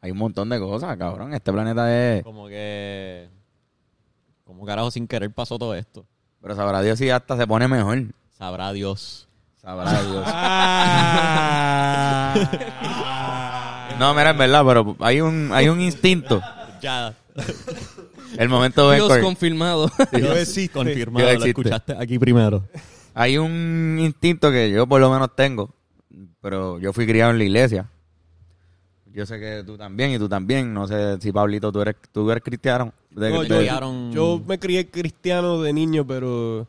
Hay 0.00 0.10
un 0.10 0.18
montón 0.18 0.48
de 0.48 0.58
cosas, 0.58 0.96
cabrón. 0.96 1.32
Este 1.32 1.52
planeta 1.52 1.94
es... 1.94 2.22
Como 2.22 2.48
que. 2.48 3.28
Como 4.44 4.66
carajo 4.66 4.90
sin 4.90 5.08
querer 5.08 5.30
pasó 5.30 5.58
todo 5.58 5.74
esto. 5.74 6.04
Pero 6.42 6.54
sabrá 6.54 6.82
Dios 6.82 6.98
si 6.98 7.08
hasta 7.08 7.36
se 7.36 7.46
pone 7.46 7.68
mejor. 7.68 8.04
Sabrá 8.36 8.72
Dios. 8.72 9.28
Sabrá 9.56 10.02
Dios. 10.02 10.26
No, 13.98 14.14
mira, 14.14 14.30
es 14.30 14.38
verdad, 14.38 14.64
pero 14.66 14.96
hay 15.00 15.20
un, 15.20 15.50
hay 15.52 15.68
un 15.68 15.80
instinto. 15.80 16.40
Ya. 16.80 17.14
El 18.36 18.48
momento 18.48 18.90
de 18.90 18.96
Dios 18.96 19.18
confirmado. 19.18 19.90
Dios 20.12 20.38
existe. 20.38 20.72
Confirmado, 20.72 21.28
Dios 21.28 21.40
lo 21.40 21.46
escuchaste 21.46 21.96
aquí 21.98 22.18
primero. 22.18 22.64
Hay 23.14 23.38
un 23.38 23.96
instinto 24.00 24.50
que 24.50 24.70
yo 24.70 24.86
por 24.86 25.00
lo 25.00 25.10
menos 25.10 25.34
tengo, 25.36 25.70
pero 26.40 26.78
yo 26.80 26.92
fui 26.92 27.06
criado 27.06 27.30
en 27.30 27.38
la 27.38 27.44
iglesia. 27.44 27.88
Yo 29.12 29.24
sé 29.24 29.38
que 29.38 29.62
tú 29.64 29.76
también 29.78 30.10
y 30.10 30.18
tú 30.18 30.28
también. 30.28 30.74
No 30.74 30.88
sé 30.88 31.20
si 31.20 31.30
Pablito 31.30 31.70
tú 31.70 31.80
eres, 31.82 31.94
tú 32.12 32.28
eres 32.30 32.42
cristiano. 32.42 32.92
De- 33.10 33.30
No, 33.30 33.42
de- 33.42 33.48
yo, 33.48 33.58
criaron- 33.58 34.12
yo 34.12 34.42
me 34.44 34.58
crié 34.58 34.90
cristiano 34.90 35.62
de 35.62 35.72
niño, 35.72 36.04
pero 36.04 36.66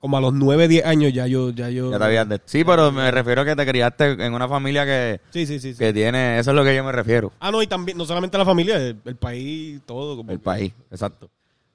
como 0.00 0.16
a 0.16 0.20
los 0.22 0.32
9, 0.32 0.68
10 0.68 0.84
años 0.86 1.12
ya 1.12 1.26
yo... 1.26 1.50
Ya 1.50 1.68
yo 1.68 1.90
ya 1.90 1.98
te 1.98 2.04
habías 2.04 2.28
de- 2.28 2.40
sí, 2.46 2.64
pero 2.64 2.90
me 2.92 3.10
refiero 3.10 3.42
a 3.42 3.44
que 3.44 3.54
te 3.56 3.66
criaste 3.66 4.12
en 4.24 4.32
una 4.34 4.48
familia 4.48 4.86
que, 4.86 5.20
Sí, 5.30 5.46
sí, 5.46 5.60
sí. 5.60 5.72
sí. 5.74 5.78
que 5.78 5.92
tiene... 5.92 6.38
Eso 6.38 6.50
es 6.50 6.54
lo 6.56 6.64
que 6.64 6.74
yo 6.74 6.82
me 6.84 6.92
refiero. 6.92 7.32
Ah, 7.40 7.50
no, 7.50 7.62
y 7.62 7.66
también, 7.66 7.98
no 7.98 8.06
solamente 8.06 8.38
la 8.38 8.44
familia, 8.46 8.76
el, 8.78 8.96
el 9.04 9.16
país, 9.16 9.80
todo. 9.84 10.16
Como 10.16 10.30
El 10.32 10.38
que- 10.38 10.44
país, 10.44 10.72
exacto. 10.90 11.28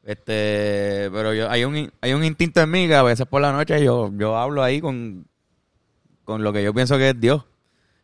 Este, 0.10 1.08
pero 1.14 1.36
yo 1.36 1.52
hay 1.52 1.66
un 1.66 1.92
hay 2.02 2.14
un 2.14 2.24
instinto 2.24 2.62
en 2.62 2.72
mí 2.72 2.88
que 2.88 2.96
a 2.96 3.04
veces 3.04 3.28
por 3.28 3.44
la 3.44 3.52
noche 3.52 3.84
yo 3.84 4.10
yo 4.18 4.38
hablo 4.38 4.64
ahí 4.64 4.82
con 4.82 5.28
con 6.24 6.42
lo 6.44 6.52
que 6.52 6.64
yo 6.64 6.74
pienso 6.74 6.98
que 6.98 7.10
es 7.10 7.20
Dios. 7.20 7.44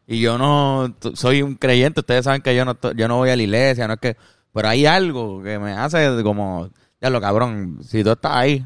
Y 0.05 0.21
yo 0.21 0.37
no 0.37 0.95
soy 1.15 1.41
un 1.41 1.55
creyente, 1.55 2.01
ustedes 2.01 2.25
saben 2.25 2.43
que 2.43 2.55
yo 2.55 2.63
no 2.63 2.77
yo 2.95 3.07
no 3.07 3.17
voy 3.17 3.31
a 3.31 3.35
la 3.35 3.41
iglesia, 3.41 3.87
no 3.87 3.95
es 3.95 3.99
que 3.99 4.17
pero 4.53 4.67
hay 4.67 4.85
algo 4.85 5.41
que 5.41 5.57
me 5.57 5.71
hace 5.71 6.21
como 6.21 6.69
ya 7.01 7.09
lo 7.09 7.19
cabrón, 7.19 7.79
si 7.81 8.03
tú 8.03 8.11
estás 8.11 8.33
ahí 8.33 8.63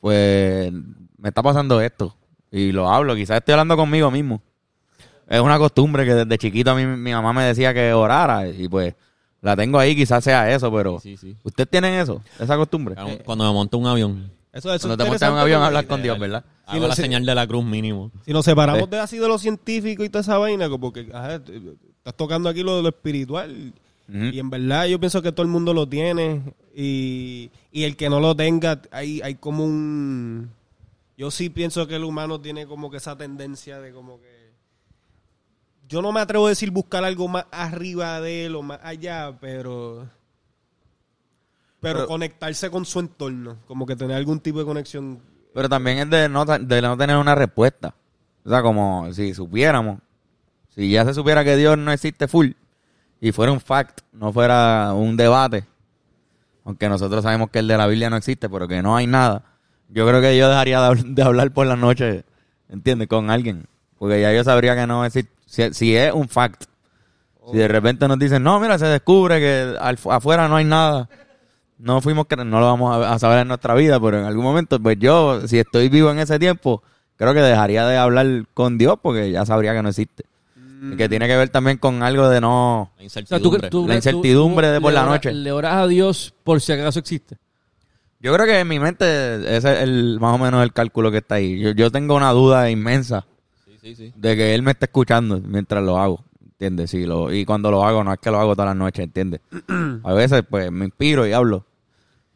pues 0.00 0.72
me 1.18 1.28
está 1.28 1.42
pasando 1.42 1.78
esto 1.82 2.16
y 2.50 2.72
lo 2.72 2.88
hablo, 2.88 3.16
quizás 3.16 3.36
estoy 3.36 3.52
hablando 3.52 3.76
conmigo 3.76 4.10
mismo. 4.10 4.40
Es 5.26 5.40
una 5.40 5.58
costumbre 5.58 6.06
que 6.06 6.14
desde 6.14 6.38
chiquito 6.38 6.70
a 6.70 6.74
mí 6.74 6.86
mi 6.86 7.12
mamá 7.12 7.34
me 7.34 7.44
decía 7.44 7.74
que 7.74 7.92
orara 7.92 8.48
y 8.48 8.66
pues 8.66 8.94
la 9.40 9.56
tengo 9.56 9.78
ahí, 9.78 9.94
quizás 9.94 10.22
sea 10.24 10.52
eso, 10.52 10.72
pero 10.72 10.98
Sí, 11.00 11.16
sí. 11.16 11.36
¿ustedes 11.44 11.68
tienen 11.70 11.94
eso? 11.94 12.22
Esa 12.38 12.56
costumbre. 12.56 12.94
Cuando 13.24 13.44
me 13.44 13.52
monto 13.52 13.78
un 13.78 13.86
avión, 13.86 14.30
Eso, 14.52 14.72
eso 14.74 14.88
Cuando 14.88 15.04
te 15.04 15.08
montas 15.10 15.28
en 15.28 15.34
un 15.34 15.38
avión 15.40 15.60
a 15.60 15.64
porque 15.66 15.66
hablar 15.78 15.86
con 15.86 16.02
Dios, 16.02 16.18
¿verdad? 16.18 16.44
hago 16.66 16.80
no 16.82 16.88
la 16.88 16.94
señal 16.96 17.24
de 17.24 17.34
la 17.34 17.46
cruz 17.46 17.64
mínimo. 17.64 18.10
Si 18.24 18.32
nos 18.32 18.44
separamos 18.44 18.84
Sí. 18.84 18.90
de 18.90 18.98
así 18.98 19.18
de 19.18 19.28
lo 19.28 19.38
científico 19.38 20.04
y 20.04 20.08
toda 20.08 20.22
esa 20.22 20.38
vaina, 20.38 20.68
como 20.68 20.92
que 20.92 21.08
ajá, 21.12 21.38
te- 21.42 21.56
estás 21.56 22.14
tocando 22.16 22.48
aquí 22.48 22.62
lo 22.62 22.76
de 22.76 22.82
lo 22.82 22.88
espiritual. 22.88 23.72
Y 24.10 24.38
en 24.38 24.48
verdad 24.48 24.86
yo 24.86 24.98
pienso 24.98 25.20
que 25.20 25.32
todo 25.32 25.42
el 25.42 25.48
mundo 25.52 25.74
lo 25.74 25.86
tiene. 25.86 26.40
Y, 26.74 27.50
y 27.70 27.84
el 27.84 27.94
que 27.96 28.08
no 28.08 28.20
lo 28.20 28.34
tenga, 28.34 28.80
hay, 28.90 29.20
hay 29.20 29.34
como 29.34 29.64
un... 29.64 30.50
Yo 31.18 31.30
sí 31.30 31.50
pienso 31.50 31.86
que 31.86 31.96
el 31.96 32.04
humano 32.04 32.40
tiene 32.40 32.66
como 32.66 32.90
que 32.90 32.96
esa 32.96 33.16
tendencia 33.18 33.80
de 33.80 33.92
como 33.92 34.18
que... 34.20 34.37
Yo 35.88 36.02
no 36.02 36.12
me 36.12 36.20
atrevo 36.20 36.46
a 36.46 36.50
decir 36.50 36.70
buscar 36.70 37.02
algo 37.04 37.28
más 37.28 37.46
arriba 37.50 38.20
de 38.20 38.46
él 38.46 38.56
o 38.56 38.62
más 38.62 38.78
allá, 38.82 39.36
pero... 39.40 40.06
Pero, 41.80 42.00
Pero- 42.00 42.06
conectarse 42.08 42.70
con 42.70 42.84
su 42.84 42.98
entorno, 43.00 43.58
como 43.66 43.86
que 43.86 43.94
tener 43.96 44.16
algún 44.16 44.40
tipo 44.40 44.58
de 44.58 44.64
conexión. 44.64 45.20
Pero 45.54 45.68
también 45.68 45.98
es 45.98 46.10
de 46.10 46.28
no, 46.28 46.44
de 46.44 46.82
no 46.82 46.96
tener 46.96 47.16
una 47.16 47.34
respuesta. 47.34 47.94
O 48.44 48.50
sea, 48.50 48.62
como 48.62 49.12
si 49.12 49.32
supiéramos, 49.32 50.00
si 50.74 50.90
ya 50.90 51.04
se 51.04 51.14
supiera 51.14 51.44
que 51.44 51.56
Dios 51.56 51.78
no 51.78 51.92
existe 51.92 52.26
full 52.28 52.50
y 53.20 53.32
fuera 53.32 53.52
un 53.52 53.60
fact, 53.60 54.00
no 54.12 54.32
fuera 54.32 54.92
un 54.92 55.16
debate, 55.16 55.64
aunque 56.64 56.88
nosotros 56.88 57.22
sabemos 57.22 57.50
que 57.50 57.60
el 57.60 57.68
de 57.68 57.76
la 57.78 57.86
Biblia 57.86 58.10
no 58.10 58.16
existe, 58.16 58.48
pero 58.48 58.66
que 58.68 58.82
no 58.82 58.96
hay 58.96 59.06
nada, 59.06 59.44
yo 59.88 60.06
creo 60.06 60.20
que 60.20 60.36
yo 60.36 60.48
dejaría 60.48 60.80
de 60.92 61.22
hablar 61.22 61.52
por 61.52 61.66
la 61.66 61.76
noche, 61.76 62.24
¿entiendes? 62.68 63.08
Con 63.08 63.30
alguien. 63.30 63.66
Porque 63.98 64.20
ya 64.20 64.32
yo 64.32 64.44
sabría 64.44 64.74
que 64.76 64.86
no 64.86 65.04
existe. 65.04 65.32
Si, 65.46 65.72
si 65.74 65.96
es 65.96 66.12
un 66.12 66.28
fact. 66.28 66.64
Si 67.50 67.56
de 67.56 67.66
repente 67.68 68.06
nos 68.06 68.18
dicen, 68.18 68.42
no, 68.42 68.60
mira, 68.60 68.78
se 68.78 68.86
descubre 68.86 69.38
que 69.40 69.74
al- 69.80 69.98
afuera 70.10 70.48
no 70.48 70.56
hay 70.56 70.64
nada. 70.66 71.08
No 71.78 72.00
fuimos, 72.02 72.26
no 72.36 72.60
lo 72.60 72.66
vamos 72.66 72.94
a, 73.06 73.14
a 73.14 73.18
saber 73.18 73.38
en 73.40 73.48
nuestra 73.48 73.74
vida, 73.74 73.98
pero 74.00 74.18
en 74.18 74.24
algún 74.24 74.44
momento, 74.44 74.78
pues 74.80 74.98
yo, 74.98 75.46
si 75.46 75.58
estoy 75.58 75.88
vivo 75.88 76.10
en 76.10 76.18
ese 76.18 76.38
tiempo, 76.38 76.82
creo 77.16 77.32
que 77.32 77.40
dejaría 77.40 77.86
de 77.86 77.96
hablar 77.96 78.26
con 78.52 78.76
Dios 78.78 78.96
porque 79.00 79.30
ya 79.30 79.46
sabría 79.46 79.72
que 79.74 79.82
no 79.82 79.88
existe. 79.88 80.24
Y 80.92 80.96
que 80.96 81.08
tiene 81.08 81.26
que 81.26 81.36
ver 81.36 81.48
también 81.48 81.78
con 81.78 82.02
algo 82.02 82.28
de 82.28 82.40
no... 82.40 82.90
La 82.98 83.06
O 83.06 83.08
sea, 83.08 83.22
tú, 83.22 83.34
incertidumbre. 83.34 83.70
tú- 83.70 83.80
La 83.82 83.94
tú- 83.94 83.96
incertidumbre 83.96 84.68
de 84.70 84.80
por 84.80 84.92
la 84.92 85.04
noche. 85.06 85.32
Le 85.32 85.50
oras 85.52 85.74
a 85.74 85.86
Dios 85.86 86.34
por 86.44 86.60
si 86.60 86.72
acaso 86.72 86.98
existe. 86.98 87.36
Yo 88.20 88.32
creo 88.34 88.46
que 88.46 88.58
en 88.60 88.68
mi 88.68 88.78
mente 88.78 89.56
ese 89.56 89.72
es 89.72 89.80
el, 89.80 90.18
más 90.20 90.34
o 90.34 90.38
menos 90.38 90.62
el 90.62 90.72
cálculo 90.72 91.10
que 91.10 91.18
está 91.18 91.36
ahí. 91.36 91.58
Yo, 91.58 91.70
yo 91.70 91.90
tengo 91.90 92.14
una 92.16 92.30
duda 92.32 92.68
inmensa 92.70 93.24
Sí, 93.80 93.94
sí, 93.94 94.08
sí. 94.08 94.12
de 94.16 94.36
que 94.36 94.54
él 94.54 94.62
me 94.62 94.72
está 94.72 94.86
escuchando 94.86 95.40
mientras 95.40 95.82
lo 95.82 95.98
hago, 95.98 96.24
¿entiendes? 96.44 96.90
Sí, 96.90 97.06
lo, 97.06 97.32
y 97.32 97.44
cuando 97.44 97.70
lo 97.70 97.84
hago, 97.84 98.02
no 98.02 98.12
es 98.12 98.18
que 98.18 98.30
lo 98.30 98.38
hago 98.40 98.54
todas 98.54 98.70
las 98.70 98.76
noches, 98.76 99.04
¿entiendes? 99.04 99.40
A 100.04 100.12
veces, 100.12 100.42
pues, 100.48 100.70
me 100.72 100.86
inspiro 100.86 101.26
y 101.26 101.32
hablo. 101.32 101.64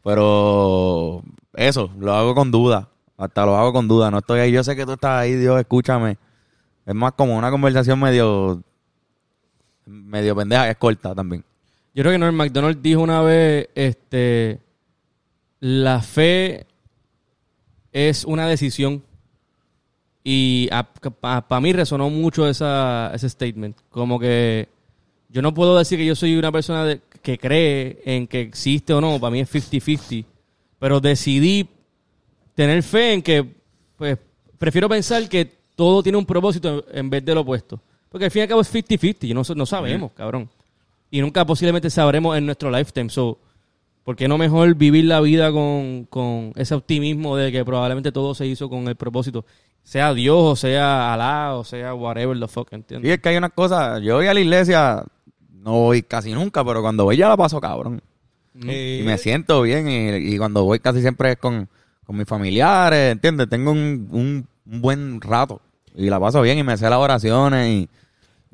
Pero 0.03 1.23
eso, 1.53 1.89
lo 1.97 2.13
hago 2.13 2.35
con 2.35 2.51
duda. 2.51 2.89
Hasta 3.17 3.45
lo 3.45 3.55
hago 3.55 3.71
con 3.71 3.87
duda. 3.87 4.11
No 4.11 4.19
estoy 4.19 4.41
ahí. 4.41 4.51
Yo 4.51 4.63
sé 4.63 4.75
que 4.75 4.85
tú 4.85 4.93
estás 4.93 5.21
ahí, 5.21 5.35
Dios, 5.35 5.59
escúchame. 5.59 6.17
Es 6.85 6.93
más 6.93 7.13
como 7.13 7.37
una 7.37 7.49
conversación 7.49 7.99
medio. 7.99 8.61
medio 9.85 10.35
pendeja, 10.35 10.69
es 10.69 10.77
corta 10.77 11.15
también. 11.15 11.43
Yo 11.95 12.03
creo 12.03 12.11
que 12.11 12.17
Norm 12.17 12.35
MacDonald 12.35 12.81
dijo 12.81 13.01
una 13.01 13.21
vez, 13.21 13.69
este, 13.75 14.59
la 15.59 16.01
fe 16.01 16.65
es 17.91 18.25
una 18.25 18.47
decisión. 18.47 19.03
Y 20.23 20.69
para 21.19 21.59
mí 21.59 21.73
resonó 21.73 22.09
mucho 22.09 22.47
esa, 22.47 23.11
ese 23.13 23.29
statement. 23.29 23.77
Como 23.89 24.19
que 24.19 24.69
yo 25.29 25.41
no 25.41 25.53
puedo 25.53 25.77
decir 25.77 25.97
que 25.99 26.05
yo 26.05 26.15
soy 26.15 26.35
una 26.37 26.51
persona 26.51 26.85
de- 26.85 27.01
que 27.21 27.37
cree 27.37 28.01
en 28.05 28.27
que 28.27 28.41
existe 28.41 28.93
o 28.93 29.01
no. 29.01 29.19
Para 29.19 29.31
mí 29.31 29.39
es 29.41 29.49
50-50. 29.53 30.25
Pero 30.79 30.99
decidí 30.99 31.67
tener 32.55 32.83
fe 32.83 33.13
en 33.13 33.21
que, 33.21 33.45
pues, 33.97 34.17
prefiero 34.57 34.87
pensar 34.89 35.27
que 35.27 35.49
todo 35.75 36.03
tiene 36.03 36.17
un 36.17 36.25
propósito 36.25 36.85
en 36.91 37.09
vez 37.09 37.23
de 37.25 37.33
lo 37.33 37.41
opuesto. 37.41 37.79
Porque 38.09 38.25
al 38.25 38.31
fin 38.31 38.41
y 38.41 38.43
al 38.43 38.49
cabo 38.49 38.61
es 38.61 38.73
50-50. 38.73 39.27
y 39.27 39.33
No, 39.33 39.41
no 39.55 39.65
sabemos, 39.65 40.11
cabrón. 40.13 40.49
Y 41.09 41.19
nunca 41.21 41.45
posiblemente 41.45 41.89
sabremos 41.89 42.37
en 42.37 42.45
nuestro 42.45 42.69
lifetime. 42.71 43.09
So, 43.09 43.39
¿por 44.03 44.15
qué 44.15 44.27
no 44.27 44.37
mejor 44.37 44.73
vivir 44.75 45.05
la 45.05 45.19
vida 45.21 45.51
con, 45.51 46.05
con 46.09 46.53
ese 46.55 46.75
optimismo 46.75 47.35
de 47.37 47.51
que 47.51 47.63
probablemente 47.65 48.11
todo 48.11 48.33
se 48.35 48.45
hizo 48.47 48.69
con 48.69 48.87
el 48.87 48.95
propósito? 48.95 49.45
Sea 49.83 50.13
Dios, 50.13 50.35
o 50.37 50.55
sea 50.55 51.13
Alá, 51.13 51.53
o 51.55 51.63
sea 51.63 51.93
whatever 51.93 52.39
the 52.39 52.47
fuck, 52.47 52.69
Y 52.71 52.75
¿entiendes? 52.75 53.11
es 53.11 53.19
que 53.19 53.29
hay 53.29 53.37
unas 53.37 53.51
cosas. 53.51 54.01
Yo 54.01 54.15
voy 54.15 54.27
a 54.27 54.33
la 54.33 54.39
iglesia, 54.39 55.03
no 55.51 55.73
voy 55.73 56.01
casi 56.03 56.31
nunca, 56.33 56.63
pero 56.63 56.81
cuando 56.81 57.03
voy 57.03 57.17
ya 57.17 57.27
la 57.29 57.37
paso 57.37 57.59
cabrón. 57.61 58.01
Eh, 58.65 58.99
Y 59.01 59.05
me 59.05 59.17
siento 59.17 59.61
bien. 59.61 59.87
Y, 59.89 60.33
y 60.33 60.37
cuando 60.37 60.63
voy 60.63 60.79
casi 60.79 61.01
siempre 61.01 61.31
es 61.33 61.37
con, 61.37 61.67
con 62.05 62.15
mis 62.17 62.27
familiares, 62.27 63.11
¿entiendes? 63.11 63.49
Tengo 63.49 63.71
un, 63.71 64.07
un, 64.11 64.47
un 64.71 64.81
buen 64.81 65.19
rato. 65.21 65.59
Y 65.95 66.09
la 66.09 66.19
paso 66.19 66.41
bien 66.41 66.57
y 66.57 66.63
me 66.63 66.77
sé 66.77 66.89
las 66.89 66.99
oraciones 66.99 67.67
y, 67.69 67.89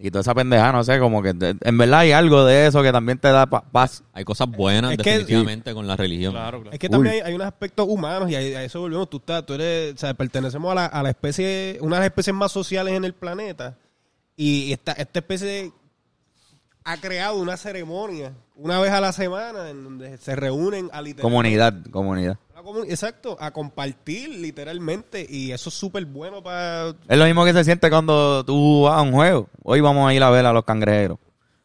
y 0.01 0.11
toda 0.11 0.21
esa 0.21 0.33
pendeja, 0.33 0.71
no 0.71 0.81
sé, 0.83 0.97
como 0.97 1.21
que 1.21 1.29
en 1.31 1.77
verdad 1.77 1.99
hay 1.99 2.13
algo 2.13 2.45
de 2.45 2.67
eso 2.67 2.81
que 2.81 2.91
también 2.91 3.17
te 3.17 3.27
da 3.27 3.45
pa- 3.47 3.63
paz. 3.69 4.01
Hay 4.13 4.23
cosas 4.23 4.47
buenas 4.49 4.91
Es 4.93 4.97
que- 4.99 5.09
definitivamente 5.19 5.73
con 5.73 5.85
la 5.87 5.97
religión. 5.97 6.31
Claro, 6.31 6.59
claro. 6.61 6.71
Es 6.73 6.79
que 6.79 6.87
también 6.87 7.15
hay, 7.15 7.19
hay 7.21 7.33
unos 7.33 7.47
aspectos 7.47 7.85
humanos 7.89 8.29
y 8.31 8.35
a, 8.35 8.39
a 8.39 8.63
eso 8.63 8.79
volvemos. 8.79 9.09
Tú, 9.09 9.17
estás, 9.17 9.45
tú 9.45 9.55
eres, 9.55 9.93
o 9.95 9.97
sea, 9.97 10.13
pertenecemos 10.13 10.71
a 10.71 10.75
la, 10.75 10.85
a 10.85 11.03
la 11.03 11.09
especie, 11.09 11.77
una 11.81 11.97
de 11.97 11.99
las 12.01 12.07
especies 12.07 12.33
más 12.33 12.51
sociales 12.51 12.93
en 12.93 13.03
el 13.03 13.13
planeta. 13.13 13.77
Y 14.37 14.71
esta, 14.71 14.93
esta 14.93 15.19
especie 15.19 15.73
ha 16.85 16.97
creado 16.97 17.35
una 17.39 17.57
ceremonia 17.57 18.31
una 18.55 18.79
vez 18.79 18.91
a 18.91 19.01
la 19.01 19.11
semana 19.11 19.69
en 19.69 19.83
donde 19.83 20.17
se 20.17 20.35
reúnen 20.35 20.89
a 20.93 21.01
literal. 21.01 21.23
Comunidad, 21.23 21.73
comunidad. 21.91 22.37
Exacto, 22.87 23.37
a 23.39 23.51
compartir 23.51 24.29
literalmente. 24.29 25.25
Y 25.29 25.51
eso 25.51 25.69
es 25.69 25.75
súper 25.75 26.05
bueno 26.05 26.41
para. 26.43 26.89
Es 27.07 27.17
lo 27.17 27.25
mismo 27.25 27.45
que 27.45 27.53
se 27.53 27.63
siente 27.63 27.89
cuando 27.89 28.43
tú 28.45 28.83
vas 28.83 28.99
a 28.99 29.01
un 29.01 29.11
juego. 29.11 29.47
Hoy 29.63 29.81
vamos 29.81 30.09
a 30.09 30.13
ir 30.13 30.23
a 30.23 30.29
ver 30.29 30.45
a 30.45 30.53
los 30.53 30.63
cangrejeros 30.65 31.17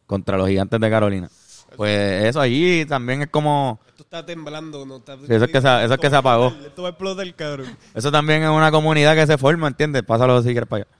contra 0.05 0.37
los 0.37 0.47
gigantes 0.47 0.79
de 0.79 0.89
Carolina. 0.89 1.29
Pues 1.75 2.23
eso 2.25 2.39
allí 2.39 2.85
también 2.85 3.23
es 3.23 3.27
como... 3.29 3.81
Tú 3.97 4.03
estás 4.03 4.25
temblando. 4.25 4.85
No 4.85 4.97
Estás- 4.97 5.19
Sí, 5.27 5.33
eso 5.33 5.45
es 5.45 5.51
que 5.51 5.59
se- 5.61 5.83
eso 5.83 5.93
es 5.95 5.99
que 5.99 6.09
se 6.09 6.15
apagó. 6.15 6.53
Esto 6.65 6.83
va 6.83 6.89
a 6.89 6.91
explotar, 6.91 7.35
cabrón. 7.35 7.77
Eso 7.93 8.11
también 8.11 8.43
es 8.43 8.49
una 8.49 8.71
comunidad 8.71 9.13
que 9.15 9.27
se 9.27 9.37
forma, 9.37 9.67
¿entiendes? 9.67 10.03
Pásalo 10.03 10.41
si 10.41 10.51
quieres 10.51 10.69
para 10.69 10.83
allá. 10.83 10.91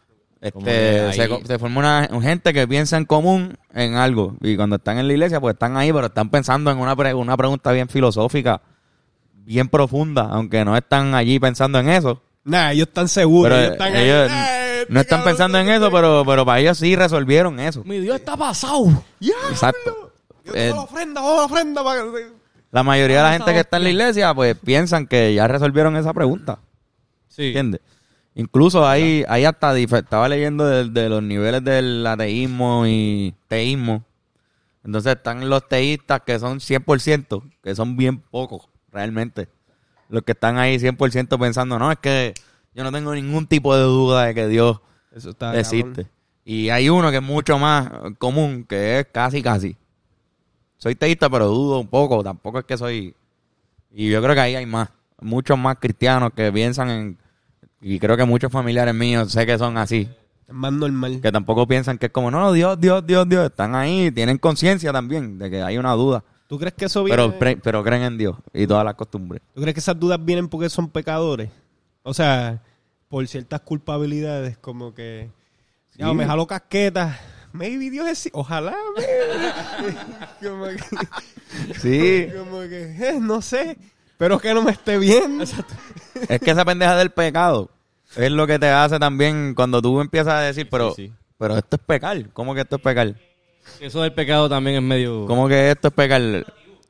Este, 0.42 1.14
se, 1.14 1.30
co- 1.30 1.40
se 1.46 1.58
forma 1.60 1.80
una 2.12 2.22
gente 2.22 2.52
que 2.54 2.68
piensa 2.68 2.98
en 2.98 3.06
común 3.06 3.58
en 3.74 3.96
algo. 3.96 4.36
Y 4.42 4.58
cuando 4.58 4.76
están 4.76 4.98
en 4.98 5.08
la 5.08 5.14
iglesia, 5.14 5.40
pues 5.40 5.54
están 5.54 5.78
ahí, 5.78 5.94
pero 5.94 6.08
están 6.08 6.30
pensando 6.30 6.70
en 6.72 6.78
una, 6.78 6.94
pre- 6.96 7.14
una 7.14 7.38
pregunta 7.38 7.72
bien 7.72 7.88
filosófica, 7.88 8.62
bien 9.46 9.68
profunda, 9.70 10.24
aunque 10.32 10.66
no 10.66 10.76
están 10.76 11.14
allí 11.16 11.40
pensando 11.40 11.80
en 11.80 11.90
eso. 11.90 12.22
Nah, 12.44 12.72
ellos 12.72 12.88
están 12.88 13.08
seguros. 13.08 13.50
Pero 13.50 13.62
ellos 13.62 13.72
están 13.74 13.96
ahí, 13.96 14.04
ellos 14.10 14.32
"Eh, 14.32 14.80
este 14.82 14.94
no 14.94 15.00
están 15.00 15.24
pensando 15.24 15.58
en 15.60 15.70
eso, 15.70 15.90
qué". 15.90 15.96
pero, 15.96 16.24
pero 16.26 16.46
para 16.46 16.60
ellos 16.60 16.78
sí 16.78 16.96
resolvieron 16.96 17.60
eso. 17.60 17.84
Mi 17.86 18.00
Dios 18.00 18.18
está 18.18 18.36
pasado. 18.38 19.04
Exacto. 19.50 20.12
Yo 20.46 20.54
Eh, 20.54 20.70
la 20.70 20.82
ofrenda, 20.82 21.22
la 21.22 21.28
ofrenda 21.44 21.84
para 21.84 22.02
que- 22.04 22.28
la 22.72 22.84
mayoría 22.84 23.18
de 23.18 23.24
la 23.24 23.32
gente 23.34 23.54
que 23.54 23.60
está 23.62 23.78
en 23.78 23.84
la 23.84 23.90
iglesia, 23.90 24.34
pues 24.36 24.56
piensan 24.64 25.08
que 25.08 25.34
ya 25.34 25.48
resolvieron 25.48 25.96
esa 25.96 26.14
pregunta. 26.14 26.60
Sí. 27.30 27.48
¿Entiendes? 27.48 27.82
Incluso 28.36 28.86
hay, 28.88 29.24
hay 29.30 29.46
hasta, 29.46 29.76
estaba 29.78 30.28
leyendo 30.28 30.66
de, 30.68 30.90
de 30.90 31.10
los 31.10 31.24
niveles 31.24 31.64
del 31.64 32.06
ateísmo 32.06 32.86
y 32.86 33.34
teísmo. 33.48 34.04
Entonces 34.84 35.16
están 35.16 35.50
los 35.50 35.68
teístas 35.68 36.22
que 36.26 36.38
son 36.38 36.60
100%, 36.60 37.42
que 37.64 37.74
son 37.76 37.96
bien 37.98 38.20
pocos, 38.20 38.68
realmente. 38.96 39.50
Los 40.10 40.24
que 40.24 40.32
están 40.32 40.58
ahí 40.58 40.78
100% 40.78 41.40
pensando, 41.40 41.78
no, 41.78 41.92
es 41.92 42.00
que 42.00 42.34
yo 42.74 42.84
no 42.84 42.92
tengo 42.92 43.14
ningún 43.14 43.46
tipo 43.46 43.76
de 43.76 43.84
duda 43.84 44.26
de 44.26 44.34
que 44.34 44.48
Dios 44.48 44.80
Eso 45.12 45.32
está 45.32 45.58
existe. 45.58 46.04
cabrón. 46.04 46.10
Y 46.46 46.70
hay 46.70 46.90
uno 46.90 47.10
que 47.12 47.18
es 47.18 47.24
mucho 47.24 47.58
más 47.58 47.90
común, 48.18 48.66
que 48.68 49.00
es 49.00 49.08
casi, 49.12 49.42
casi. 49.42 49.76
Soy 50.78 50.96
teísta, 50.96 51.30
pero 51.30 51.48
dudo 51.48 51.80
un 51.80 51.88
poco. 51.88 52.24
Tampoco 52.24 52.60
es 52.60 52.66
que 52.66 52.78
soy... 52.78 53.16
Y 53.92 54.10
yo 54.10 54.22
creo 54.22 54.36
que 54.36 54.42
ahí 54.42 54.56
hay 54.56 54.66
más. 54.66 54.90
Muchos 55.22 55.58
más 55.58 55.78
cristianos 55.80 56.32
que 56.36 56.52
piensan 56.52 56.90
en... 56.90 57.18
Y 57.82 58.00
creo 58.00 58.16
que 58.16 58.26
muchos 58.26 58.52
familiares 58.52 58.94
míos 58.94 59.32
sé 59.32 59.46
que 59.46 59.58
son 59.58 59.78
así. 59.78 60.08
Es 60.48 60.54
más 60.54 60.72
normal. 60.72 61.20
Que 61.22 61.32
tampoco 61.32 61.68
piensan 61.68 61.98
que 61.98 62.08
es 62.08 62.12
como, 62.12 62.30
no, 62.30 62.54
Dios, 62.54 62.80
Dios, 62.80 63.06
Dios, 63.06 63.28
Dios. 63.28 63.46
Están 63.48 63.74
ahí, 63.74 64.12
tienen 64.12 64.38
conciencia 64.38 64.94
también 64.94 65.40
de 65.40 65.50
que 65.50 65.64
hay 65.64 65.78
una 65.80 65.94
duda. 65.94 66.24
¿Tú 66.48 66.60
crees 66.60 66.74
que 66.76 66.86
eso 66.86 67.04
viene? 67.04 67.16
Pero, 67.22 67.40
pre- 67.40 67.58
pero 67.58 67.84
creen 67.84 68.04
en 68.04 68.18
Dios 68.18 68.36
y 68.54 68.68
todas 68.68 68.86
las 68.86 68.94
costumbres. 68.96 69.42
¿Tú 69.54 69.62
crees 69.62 69.74
que 69.74 69.80
esas 69.80 70.00
dudas 70.00 70.24
vienen 70.24 70.48
porque 70.48 70.70
son 70.70 70.90
pecadores? 70.90 71.50
O 72.04 72.14
sea, 72.14 72.62
por 73.10 73.28
ciertas 73.28 73.62
culpabilidades, 73.62 74.58
como 74.58 74.94
que. 74.94 75.30
Ya, 75.96 76.14
me 76.14 76.26
jalo 76.26 76.46
casquetas. 76.46 77.18
Maybe 77.52 77.90
Dios 77.90 78.08
es. 78.08 78.30
Ojalá, 78.34 78.76
como 80.44 80.66
que. 80.68 81.78
Sí. 81.80 82.28
Como 82.38 82.60
que. 82.62 82.96
eh, 83.10 83.18
no 83.20 83.42
sé. 83.42 83.78
Pero 84.18 84.40
que 84.40 84.54
no 84.54 84.62
me 84.62 84.72
esté 84.72 84.98
bien. 84.98 85.42
Es 85.42 86.40
que 86.42 86.52
esa 86.52 86.64
pendeja 86.64 86.96
del 86.96 87.10
pecado 87.12 87.70
es 88.16 88.32
lo 88.32 88.48
que 88.48 88.58
te 88.60 88.70
hace 88.70 88.98
también 89.00 89.54
cuando 89.56 89.82
tú 89.82 90.00
empiezas 90.00 90.34
a 90.34 90.40
decir, 90.42 90.68
pero, 90.70 90.94
sí. 90.94 91.12
pero 91.38 91.58
esto 91.58 91.76
es 91.76 91.82
pecar. 91.82 92.30
¿Cómo 92.32 92.54
que 92.56 92.62
esto 92.62 92.78
es 92.78 92.82
pecar? 92.82 93.16
Eso 93.80 94.02
del 94.02 94.14
pecado 94.14 94.48
también 94.50 94.78
es 94.78 94.82
medio... 94.82 95.26
¿Cómo 95.28 95.48
que 95.48 95.72
esto 95.72 95.90
es 95.90 95.94
pecar? 95.94 96.22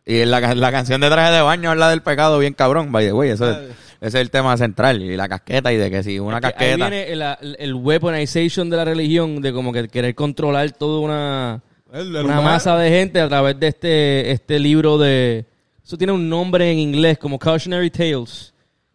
Y 0.06 0.20
en 0.20 0.30
la, 0.32 0.40
la 0.54 0.72
canción 0.72 1.02
de 1.02 1.10
traje 1.10 1.34
de 1.34 1.42
baño 1.42 1.72
habla 1.72 1.90
del 1.90 2.02
pecado 2.04 2.38
bien 2.40 2.54
cabrón, 2.54 2.92
by 2.92 3.06
the 3.06 3.14
way. 3.14 3.32
Eso 3.32 3.50
es, 3.50 3.58
ese 3.58 4.08
es 4.08 4.16
el 4.16 4.30
tema 4.30 4.56
central. 4.58 5.02
Y 5.02 5.16
la 5.18 5.28
casqueta 5.28 5.74
y 5.74 5.78
de 5.78 5.90
que 5.90 6.04
si 6.04 6.20
una 6.20 6.40
Que 6.40 6.48
Ahí 6.48 6.54
casqueta... 6.54 6.90
viene 6.90 7.12
el, 7.12 7.56
el 7.58 7.74
weaponization 7.74 8.70
de 8.70 8.78
la 8.78 8.86
religión, 8.86 9.42
de 9.42 9.52
como 9.52 9.74
que 9.74 9.88
querer 9.88 10.14
controlar 10.14 10.72
toda 10.74 11.00
una, 11.00 11.62
El- 11.92 12.16
el 12.16 12.26
una 12.26 12.42
masa 12.42 12.78
de 12.78 12.90
gente 12.90 13.20
a 13.20 13.28
través 13.28 13.60
de 13.60 13.68
este, 13.68 14.32
este 14.32 14.60
libro 14.60 14.98
de... 15.00 15.46
Eso 15.84 15.98
tiene 15.98 16.14
un 16.14 16.30
nombre 16.30 16.72
en 16.72 16.78
inglés, 16.80 17.18
como 17.18 17.38
Cautionary 17.40 17.90
Tales, 17.92 18.54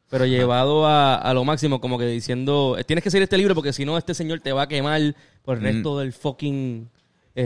pero 0.09 0.27
llevado 0.27 0.87
a, 0.87 1.15
a 1.17 1.35
lo 1.35 1.45
máximo, 1.45 1.81
como 1.81 1.99
que 1.99 2.07
diciendo, 2.07 2.77
tienes 2.85 3.03
que 3.05 3.11
seguir 3.13 3.23
este 3.25 3.39
libro 3.39 3.55
porque 3.55 3.73
si 3.73 3.85
no, 3.85 3.97
este 3.97 4.13
señor 4.13 4.41
te 4.41 4.53
va 4.53 4.63
a 4.63 4.69
quemar 4.69 5.15
por 5.45 5.57
el 5.59 5.63
resto 5.63 5.99
del 6.01 6.13
fucking 6.13 6.89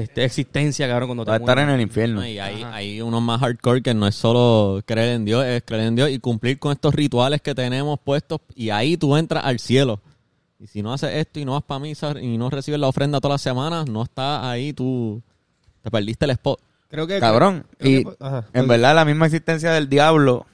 este, 0.03 0.24
existencia, 0.24 0.88
cabrón, 0.88 1.09
cuando 1.09 1.24
te 1.24 1.30
Va 1.30 1.36
a 1.36 1.38
estar 1.40 1.59
en 1.59 1.68
el 1.70 1.80
infierno. 1.80 2.20
No, 2.20 2.26
y 2.26 2.38
hay, 2.38 2.62
hay 2.64 3.01
unos 3.01 3.22
más 3.22 3.40
hardcore 3.40 3.82
que 3.82 3.95
no 3.95 4.07
es 4.07 4.14
solo 4.14 4.80
creer 4.86 5.11
en 5.16 5.24
Dios, 5.24 5.45
es 5.45 5.62
creer 5.64 5.84
en 5.84 5.97
Dios 5.97 6.11
y 6.11 6.18
cumplir 6.18 6.59
con 6.59 6.72
estos 6.72 6.95
rituales 6.95 7.40
que 7.42 7.55
tenemos 7.55 7.99
puestos 8.03 8.40
y 8.55 8.70
ahí 8.70 8.97
tú 8.97 9.16
entras 9.16 9.45
al 9.45 9.59
cielo. 9.59 10.01
Y 10.59 10.66
si 10.66 10.82
no 10.82 10.92
haces 10.92 11.11
esto 11.14 11.40
y 11.40 11.45
no 11.45 11.53
vas 11.53 11.62
para 11.64 11.80
misa 11.80 12.14
y 12.20 12.38
no 12.38 12.49
recibes 12.51 12.80
la 12.80 12.88
ofrenda 12.88 13.20
todas 13.20 13.34
las 13.34 13.42
semanas, 13.42 13.88
no 13.88 14.03
estás 14.03 14.45
ahí, 14.45 14.72
tú 14.72 15.20
te 15.82 15.90
perdiste 15.90 16.24
el 16.24 16.30
spot. 16.32 16.61
Creo 16.88 17.07
que. 17.07 17.18
Cabrón. 17.18 17.66
creo 17.78 17.90
Y 18.01 18.05
que- 18.05 18.16
ajá. 18.20 18.47
en 18.53 18.68
verdad 18.68 18.95
la 18.95 19.05
misma 19.05 19.26
existencia 19.26 19.72
del 19.72 19.88
diablo 19.88 20.47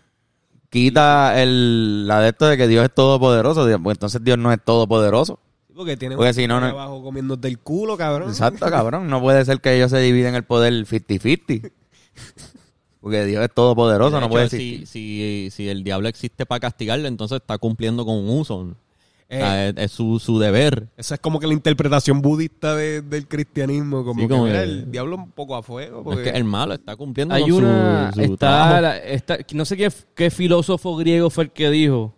quita 0.70 1.41
el, 1.43 2.07
la 2.07 2.20
de 2.20 2.28
esto 2.30 2.47
de 2.47 2.57
que 2.57 2.68
Dios 2.68 2.84
es 2.84 2.95
todopoderoso. 2.95 3.64
Pues 3.82 3.97
entonces 3.97 4.22
Dios 4.24 4.38
no 4.38 4.53
es 4.53 4.59
todopoderoso. 4.64 5.38
Porque 5.81 5.97
tiene 5.97 6.14
Porque 6.16 6.28
un 6.28 6.35
si 6.35 6.47
no, 6.47 6.61
no- 6.61 6.66
abajo 6.66 7.03
comiéndote 7.03 7.49
el 7.49 7.59
culo, 7.59 7.97
cabrón. 7.97 8.28
Exacto, 8.28 8.66
cabrón. 8.68 9.09
No 9.09 9.20
puede 9.22 9.45
ser 9.47 9.61
que 9.61 9.74
ellos 9.74 9.91
se 9.91 9.99
dividen 10.01 10.35
el 10.35 10.45
poder 10.45 10.72
50-50. 10.87 11.70
Porque 13.01 13.24
Dios 13.24 13.43
es 13.43 13.51
todopoderoso, 13.55 14.16
De 14.16 14.20
no 14.20 14.26
hecho, 14.26 14.31
puede 14.31 14.49
si, 14.51 14.57
existir. 14.74 14.87
si, 14.87 15.49
si 15.51 15.68
el 15.70 15.83
diablo 15.85 16.09
existe 16.09 16.45
para 16.45 16.61
castigarle, 16.61 17.09
entonces 17.09 17.37
está 17.41 17.57
cumpliendo 17.57 18.05
con 18.05 18.16
un 18.16 18.28
uso. 18.28 18.57
O 18.59 18.74
Eh, 19.33 19.39
sea, 19.39 19.68
es, 19.68 19.74
es 19.78 19.93
su, 19.93 20.18
su 20.18 20.39
deber. 20.39 20.89
Esa 20.99 21.14
es 21.14 21.20
como 21.20 21.39
que 21.41 21.47
la 21.47 21.53
interpretación 21.55 22.20
budista 22.20 22.74
de- 22.74 23.01
del 23.01 23.26
cristianismo. 23.28 24.05
Como 24.05 24.20
Sí, 24.20 24.26
que 24.26 24.33
como 24.35 24.45
mira, 24.45 24.59
que- 24.59 24.64
el 24.64 24.91
diablo 24.91 25.16
un 25.16 25.31
poco 25.31 25.55
a 25.57 25.62
fuego. 25.62 26.03
Porque... 26.05 26.24
es 26.24 26.31
que 26.33 26.37
el 26.37 26.45
malo 26.45 26.74
está 26.74 26.95
cumpliendo 26.97 27.35
Hay 27.35 27.43
con 27.43 27.51
su- 27.53 27.57
una. 27.59 28.12
su, 28.12 28.20
está, 28.20 28.37
trabajo. 28.37 28.81
la- 28.83 28.99
está- 28.99 29.39
no 29.55 29.64
sé 29.64 29.76
qué, 29.78 29.91
qué 30.14 30.31
filósofo 30.31 30.97
griego 30.97 31.31
fue 31.31 31.45
el 31.45 31.51
que 31.53 31.70
dijo. 31.70 32.12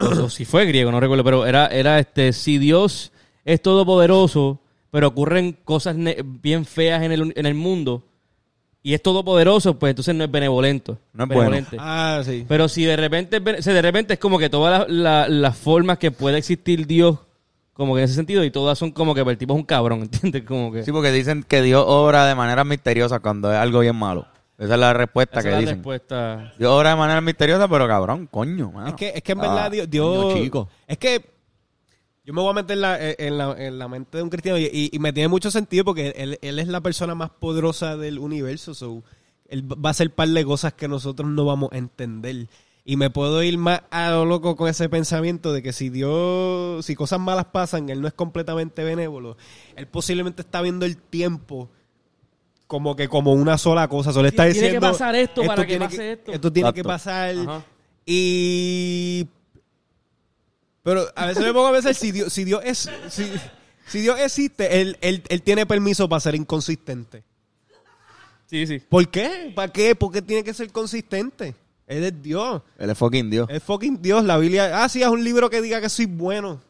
O, 0.00 0.28
si 0.28 0.44
fue 0.44 0.66
griego, 0.66 0.90
no 0.90 1.00
recuerdo, 1.00 1.24
pero 1.24 1.46
era, 1.46 1.66
era 1.66 1.98
este: 1.98 2.32
si 2.32 2.58
Dios 2.58 3.12
es 3.44 3.62
todopoderoso, 3.62 4.60
pero 4.90 5.08
ocurren 5.08 5.56
cosas 5.64 5.96
bien 6.24 6.64
feas 6.64 7.02
en 7.02 7.12
el, 7.12 7.32
en 7.36 7.46
el 7.46 7.54
mundo, 7.54 8.04
y 8.82 8.94
es 8.94 9.02
todopoderoso, 9.02 9.78
pues 9.78 9.90
entonces 9.90 10.14
no 10.14 10.24
es 10.24 10.30
benevolento. 10.30 10.98
No 11.12 11.24
es 11.24 11.28
bueno. 11.28 11.50
benevolente. 11.50 11.76
Ah, 11.78 12.22
sí. 12.24 12.44
Pero 12.48 12.68
si 12.68 12.84
de 12.84 12.96
repente, 12.96 13.36
o 13.38 13.62
sea, 13.62 13.72
de 13.74 13.82
repente 13.82 14.14
es 14.14 14.18
como 14.18 14.38
que 14.38 14.50
todas 14.50 14.80
las 14.88 14.90
la- 14.90 15.28
las 15.28 15.56
formas 15.56 15.98
que 15.98 16.10
puede 16.10 16.38
existir 16.38 16.86
Dios 16.86 17.18
Como 17.74 17.94
que 17.94 18.00
en 18.00 18.06
ese 18.06 18.14
sentido, 18.14 18.42
y 18.42 18.50
todas 18.50 18.76
son 18.76 18.90
como 18.90 19.14
que 19.14 19.20
el 19.20 19.38
tipo 19.38 19.52
es 19.54 19.58
un 19.60 19.64
cabrón, 19.64 20.00
¿entiendes? 20.12 20.42
Como 20.42 20.72
que. 20.72 20.82
Sí, 20.84 20.90
porque 20.90 21.12
dicen 21.12 21.44
que 21.46 21.62
Dios 21.62 21.84
obra 21.86 22.26
de 22.26 22.34
manera 22.34 22.64
misteriosa 22.64 23.20
cuando 23.20 23.52
es 23.52 23.56
algo 23.58 23.78
bien 23.78 23.94
malo. 23.94 24.26
Esa 24.58 24.74
es 24.74 24.80
la 24.80 24.92
respuesta 24.92 25.38
esa 25.38 25.42
que 25.42 25.48
es 25.48 25.54
la 25.54 25.60
dicen. 25.60 25.74
respuesta. 25.76 26.52
Dios 26.58 26.70
obra 26.72 26.90
de 26.90 26.96
manera 26.96 27.20
misteriosa, 27.20 27.68
pero 27.68 27.86
cabrón, 27.86 28.26
coño, 28.26 28.72
mano. 28.72 28.88
Es 28.88 28.94
que, 28.94 29.12
es 29.14 29.22
que 29.22 29.32
en 29.32 29.38
Ah, 29.38 29.42
verdad 29.42 29.70
Dios, 29.70 29.88
Dios- 29.88 30.24
coño, 30.24 30.42
chico. 30.42 30.68
es 30.86 30.98
que 30.98 31.30
yo 32.24 32.34
me 32.34 32.42
voy 32.42 32.50
a 32.50 32.54
meter 32.54 32.74
en 32.76 32.80
la, 32.82 32.98
en 33.00 33.38
la, 33.38 33.52
en 33.66 33.78
la 33.78 33.88
mente 33.88 34.18
de 34.18 34.22
un 34.24 34.30
cristiano 34.30 34.58
y, 34.58 34.64
y- 34.64 34.90
y 34.92 34.98
me 34.98 35.12
tiene 35.12 35.28
mucho 35.28 35.50
sentido 35.50 35.84
porque 35.84 36.12
él, 36.16 36.38
él 36.42 36.58
es 36.58 36.68
la 36.68 36.80
persona 36.80 37.14
más 37.14 37.30
poderosa 37.30 37.96
del 37.96 38.18
universo. 38.18 38.74
So, 38.74 39.02
él 39.48 39.62
va 39.72 39.88
a 39.88 39.92
hacer 39.92 40.12
par 40.14 40.28
de 40.28 40.44
cosas 40.44 40.72
que 40.74 40.88
nosotros 40.88 41.30
no 41.30 41.44
vamos 41.44 41.70
a 41.72 41.78
entender. 41.78 42.48
Y 42.84 42.96
me 42.96 43.10
puedo 43.10 43.42
ir 43.42 43.58
más 43.58 43.82
a 43.90 44.10
lo 44.10 44.24
loco 44.24 44.56
con 44.56 44.68
ese 44.68 44.88
pensamiento 44.88 45.52
de 45.52 45.62
que 45.62 45.72
si 45.72 45.88
Dios, 45.88 46.84
si 46.84 46.94
cosas 46.96 47.20
malas 47.20 47.44
pasan, 47.46 47.88
Él 47.90 48.00
no 48.00 48.08
es 48.08 48.14
completamente 48.14 48.82
benévolo. 48.82 49.36
Él 49.76 49.86
posiblemente 49.86 50.42
está 50.42 50.62
viendo 50.62 50.84
el 50.84 50.96
tiempo 50.96 51.70
como 52.68 52.94
que 52.94 53.08
como 53.08 53.32
una 53.32 53.58
sola 53.58 53.88
cosa. 53.88 54.12
Solo 54.12 54.28
está 54.28 54.44
Tiene 54.44 54.54
que 54.54 54.60
diciendo, 54.66 54.86
pasar 54.92 55.16
esto 55.16 55.42
para 55.42 55.62
que 55.62 55.72
tiene 55.72 55.86
pase 55.86 56.12
esto". 56.12 56.32
Esto 56.32 56.52
tiene 56.52 56.72
que 56.72 56.84
pasar. 56.84 57.34
Ajá. 57.36 57.64
Y. 58.06 59.26
Pero 60.84 61.06
a 61.16 61.26
veces 61.26 61.44
me 61.44 61.52
pongo 61.52 61.66
a 61.66 61.72
pensar 61.72 61.94
si 61.94 62.12
Dios, 62.12 62.32
si 62.32 62.44
Dios 62.44 62.62
es. 62.64 62.88
Si, 63.08 63.30
si 63.86 64.00
Dios 64.00 64.20
existe, 64.20 64.80
él, 64.80 64.96
él, 65.00 65.22
él 65.28 65.42
tiene 65.42 65.66
permiso 65.66 66.08
para 66.08 66.20
ser 66.20 66.34
inconsistente. 66.34 67.24
Sí, 68.46 68.66
sí. 68.66 68.78
¿Por 68.78 69.08
qué? 69.08 69.52
¿Para 69.54 69.72
qué? 69.72 69.94
¿Por 69.94 70.12
qué 70.12 70.22
tiene 70.22 70.44
que 70.44 70.54
ser 70.54 70.70
consistente? 70.72 71.54
Él 71.86 72.04
es 72.04 72.22
Dios. 72.22 72.62
Él 72.78 72.90
es 72.90 72.98
fucking 72.98 73.30
Dios. 73.30 73.48
Es 73.50 73.62
fucking 73.62 74.00
Dios. 74.00 74.24
La 74.24 74.38
Biblia. 74.38 74.82
Ah, 74.82 74.88
sí, 74.88 75.02
es 75.02 75.08
un 75.08 75.24
libro 75.24 75.50
que 75.50 75.60
diga 75.60 75.80
que 75.80 75.88
soy 75.88 76.06
bueno. 76.06 76.60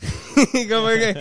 como 0.68 0.88
que. 0.88 1.20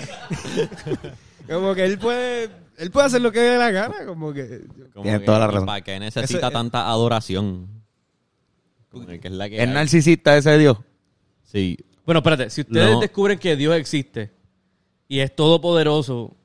como 1.47 1.76
que 1.76 1.86
él 1.86 1.97
puede. 1.97 2.49
Él 2.80 2.92
puede 2.92 3.08
hacer 3.08 3.22
lo 3.22 3.32
que 3.32 3.40
le 3.40 3.46
dé 3.50 3.58
la 3.58 3.72
gana. 3.72 4.06
Como 4.06 4.34
que. 4.34 4.62
Como 4.94 5.04
Tienes 5.04 5.20
que, 5.22 5.26
toda 5.26 5.40
la 5.40 5.46
¿y 5.46 5.48
razón. 5.50 5.66
¿Para 5.66 5.82
qué 5.82 6.00
necesita 6.00 6.40
Ese- 6.48 6.52
tanta 6.54 6.88
adoración? 6.90 7.68
Que 8.92 9.28
es 9.28 9.32
la 9.34 9.50
que 9.50 9.58
Es 9.62 9.68
hay. 9.68 9.74
narcisista 9.74 10.36
ese 10.38 10.58
Dios. 10.58 10.78
Sí. 11.44 11.78
Bueno, 12.06 12.20
espérate, 12.20 12.50
si 12.50 12.62
ustedes 12.62 12.92
No. 12.92 13.00
descubren 13.00 13.38
que 13.38 13.56
Dios 13.56 13.76
existe 13.76 14.32
y 15.08 15.20
es 15.20 15.36
todopoderoso 15.36 16.36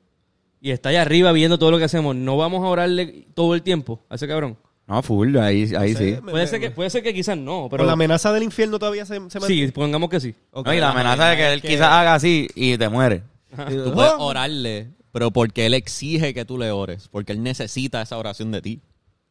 y 0.61 0.71
está 0.71 0.89
allá 0.89 1.01
arriba 1.01 1.31
viendo 1.31 1.57
todo 1.57 1.71
lo 1.71 1.77
que 1.79 1.85
hacemos, 1.85 2.15
¿no 2.15 2.37
vamos 2.37 2.63
a 2.63 2.67
orarle 2.67 3.25
todo 3.33 3.55
el 3.55 3.63
tiempo 3.63 3.99
a 4.09 4.15
ese 4.15 4.27
cabrón? 4.27 4.57
No, 4.87 5.01
full, 5.01 5.35
ahí, 5.37 5.73
ahí 5.75 5.93
No 5.93 5.97
sí. 5.99 6.05
me- 6.21 6.31
Puede 6.31 6.43
me- 6.43 6.47
ser 6.47 6.59
que, 6.59 6.69
puede 6.71 6.89
ser 6.91 7.01
que 7.01 7.13
quizás 7.15 7.35
no, 7.35 7.67
pero 7.71 7.81
Con 7.81 7.87
la 7.87 7.93
amenaza 7.93 8.31
del 8.31 8.43
infierno 8.43 8.77
todavía 8.77 9.05
se, 9.07 9.19
se 9.31 9.39
sí, 9.41 9.67
pongamos 9.71 10.09
que 10.11 10.19
sí. 10.19 10.35
Ok. 10.51 10.67
No, 10.67 10.73
y 10.75 10.79
la 10.79 10.91
amenaza 10.91 11.29
de 11.29 11.37
que 11.37 11.53
él 11.53 11.61
que- 11.63 11.69
quizás 11.69 11.87
haga 11.91 12.13
así 12.13 12.47
y 12.53 12.77
te 12.77 12.87
muere. 12.89 13.23
Tú 13.49 13.55
puedes 13.95 14.13
orarle, 14.19 14.89
pero 15.15 15.31
porque 15.31 15.65
él 15.65 15.73
exige 15.73 16.33
que 16.33 16.43
tú 16.43 16.57
le 16.57 16.71
ores. 16.71 17.07
Porque 17.09 17.31
él 17.31 17.41
necesita 17.41 18.01
esa 18.01 18.17
oración 18.17 18.51
de 18.51 18.61
ti. 18.61 18.81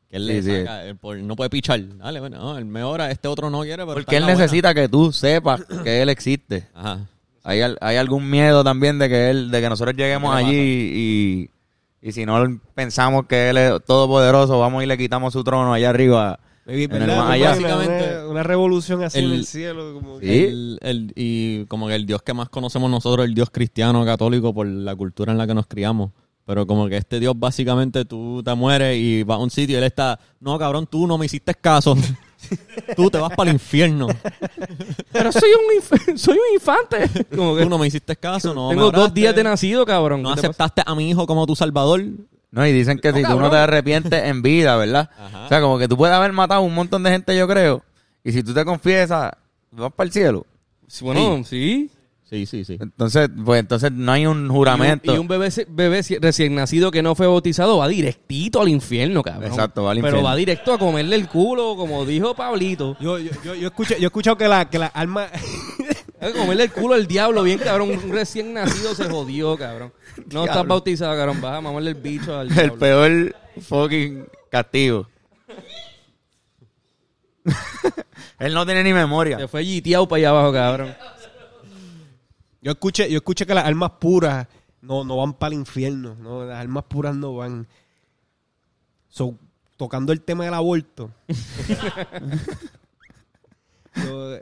Que 0.09 0.16
él 0.16 0.26
le 0.26 0.43
Sí, 0.43 0.51
sí. 0.51 0.59
saca, 0.61 0.82
él 0.87 0.97
por- 0.97 1.18
no 1.18 1.37
puede 1.37 1.51
pichar. 1.51 1.78
Dale, 1.99 2.20
bueno, 2.20 2.39
no, 2.39 2.57
él 2.57 2.64
me 2.64 2.82
ora, 2.82 3.11
este 3.11 3.28
otro 3.28 3.51
no 3.51 3.61
quiere, 3.61 3.82
pero 3.85 3.93
Porque 3.93 4.16
él 4.16 4.22
buena. 4.24 4.39
necesita 4.39 4.72
que 4.72 4.89
tú 4.89 5.12
sepas 5.12 5.62
que 5.85 6.01
él 6.01 6.09
existe. 6.09 6.66
Ajá. 6.72 7.01
Hay, 7.43 7.61
hay 7.61 7.97
algún 7.99 8.30
miedo 8.30 8.64
también 8.64 8.99
de 8.99 9.11
que 9.11 9.28
él, 9.28 9.51
de 9.51 9.61
que 9.61 9.68
nosotros 9.68 9.95
lleguemos 9.95 10.35
¿Qué 10.35 10.43
le 10.43 10.49
allí 10.49 11.51
y, 12.03 12.09
y 12.09 12.12
si 12.12 12.24
no 12.24 12.43
pensamos 12.74 13.26
que 13.26 13.51
él 13.51 13.59
es 13.59 13.72
todopoderoso, 13.85 14.59
vamos 14.59 14.82
y 14.82 14.87
le 14.87 14.97
quitamos 14.97 15.35
su 15.35 15.45
trono 15.45 15.74
allá 15.74 15.91
arriba. 15.91 16.41
Maybe, 16.67 16.85
en 16.85 16.93
el 16.93 16.99
¿verdad? 17.01 17.19
más 17.19 17.31
allá. 17.33 17.51
Básicamente, 17.51 18.19
una, 18.21 18.29
una 18.29 18.43
revolución 18.43 19.03
así 19.03 19.19
en 19.19 19.25
el- 19.27 19.33
el 19.33 19.47
cielo. 19.47 19.95
Como 19.95 20.19
que-. 20.19 20.49
El- 20.49 20.79
el- 20.83 21.12
y 21.15 21.65
como 21.67 21.89
que 21.89 21.95
el 21.95 22.07
Dios 22.07 22.23
que 22.23 22.33
más 22.35 22.49
conocemos 22.49 22.91
nosotros, 22.91 23.27
el 23.27 23.35
Dios 23.35 23.51
cristiano, 23.51 24.05
católico, 24.05 24.55
por 24.55 24.67
la 24.67 24.95
cultura 24.97 25.33
en 25.33 25.39
la 25.39 25.47
que 25.47 25.55
nos 25.55 25.67
criamos. 25.67 26.11
Pero 26.47 26.67
como 26.67 26.89
que 26.89 26.99
este 26.99 27.21
Dios 27.21 27.33
básicamente 27.39 28.05
tú 28.05 28.43
te 28.45 28.55
mueres 28.55 28.99
y 28.99 29.23
vas 29.23 29.37
a 29.37 29.39
un 29.41 29.51
sitio 29.51 29.77
y 29.77 29.79
él 29.79 29.85
está, 29.85 30.19
no 30.41 30.59
cabrón, 30.59 30.87
tú 30.87 31.07
no 31.07 31.17
me 31.17 31.25
hiciste 31.25 31.55
caso. 31.55 31.97
tú 32.97 33.09
te 33.11 33.17
vas 33.17 33.35
para 33.35 33.49
el 33.51 33.55
infierno. 33.57 34.09
Pero 35.11 35.33
soy 35.33 35.49
un, 35.53 35.81
inf- 35.83 36.17
soy 36.19 36.35
un 36.37 36.55
infante. 36.55 37.25
Como 37.35 37.57
que 37.57 37.62
Tú 37.62 37.71
no 37.71 37.79
me 37.79 37.87
hiciste 37.87 38.15
caso, 38.17 38.53
no 38.53 38.69
me 38.69 38.75
tengo 38.75 38.91
dos 38.91 39.15
días 39.15 39.35
de 39.35 39.43
nacido, 39.45 39.87
cabrón. 39.87 40.21
No 40.23 40.31
aceptaste 40.31 40.83
a 40.85 40.95
mi 40.95 41.09
hijo 41.09 41.27
como 41.27 41.47
tu 41.47 41.57
salvador. 41.57 42.03
No, 42.55 42.65
y 42.65 42.71
dicen 42.73 42.99
que 43.01 43.13
si 43.13 43.25
tú 43.25 43.41
no 43.41 43.51
te 43.51 43.57
arrepientes 43.57 44.13
en 44.25 44.41
vida, 44.41 44.77
¿verdad? 44.77 45.11
Ajá. 45.19 45.45
O 45.47 45.49
sea, 45.49 45.61
como 45.61 45.77
que 45.77 45.89
tú 45.89 45.97
puedes 45.97 46.15
haber 46.15 46.33
matado 46.33 46.61
a 46.61 46.65
un 46.65 46.73
montón 46.73 47.03
de 47.03 47.11
gente, 47.11 47.37
yo 47.37 47.49
creo. 47.49 47.83
Y 48.23 48.31
si 48.31 48.45
tú 48.45 48.55
te 48.55 48.65
confiesas, 48.65 49.33
vas 49.73 49.93
para 49.93 50.07
el 50.07 50.13
cielo. 50.13 50.47
Sí, 50.87 51.05
Bueno, 51.05 51.43
sí. 51.45 51.91
Sí, 52.31 52.47
sí, 52.47 52.65
sí. 52.65 52.79
Entonces, 52.81 53.29
pues 53.45 53.61
entonces 53.61 53.93
no 53.93 54.11
hay 54.13 54.27
un 54.27 54.49
juramento. 54.49 55.07
Y 55.07 55.11
un, 55.11 55.17
y 55.17 55.19
un 55.21 55.29
bebé, 55.29 55.49
bebé 55.69 56.01
recién 56.21 56.55
nacido 56.55 56.91
que 56.91 57.03
no 57.03 57.15
fue 57.15 57.27
bautizado 57.27 57.79
va 57.79 57.89
directito 57.89 58.61
al 58.63 58.69
infierno, 58.69 59.23
cabrón. 59.23 59.51
Exacto, 59.51 59.83
va 59.85 59.91
al 59.91 59.97
Pero 59.99 60.09
infierno. 60.09 60.29
va 60.31 60.37
directo 60.37 60.73
a 60.73 60.79
comerle 60.79 61.17
el 61.17 61.29
culo, 61.29 61.75
como 61.77 62.05
dijo 62.07 62.35
Pablito. 62.35 62.97
Yo, 63.01 63.19
yo, 63.19 63.31
yo, 63.45 63.55
yo, 63.55 63.67
escuché, 63.69 63.97
yo 63.97 64.05
he 64.05 64.07
escuchado 64.07 64.37
que 64.39 64.49
la, 64.49 64.69
que 64.71 64.79
la 64.79 64.87
alma... 64.87 65.27
A 66.25 66.33
comerle 66.33 66.64
el 66.64 66.72
culo 66.72 66.95
al 66.95 67.07
diablo, 67.07 67.43
bien 67.43 67.59
cabrón. 67.59 67.91
Un 67.91 68.11
recién 68.11 68.55
nacido 68.55 68.95
se 68.95 69.05
jodió, 69.05 69.59
cabrón. 69.59 69.93
No 70.33 70.47
estás 70.47 70.66
bautizado, 70.66 71.14
cabrón. 71.16 71.43
Vas 71.43 71.59
a 71.59 71.61
mamarle 71.61 71.91
el 71.91 71.97
bicho 71.97 72.39
al 72.39 72.49
el 72.49 72.55
diablo. 72.55 72.79
peor 72.79 73.37
fucking 73.61 74.27
castigo. 74.51 75.07
Él 78.39 78.55
no 78.55 78.64
tiene 78.64 78.83
ni 78.83 78.95
memoria. 78.95 79.39
Se 79.39 79.49
fue 79.49 79.64
giteado 79.64 80.09
para 80.09 80.18
allá 80.18 80.31
abajo, 80.31 80.53
cabrón. 80.53 80.97
Yo 82.62 82.72
escuché, 82.72 83.11
yo 83.11 83.18
escuché 83.18 83.45
que 83.45 83.55
las 83.55 83.66
almas 83.66 83.93
puras 84.01 84.47
no, 84.81 85.05
no 85.05 85.18
van 85.18 85.35
para 85.35 85.53
el 85.53 85.61
infierno. 85.61 86.16
No, 86.18 86.45
las 86.45 86.59
almas 86.59 86.85
puras 86.85 87.14
no 87.14 87.35
van. 87.35 87.68
So, 89.09 89.37
tocando 89.77 90.12
el 90.12 90.22
tema 90.22 90.45
del 90.45 90.55
aborto. 90.55 91.11
Yo, 93.97 94.39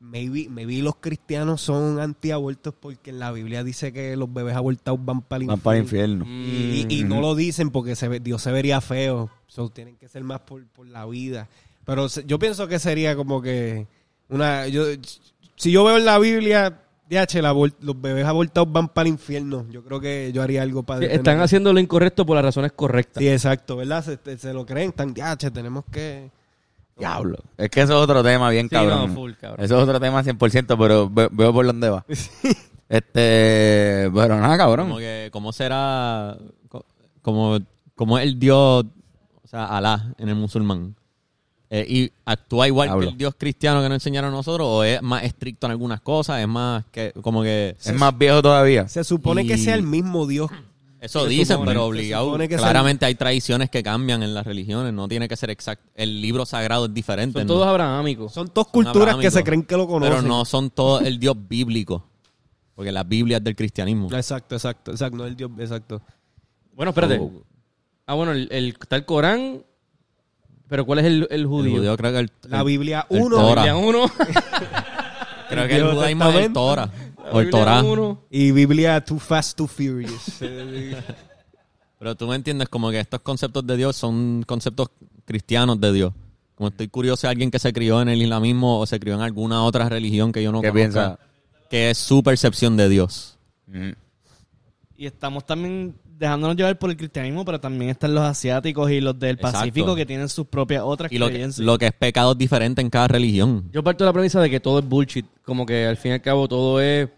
maybe, 0.00 0.48
maybe 0.48 0.82
los 0.82 0.96
cristianos 0.96 1.60
son 1.60 1.98
antiabortos 2.00 2.74
porque 2.78 3.10
en 3.10 3.18
la 3.18 3.32
Biblia 3.32 3.64
dice 3.64 3.92
que 3.92 4.16
los 4.16 4.32
bebés 4.32 4.54
abortados 4.56 4.98
van 5.04 5.22
para 5.22 5.42
el 5.42 5.46
Van 5.48 5.56
infierno. 5.56 5.62
para 5.64 5.76
el 5.76 5.82
infierno. 5.82 6.24
Y, 6.28 6.86
y- 6.88 7.00
y 7.00 7.04
no 7.04 7.20
lo 7.20 7.34
dicen 7.34 7.70
porque 7.70 7.96
se 7.96 8.08
ve- 8.08 8.20
Dios 8.20 8.42
se 8.42 8.52
vería 8.52 8.80
feo. 8.80 9.30
So, 9.46 9.68
tienen 9.70 9.96
que 9.96 10.08
ser 10.08 10.22
más 10.24 10.40
por, 10.40 10.66
por 10.66 10.86
la 10.86 11.06
vida. 11.06 11.48
Pero 11.84 12.08
se- 12.08 12.24
yo 12.26 12.38
pienso 12.38 12.66
que 12.68 12.78
sería 12.78 13.14
como 13.16 13.40
que 13.40 13.86
una... 14.28 14.66
Yo, 14.68 14.84
si 15.56 15.70
yo 15.72 15.84
veo 15.84 15.96
en 15.98 16.04
la 16.04 16.18
Biblia, 16.18 16.82
DH, 17.08 17.40
los 17.80 18.00
bebés 18.00 18.26
abortados 18.26 18.70
van 18.72 18.88
para 18.88 19.06
el 19.08 19.12
infierno. 19.14 19.64
Yo 19.70 19.84
creo 19.84 20.00
que 20.00 20.32
yo 20.34 20.42
haría 20.42 20.62
algo 20.62 20.82
para... 20.82 21.00
Sí, 21.00 21.06
están 21.10 21.40
haciendo 21.40 21.72
lo 21.72 21.78
incorrecto 21.80 22.26
por 22.26 22.34
las 22.34 22.44
razones 22.44 22.72
correctas. 22.72 23.22
Sí, 23.22 23.28
exacto, 23.28 23.76
¿verdad? 23.76 24.04
Se, 24.04 24.36
se 24.38 24.52
lo 24.52 24.66
creen, 24.66 24.90
están, 24.90 25.14
DH, 25.14 25.50
tenemos 25.52 25.84
que... 25.90 26.30
Diablo. 26.96 27.38
Es 27.58 27.68
que 27.70 27.82
eso 27.82 27.92
es 27.94 27.98
otro 28.04 28.22
tema 28.22 28.48
bien 28.50 28.66
Sí, 28.66 28.74
cabrón. 28.74 29.08
no, 29.08 29.14
full, 29.14 29.32
cabrón. 29.40 29.64
Eso 29.64 29.76
es 29.76 29.82
otro 29.82 30.00
tema 30.00 30.22
100%, 30.22 30.76
pero 30.78 31.10
ve- 31.10 31.28
veo 31.30 31.52
por 31.52 31.66
dónde 31.66 31.90
va. 31.90 32.04
este, 32.88 34.10
pero 34.14 34.40
nada, 34.40 34.56
cabrón. 34.56 34.86
Como 34.88 34.98
que, 34.98 35.28
¿cómo 35.32 35.52
será? 35.52 36.36
co- 36.68 36.84
Como, 37.22 37.58
como 37.94 38.18
el 38.18 38.38
Dios, 38.38 38.84
o 39.42 39.48
sea, 39.48 39.66
Alá 39.66 40.14
en 40.18 40.28
el 40.28 40.34
musulmán. 40.36 40.94
Eh, 41.68 41.84
¿Y 41.88 42.12
actúa 42.24 42.68
igual 42.68 42.88
Hablo. 42.90 43.00
que 43.02 43.08
el 43.12 43.18
Dios 43.18 43.34
cristiano 43.36 43.82
que 43.82 43.88
nos 43.88 43.96
enseñaron 43.96 44.32
a 44.32 44.36
nosotros? 44.36 44.66
¿O 44.70 44.84
es 44.84 45.02
más 45.02 45.24
estricto 45.24 45.66
en 45.66 45.72
algunas 45.72 46.00
cosas? 46.00 46.40
¿Es 46.40 46.46
más 46.48 46.84
que, 46.92 47.12
como 47.22 47.42
que... 47.42 47.76
Es 47.78 47.92
más 47.94 48.16
viejo 48.16 48.40
todavía. 48.40 48.88
Se 48.88 49.02
supone 49.02 49.42
Y- 49.42 49.48
que 49.48 49.58
sea 49.58 49.74
el 49.74 49.82
mismo 49.82 50.26
Dios. 50.26 50.48
Eso 51.06 51.24
Se 51.24 51.28
dicen, 51.30 51.56
supone- 51.56 51.66
pero 51.70 51.86
obligado. 51.86 52.36
Claramente 52.36 53.06
hay 53.06 53.14
tradiciones 53.14 53.70
que 53.70 53.82
cambian 53.82 54.22
en 54.22 54.34
las 54.34 54.46
religiones. 54.46 54.92
No 54.92 55.08
tiene 55.08 55.26
que 55.28 55.36
ser 55.36 55.50
exacto. 55.50 55.88
El 55.94 56.20
libro 56.20 56.44
sagrado 56.46 56.86
es 56.86 56.94
diferente. 56.94 57.38
Son 57.40 57.46
¿no? 57.48 57.54
todos 57.54 57.66
abrahámicos. 57.66 58.32
Son 58.32 58.50
dos 58.54 58.66
Son 58.66 58.72
culturas 58.72 59.16
que 59.16 59.30
se 59.30 59.42
creen 59.42 59.62
que 59.62 59.76
lo 59.76 59.86
conocen. 59.86 60.14
Pero 60.16 60.26
no 60.28 60.44
son 60.44 60.70
todos 60.70 61.02
el 61.02 61.18
Dios 61.18 61.36
bíblico. 61.48 62.04
Porque 62.74 62.92
la 62.92 63.04
Biblia 63.04 63.38
es 63.38 63.44
del 63.44 63.56
cristianismo. 63.56 64.08
Exacto, 64.12 64.54
exacto, 64.54 64.90
exacto, 64.90 65.16
no 65.16 65.24
el 65.24 65.34
Dios, 65.34 65.50
exacto. 65.58 66.02
Bueno, 66.74 66.90
espérate. 66.90 67.18
Oh. 67.18 67.32
Ah, 68.06 68.14
bueno, 68.14 68.32
el, 68.32 68.48
el- 68.52 68.76
está 68.80 68.96
el 68.96 69.04
Corán. 69.06 69.62
Pero 70.68 70.84
¿cuál 70.84 70.98
es 70.98 71.04
el, 71.06 71.26
el 71.30 71.40
El 71.40 71.46
judío? 71.46 71.76
judío 71.76 71.96
creo 71.96 72.12
que 72.12 72.18
el, 72.18 72.30
La 72.48 72.62
Biblia 72.64 73.06
el 73.08 73.22
1 73.22 73.36
Torah. 73.36 73.62
Biblia 73.62 73.76
uno. 73.76 74.06
creo 75.48 75.68
que 75.68 75.76
el 75.76 75.90
judaísmo 75.92 76.28
es 76.28 76.34
el. 76.46 76.52
Torah. 76.52 76.90
O 77.32 77.40
el 77.40 77.50
Torah. 77.50 77.82
y 78.30 78.50
Biblia 78.52 79.04
Too 79.04 79.18
Fast, 79.18 79.56
Too 79.56 79.66
Furious. 79.66 80.40
Pero 81.98 82.14
tú 82.14 82.26
me 82.26 82.36
entiendes 82.36 82.68
como 82.68 82.90
que 82.90 83.00
estos 83.00 83.20
conceptos 83.20 83.66
de 83.66 83.76
Dios 83.76 83.96
son 83.96 84.44
conceptos 84.46 84.88
cristianos 85.24 85.80
de 85.80 85.92
Dios. 85.92 86.12
Como 86.54 86.68
estoy 86.68 86.88
curioso 86.88 87.26
de 87.26 87.30
alguien 87.32 87.50
que 87.50 87.58
se 87.58 87.72
crió 87.72 88.00
en 88.00 88.08
el 88.08 88.20
islamismo 88.22 88.78
o 88.80 88.86
se 88.86 88.98
crió 89.00 89.14
en 89.14 89.20
alguna 89.20 89.62
otra 89.64 89.88
religión 89.88 90.32
que 90.32 90.42
yo 90.42 90.52
no 90.52 90.60
¿Qué 90.60 90.68
conozca, 90.68 90.92
piensa? 90.92 91.18
que 91.70 91.90
es 91.90 91.98
su 91.98 92.22
percepción 92.22 92.76
de 92.76 92.88
Dios. 92.88 93.38
Mm. 93.66 93.90
Y 94.98 95.06
estamos 95.06 95.44
también 95.44 95.94
dejándonos 96.18 96.56
llevar 96.56 96.78
por 96.78 96.88
el 96.88 96.96
cristianismo, 96.96 97.44
pero 97.44 97.60
también 97.60 97.90
están 97.90 98.14
los 98.14 98.24
asiáticos 98.24 98.90
y 98.90 99.02
los 99.02 99.18
del 99.18 99.32
Exacto. 99.36 99.58
Pacífico 99.58 99.94
que 99.94 100.06
tienen 100.06 100.30
sus 100.30 100.46
propias 100.46 100.82
otras 100.82 101.12
Y 101.12 101.18
lo 101.18 101.26
que, 101.26 101.34
creencias. 101.34 101.64
lo 101.64 101.76
que 101.76 101.86
es 101.88 101.92
pecado 101.92 102.32
es 102.32 102.38
diferente 102.38 102.80
en 102.80 102.88
cada 102.88 103.08
religión. 103.08 103.68
Yo 103.72 103.82
parto 103.84 104.04
de 104.04 104.08
la 104.08 104.12
premisa 104.14 104.40
de 104.40 104.48
que 104.48 104.60
todo 104.60 104.78
es 104.78 104.84
bullshit. 104.88 105.26
Como 105.44 105.66
que 105.66 105.84
al 105.86 105.98
fin 105.98 106.12
y 106.12 106.14
al 106.14 106.22
cabo 106.22 106.48
todo 106.48 106.80
es 106.80 107.10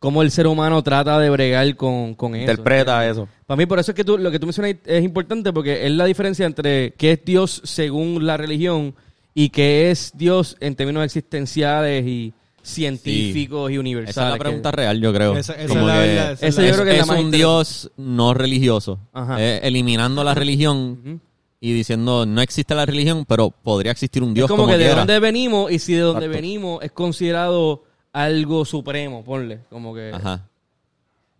cómo 0.00 0.22
el 0.22 0.32
ser 0.32 0.48
humano 0.48 0.82
trata 0.82 1.18
de 1.20 1.30
bregar 1.30 1.76
con, 1.76 2.14
con 2.16 2.34
eso. 2.34 2.40
Interpreta 2.50 3.06
eso. 3.08 3.28
Para 3.46 3.56
mí, 3.56 3.66
por 3.66 3.78
eso 3.78 3.92
es 3.92 3.94
que 3.94 4.02
tú, 4.04 4.18
lo 4.18 4.30
que 4.32 4.38
tú 4.40 4.46
mencionas 4.46 4.74
es 4.84 5.04
importante 5.04 5.52
porque 5.52 5.86
es 5.86 5.92
la 5.92 6.06
diferencia 6.06 6.46
entre 6.46 6.94
qué 6.94 7.12
es 7.12 7.24
Dios 7.24 7.60
según 7.64 8.26
la 8.26 8.36
religión 8.36 8.94
y 9.34 9.50
qué 9.50 9.90
es 9.92 10.10
Dios 10.16 10.56
en 10.58 10.74
términos 10.74 11.04
existenciales 11.04 12.04
y 12.06 12.32
científicos 12.62 13.70
y 13.70 13.78
universales. 13.78 14.16
Esa 14.16 14.24
es 14.24 14.30
la 14.30 14.34
que- 14.36 14.40
pregunta 14.40 14.70
real, 14.70 15.00
yo 15.00 15.12
creo. 15.12 15.36
Esa- 15.36 15.54
esa 15.54 15.68
Como 15.68 15.80
es 15.80 15.86
la 15.86 15.92
que 15.92 15.98
verdad, 16.08 16.32
esa 16.32 16.46
es 16.46 16.52
Ese 16.54 16.62
la- 16.62 16.68
yo 16.68 16.74
creo 16.74 16.84
que 16.84 16.90
es 16.92 16.96
la 16.96 17.02
es 17.02 17.08
más 17.08 17.20
un. 17.20 17.30
Dios 17.30 17.90
no 17.96 18.34
religioso. 18.34 18.98
Ajá. 19.12 19.36
Eh, 19.40 19.60
eliminando 19.62 20.24
la 20.24 20.34
religión 20.34 21.20
y 21.60 21.72
diciendo 21.72 22.24
no 22.26 22.40
existe 22.40 22.74
la 22.74 22.86
religión, 22.86 23.24
pero 23.28 23.50
podría 23.50 23.92
existir 23.92 24.22
un 24.22 24.32
Dios 24.34 24.46
es 24.46 24.50
como, 24.50 24.62
como, 24.64 24.72
que 24.76 24.82
de 24.82 24.94
dónde 24.94 25.18
venimos 25.20 25.70
y 25.70 25.78
si 25.78 25.92
de 25.94 26.00
dónde 26.00 26.26
Exacto. 26.26 26.42
venimos 26.42 26.82
es 26.84 26.92
considerado 26.92 27.84
algo 28.12 28.64
supremo, 28.64 29.24
ponle. 29.24 29.60
Como 29.70 29.94
que. 29.94 30.10
Ajá. 30.12 30.46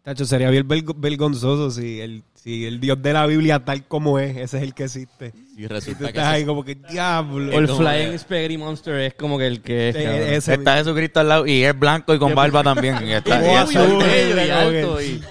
Tacho, 0.02 0.24
sería 0.24 0.48
bien 0.50 0.66
verg- 0.66 0.94
vergonzoso 0.96 1.70
si 1.70 2.00
el, 2.00 2.22
si 2.34 2.64
el 2.64 2.80
Dios 2.80 3.02
de 3.02 3.12
la 3.12 3.26
Biblia 3.26 3.62
tal 3.62 3.84
como 3.84 4.18
es, 4.18 4.34
ese 4.34 4.56
es 4.56 4.62
el 4.62 4.72
que 4.72 4.84
existe. 4.84 5.34
Y 5.56 5.64
Y 5.64 5.68
tú 5.68 5.74
resulta 5.74 5.98
que 6.04 6.06
estás 6.06 6.24
ese- 6.28 6.36
ahí 6.36 6.44
como 6.46 6.64
que 6.64 6.74
diablo. 6.74 7.54
O 7.54 7.58
el 7.58 7.68
Flying 7.68 8.12
que- 8.12 8.18
Spaghetti 8.18 8.56
Monster 8.56 8.94
es 9.00 9.14
como 9.14 9.36
que 9.36 9.46
el 9.46 9.60
que 9.60 9.90
es. 9.90 9.96
Ese 9.96 10.54
Está 10.54 10.76
Jesucristo 10.78 11.20
al 11.20 11.28
lado 11.28 11.46
y 11.46 11.64
es 11.64 11.78
blanco 11.78 12.14
y 12.14 12.18
con 12.18 12.34
barba 12.34 12.62
también. 12.62 12.96
Y 13.06 13.12
está, 13.12 13.42
Y 13.44 13.50
y 13.52 13.54
azul. 13.56 14.02
y 14.02 14.34
que- 14.34 14.52
alto 14.52 15.02
y, 15.02 15.22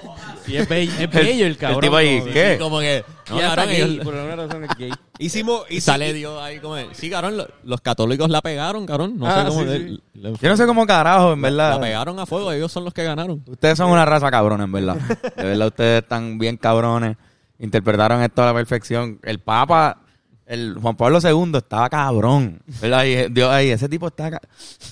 y 0.49 0.55
es 0.57 0.67
bello, 0.67 0.91
es 0.99 1.09
bello 1.11 1.45
el 1.45 1.57
cabrón. 1.57 1.81
tipo 1.81 1.95
ahí, 1.95 2.19
como- 2.19 2.31
¿qué? 2.33 2.57
como 2.59 2.79
que 2.79 3.03
Y 3.27 3.31
no, 3.31 3.37
hasta 3.37 3.47
cabrón, 3.55 3.65
gay, 3.67 3.81
ellos- 3.81 4.03
por 4.05 4.15
alguna 4.15 4.35
razón 4.35 4.63
es 4.65 4.69
gay. 4.77 4.91
Hicimos, 5.19 5.61
y 5.69 5.81
sale 5.81 6.13
Dios 6.13 6.41
ahí 6.41 6.59
como 6.59 6.75
sí, 6.93 7.09
cabrón, 7.09 7.37
lo- 7.37 7.47
los 7.63 7.81
católicos 7.81 8.29
la 8.29 8.41
pegaron, 8.41 8.85
cabrón, 8.85 9.17
no 9.17 9.27
Ah, 9.27 9.41
sé 9.43 9.47
cómo 9.49 9.61
sí, 9.61 9.65
de- 9.67 9.77
sí. 9.79 10.01
le- 10.13 10.33
Yo 10.41 10.49
no 10.49 10.57
sé 10.57 10.65
cómo 10.65 10.85
carajo, 10.87 11.33
en 11.33 11.41
la 11.41 11.47
verdad. 11.49 11.79
pegaron 11.81 12.19
a 12.19 12.25
fuego, 12.25 12.51
ellos 12.51 12.71
son 12.71 12.85
los 12.85 12.93
que 12.93 13.03
ganaron. 13.03 13.43
Ustedes 13.47 13.77
son 13.77 13.91
una 13.91 14.05
raza 14.05 14.31
cabrona, 14.31 14.63
en 14.63 14.71
verdad. 14.71 14.95
De 15.35 15.43
verdad, 15.43 15.67
ustedes 15.67 16.01
están 16.03 16.37
bien 16.39 16.57
cabrones. 16.57 17.17
Interpretaron 17.59 18.21
esto 18.21 18.41
a 18.41 18.45
la 18.47 18.53
perfección. 18.53 19.19
El 19.23 19.39
Papa, 19.39 20.01
el 20.45 20.77
Juan 20.81 20.95
Pablo 20.95 21.19
II, 21.21 21.57
estaba 21.57 21.89
cabrón. 21.89 22.61
¿Verdad? 22.81 23.03
Y, 23.03 23.31
Dios, 23.33 23.51
ahí, 23.51 23.69
ese 23.69 23.89
tipo 23.89 24.07
está... 24.07 24.31
ca- 24.31 24.41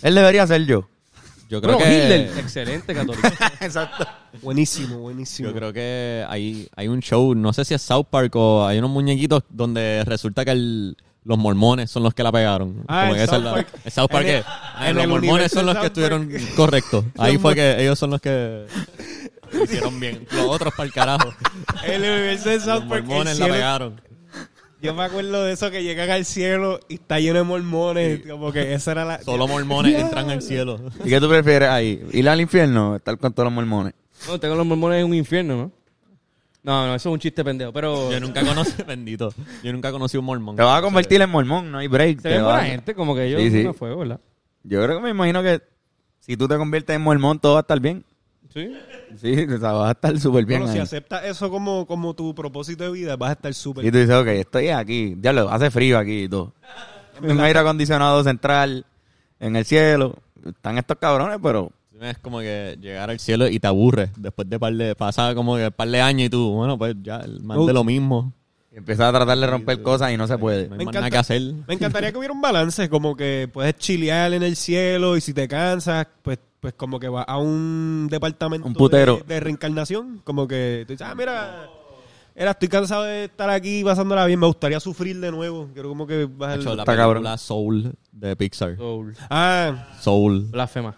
Él 0.01 0.13
debería 0.13 0.45
ser 0.45 0.65
yo. 0.65 0.89
Yo 1.49 1.61
creo 1.61 1.75
Bueno, 1.75 1.89
que 1.89 2.03
Hitler, 2.03 2.31
excelente 2.39 2.93
católico. 2.93 3.27
Exacto. 3.61 4.05
buenísimo, 4.41 4.97
buenísimo. 4.99 5.49
Yo 5.49 5.55
creo 5.55 5.71
que 5.73 6.25
hay, 6.27 6.67
hay 6.75 6.87
un 6.89 6.99
show, 7.01 7.33
no 7.35 7.53
sé 7.53 7.63
si 7.63 7.73
es 7.73 7.81
South 7.81 8.07
Park 8.09 8.35
o 8.35 8.65
hay 8.65 8.79
unos 8.79 8.89
muñequitos 8.91 9.43
donde 9.49 10.03
resulta 10.05 10.43
que 10.43 10.51
el- 10.51 10.97
los 11.23 11.37
mormones 11.37 11.91
son 11.91 12.03
los 12.03 12.13
que 12.13 12.23
la 12.23 12.31
pegaron. 12.31 12.83
Ah, 12.87 13.09
el 13.09 13.15
que 13.17 13.27
South 13.27 13.43
la- 13.43 13.51
Park. 13.53 13.67
el 13.85 13.91
South 13.91 14.07
Park 14.09 14.25
En 14.25 14.29
el- 14.33 14.39
es- 14.39 14.45
ah, 14.47 14.89
en 14.89 14.95
los 14.95 15.07
mormones 15.07 15.51
son 15.51 15.65
los 15.65 15.75
que 15.75 15.87
South 15.87 15.93
Park. 15.95 16.13
estuvieron 16.29 16.55
correctos. 16.55 17.05
Ahí 17.17 17.33
Los 17.33 17.41
fue 17.41 17.55
que 17.55 17.81
ellos 17.81 17.99
son 17.99 18.09
los 18.11 18.21
que 18.21 18.65
lo 19.53 19.63
hicieron 19.63 19.99
bien. 19.99 20.25
Los 20.31 20.45
otros 20.47 20.73
para 20.73 20.87
el 20.87 20.93
carajo. 20.93 21.33
El 21.85 22.01
universo 22.01 22.49
de 22.49 22.55
Los 22.55 22.63
South 22.65 22.83
Park, 22.89 23.01
el 23.01 23.03
mormones 23.07 23.39
la 23.39 23.45
cielo- 23.45 23.53
pegaron. 23.53 24.01
Yo 24.81 24.93
me 24.93 25.03
acuerdo 25.03 25.43
de 25.43 25.53
eso 25.53 25.71
que 25.71 25.83
llegan 25.83 26.09
al 26.11 26.23
cielo 26.25 26.79
y 26.87 26.95
está 26.95 27.19
lleno 27.19 27.39
de 27.39 27.43
mormones. 27.43 28.21
Como 28.29 28.51
que 28.51 28.73
esa 28.73 28.91
era 28.91 29.05
la. 29.05 29.21
Solo 29.23 29.47
mormones 29.47 29.95
entran 29.99 30.29
al 30.29 30.41
cielo. 30.41 30.79
¿Y 31.03 31.09
qué 31.09 31.19
tú 31.19 31.27
prefieres 31.27 31.69
ahí? 31.69 32.03
¿Ir 32.13 32.29
al 32.29 32.39
infierno 32.41 32.91
o 32.91 32.95
estar 32.97 33.17
con 33.17 33.33
todos 33.33 33.45
los 33.45 33.53
mormones? 33.53 33.93
No, 34.27 34.39
tengo 34.39 34.55
los 34.55 34.65
mormones 34.65 34.99
en 34.99 35.05
un 35.07 35.13
infierno, 35.15 35.55
¿no? 35.57 35.71
No, 36.63 36.85
no, 36.87 36.95
eso 36.95 37.09
es 37.09 37.13
un 37.13 37.19
chiste 37.19 37.43
pendejo. 37.43 37.71
Pero 37.73 38.11
Yo 38.11 38.19
nunca 38.19 38.43
conocí, 38.45 38.83
bendito. 38.87 39.33
Yo 39.63 39.71
nunca 39.73 39.91
conocí 39.91 40.17
un 40.17 40.25
mormón. 40.25 40.55
Te 40.57 40.63
vas 40.63 40.77
a 40.79 40.81
convertir 40.81 41.21
en 41.21 41.29
mormón, 41.29 41.71
no 41.71 41.77
hay 41.79 41.87
break. 41.87 42.19
se 42.21 42.29
vas- 42.39 42.43
buena 42.43 42.63
gente, 42.65 42.93
como 42.93 43.15
que 43.15 43.25
ellos 43.25 43.41
Sí, 43.41 43.49
sí. 43.51 43.63
no 43.63 43.73
fuego, 43.73 43.99
¿verdad? 43.99 44.19
Yo 44.63 44.83
creo 44.83 44.97
que 44.97 45.03
me 45.03 45.09
imagino 45.11 45.41
que 45.41 45.61
si 46.19 46.35
tú 46.37 46.47
te 46.47 46.57
conviertes 46.57 46.95
en 46.95 47.01
mormón, 47.01 47.39
todo 47.39 47.53
va 47.53 47.59
a 47.59 47.61
estar 47.61 47.79
bien. 47.79 48.03
Sí. 48.57 48.73
Sí, 49.21 49.43
o 49.53 49.57
sea, 49.59 49.71
vas 49.73 49.89
a 49.89 49.91
estar 49.91 50.19
súper 50.19 50.45
bien 50.45 50.61
Bueno, 50.61 50.73
si 50.73 50.79
aceptas 50.79 51.23
eso 51.25 51.49
como, 51.49 51.85
como 51.85 52.13
tu 52.15 52.33
propósito 52.33 52.83
de 52.85 52.91
vida, 52.91 53.15
vas 53.15 53.29
a 53.29 53.33
estar 53.33 53.53
súper. 53.53 53.85
Y 53.85 53.91
tú 53.91 53.97
dices, 53.99 54.15
ok, 54.15 54.27
estoy 54.27 54.69
aquí. 54.69 55.13
Diablo, 55.15 55.49
hace 55.49 55.69
frío 55.71 55.97
aquí 55.99 56.23
y 56.23 56.29
todo. 56.29 56.53
Un 57.21 57.39
aire 57.39 57.59
acondicionado 57.59 58.23
central 58.23 58.85
en 59.39 59.55
el 59.55 59.65
cielo. 59.65 60.15
Están 60.45 60.77
estos 60.77 60.97
cabrones, 60.97 61.37
pero 61.41 61.71
Es 61.99 62.17
como 62.19 62.39
que 62.39 62.77
llegar 62.81 63.09
al 63.09 63.19
cielo 63.19 63.47
y 63.47 63.59
te 63.59 63.67
aburres. 63.67 64.09
Después 64.17 64.49
de 64.49 64.59
par 64.59 64.73
de, 64.73 64.95
pasa 64.95 65.33
como 65.35 65.55
que 65.57 65.69
par 65.71 65.87
de 65.89 66.01
años 66.01 66.27
y 66.27 66.29
tú, 66.29 66.51
bueno, 66.53 66.77
pues 66.77 66.95
ya, 67.01 67.23
más 67.41 67.65
de 67.65 67.73
lo 67.73 67.83
mismo. 67.83 68.33
empiezas 68.71 69.07
a 69.09 69.11
tratar 69.17 69.37
de 69.37 69.47
romper 69.47 69.81
cosas 69.81 70.11
y 70.11 70.17
no 70.17 70.27
se 70.27 70.37
puede. 70.37 70.67
No 70.67 70.73
hay 70.73 70.77
Me 70.79 70.85
más 70.85 70.93
encanta- 70.93 70.99
nada 70.99 71.09
que 71.09 71.17
hacer. 71.17 71.41
Me 71.67 71.73
encantaría 71.73 72.11
que 72.11 72.17
hubiera 72.19 72.33
un 72.33 72.41
balance, 72.41 72.87
como 72.89 73.15
que 73.15 73.49
puedes 73.51 73.75
chilear 73.77 74.33
en 74.33 74.43
el 74.43 74.55
cielo 74.55 75.17
y 75.17 75.21
si 75.21 75.33
te 75.33 75.47
cansas, 75.47 76.05
pues, 76.21 76.37
pues 76.59 76.73
como 76.73 76.99
que 76.99 77.07
vas 77.09 77.25
a 77.27 77.37
un 77.37 78.07
departamento 78.09 78.67
Un 78.67 78.73
putero. 78.73 79.17
De, 79.17 79.35
de 79.35 79.39
reencarnación. 79.39 80.21
Como 80.23 80.47
que 80.47 80.83
tú 80.87 80.93
dices, 80.93 81.07
ah, 81.07 81.15
mira, 81.15 81.69
era, 82.35 82.51
estoy 82.51 82.67
cansado 82.67 83.03
de 83.03 83.25
estar 83.25 83.49
aquí 83.49 83.83
pasándola 83.83 84.25
bien, 84.25 84.39
me 84.39 84.47
gustaría 84.47 84.79
sufrir 84.79 85.19
de 85.19 85.31
nuevo. 85.31 85.69
Quiero 85.73 85.89
como 85.89 86.05
que 86.07 86.25
bajar. 86.25 86.59
Hacho, 86.59 86.75
la 86.75 86.83
Está 86.83 86.93
película 86.93 87.15
cabrón. 87.15 87.37
Soul 87.37 87.93
de 88.11 88.35
Pixar. 88.35 88.75
Soul. 88.77 89.15
Ah, 89.29 89.87
Soul. 89.99 90.47
Blasfema. 90.51 90.95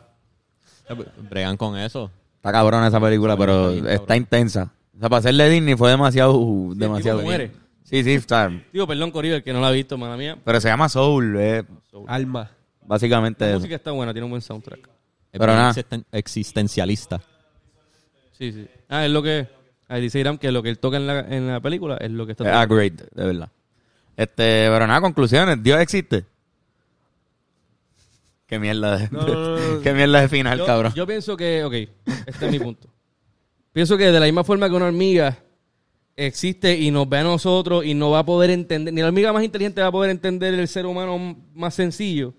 Bregan 1.29 1.55
con 1.57 1.77
eso. 1.77 2.09
Está 2.35 2.51
cabrona 2.51 2.87
esa 2.87 2.99
película, 2.99 3.35
pero 3.37 3.69
Está 3.69 3.73
bien, 3.73 3.85
está 3.87 3.97
cabrón. 3.99 4.17
intensa. 4.17 4.73
O 4.95 4.99
sea, 4.99 5.09
para 5.09 5.31
de 5.31 5.49
Disney 5.49 5.75
fue 5.75 5.89
demasiado... 5.91 6.37
demasiado 6.75 7.19
tipo 7.19 7.27
muere. 7.29 7.51
Sí, 7.83 8.03
sí, 8.03 8.13
está. 8.13 8.51
Digo, 8.73 8.85
perdón, 8.85 9.11
Corillo, 9.11 9.35
el 9.35 9.43
que 9.43 9.53
no 9.53 9.61
la 9.61 9.69
ha 9.69 9.71
visto, 9.71 9.97
mala 9.97 10.15
mía. 10.17 10.37
Pero 10.43 10.59
se 10.61 10.67
llama 10.67 10.89
Soul, 10.89 11.37
es 11.37 11.65
alma. 12.07 12.51
básicamente 12.85 13.45
La 13.45 13.51
eso. 13.51 13.59
música 13.59 13.75
está 13.75 13.91
buena, 13.91 14.13
tiene 14.13 14.25
un 14.25 14.31
buen 14.31 14.41
soundtrack. 14.41 14.89
Es 15.31 15.39
Pero 15.39 15.53
nada. 15.53 15.71
existen- 15.73 16.05
existencialista. 16.11 17.21
Sí, 18.37 18.51
sí. 18.51 18.67
Ah, 18.87 19.05
es 19.05 19.11
lo 19.11 19.21
que... 19.21 19.47
Ahí 19.87 20.01
dice 20.01 20.19
Iram 20.19 20.37
que 20.37 20.51
lo 20.51 20.61
que 20.61 20.69
él 20.69 20.77
toca 20.79 20.97
en 20.97 21.07
la, 21.07 21.19
en 21.21 21.47
la 21.47 21.59
película 21.59 21.97
es 21.97 22.11
lo 22.11 22.25
que 22.25 22.33
está 22.33 22.43
Es 22.43 22.49
tocando. 22.51 22.73
a 22.75 22.77
great, 22.77 22.93
de 23.11 23.25
verdad. 23.25 23.49
Este, 24.15 24.67
pero 24.69 24.85
nada, 24.87 25.01
conclusiones. 25.01 25.61
Dios 25.63 25.79
existe. 25.81 26.25
Qué 28.45 28.59
mierda 28.59 28.97
de, 28.97 29.09
No, 29.11 29.21
no, 29.27 29.57
no. 29.75 29.81
qué 29.83 29.93
mierda 29.93 30.21
de 30.21 30.29
final, 30.29 30.57
yo, 30.59 30.65
cabrón. 30.65 30.93
yo 30.95 31.05
pienso 31.07 31.37
que, 31.37 31.63
ok, 31.63 31.73
este 32.27 32.45
es 32.45 32.51
mi 32.51 32.59
punto. 32.59 32.87
Pienso 33.71 33.97
que 33.97 34.11
de 34.11 34.19
la 34.19 34.25
misma 34.25 34.43
forma 34.43 34.67
que 34.69 34.75
una 34.75 34.85
hormiga 34.85 35.37
existe 36.15 36.77
y 36.77 36.91
nos 36.91 37.07
ve 37.07 37.19
a 37.19 37.23
nosotros 37.23 37.85
y 37.85 37.93
no 37.93 38.09
va 38.11 38.19
a 38.19 38.25
poder 38.25 38.49
entender, 38.49 38.93
ni 38.93 39.01
la 39.01 39.07
hormiga 39.07 39.31
más 39.31 39.43
inteligente 39.43 39.81
va 39.81 39.87
a 39.87 39.91
poder 39.91 40.09
entender 40.11 40.53
el 40.53 40.67
ser 40.67 40.85
humano 40.85 41.37
más 41.53 41.75
sencillo, 41.75 42.33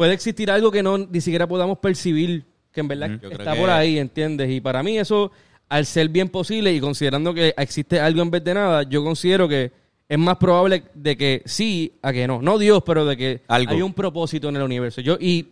puede 0.00 0.14
existir 0.14 0.50
algo 0.50 0.70
que 0.70 0.82
no 0.82 0.96
ni 0.96 1.20
siquiera 1.20 1.46
podamos 1.46 1.76
percibir, 1.76 2.46
que 2.72 2.80
en 2.80 2.88
verdad 2.88 3.20
Yo 3.20 3.28
está 3.28 3.52
que- 3.52 3.60
por 3.60 3.68
ahí, 3.68 3.98
¿entiendes? 3.98 4.50
Y 4.50 4.58
para 4.58 4.82
mí 4.82 4.96
eso, 4.98 5.30
al 5.68 5.84
ser 5.84 6.08
bien 6.08 6.30
posible 6.30 6.72
y 6.72 6.80
considerando 6.80 7.34
que 7.34 7.52
existe 7.58 8.00
algo 8.00 8.22
en 8.22 8.30
vez 8.30 8.42
de 8.42 8.54
nada, 8.54 8.82
yo 8.84 9.04
considero 9.04 9.46
que 9.46 9.70
es 10.08 10.18
más 10.18 10.38
probable 10.38 10.84
de 10.94 11.18
que 11.18 11.42
sí 11.44 11.92
a 12.00 12.14
que 12.14 12.26
no. 12.26 12.40
No 12.40 12.56
Dios, 12.56 12.82
pero 12.86 13.04
de 13.04 13.14
que 13.14 13.42
Algo. 13.46 13.72
hay 13.72 13.82
un 13.82 13.92
propósito 13.92 14.48
en 14.48 14.56
el 14.56 14.62
universo. 14.62 15.02
Yo, 15.02 15.18
y 15.20 15.50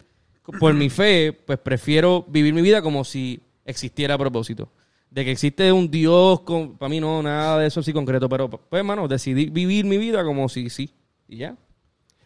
por 0.59 0.73
mi 0.73 0.89
fe, 0.89 1.35
pues 1.35 1.59
prefiero 1.59 2.25
vivir 2.27 2.55
mi 2.55 2.63
vida 2.63 2.81
como 2.81 3.05
si 3.05 3.41
existiera 3.67 4.17
propósito. 4.17 4.71
De 5.11 5.27
que 5.27 5.33
existe 5.33 5.71
un 5.71 5.91
Dios, 5.91 6.41
con, 6.41 6.79
para 6.79 6.89
mí 6.89 7.01
no, 7.01 7.23
nada 7.23 7.59
de 7.59 7.67
eso 7.67 7.81
así 7.81 7.93
concreto, 7.93 8.31
pero 8.31 8.49
pues, 8.49 8.63
hermano, 8.81 9.07
decidí 9.09 9.51
vivir 9.51 9.85
mi 9.85 9.99
vida 9.99 10.25
como 10.25 10.49
si 10.49 10.71
sí. 10.71 10.89
Y 11.29 11.37
ya. 11.37 11.55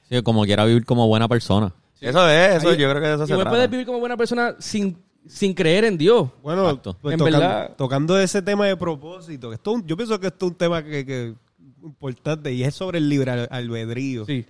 Sí, 0.08 0.22
como 0.22 0.44
quiera 0.44 0.64
vivir 0.64 0.84
como 0.84 1.08
buena 1.08 1.26
persona. 1.26 1.74
Eso 2.02 2.28
es, 2.28 2.56
eso, 2.56 2.68
Ahí- 2.70 2.76
yo 2.78 2.90
creo 2.90 3.00
que 3.02 3.08
de 3.08 3.14
eso 3.14 3.26
se 3.26 3.32
Igual 3.32 3.44
trata. 3.44 3.50
puedes 3.56 3.70
vivir 3.70 3.86
como 3.86 4.00
buena 4.00 4.16
persona 4.16 4.56
sin, 4.58 4.98
sin 5.26 5.54
creer 5.54 5.84
en 5.84 5.96
Dios. 5.96 6.28
Bueno, 6.42 6.80
pues 6.82 7.14
En 7.14 7.18
tocan- 7.18 7.32
verdad- 7.32 7.76
tocando 7.76 8.18
ese 8.18 8.42
tema 8.42 8.66
de 8.66 8.76
propósito, 8.76 9.52
esto, 9.52 9.80
yo 9.86 9.96
pienso 9.96 10.18
que 10.20 10.26
esto 10.26 10.46
es 10.46 10.52
un 10.52 10.58
tema 10.58 10.82
que, 10.84 11.06
que 11.06 11.34
importante 11.82 12.52
y 12.52 12.62
es 12.64 12.74
sobre 12.74 12.98
el 12.98 13.08
libre 13.08 13.30
al- 13.30 13.48
albedrío. 13.50 14.24
Sí. 14.26 14.44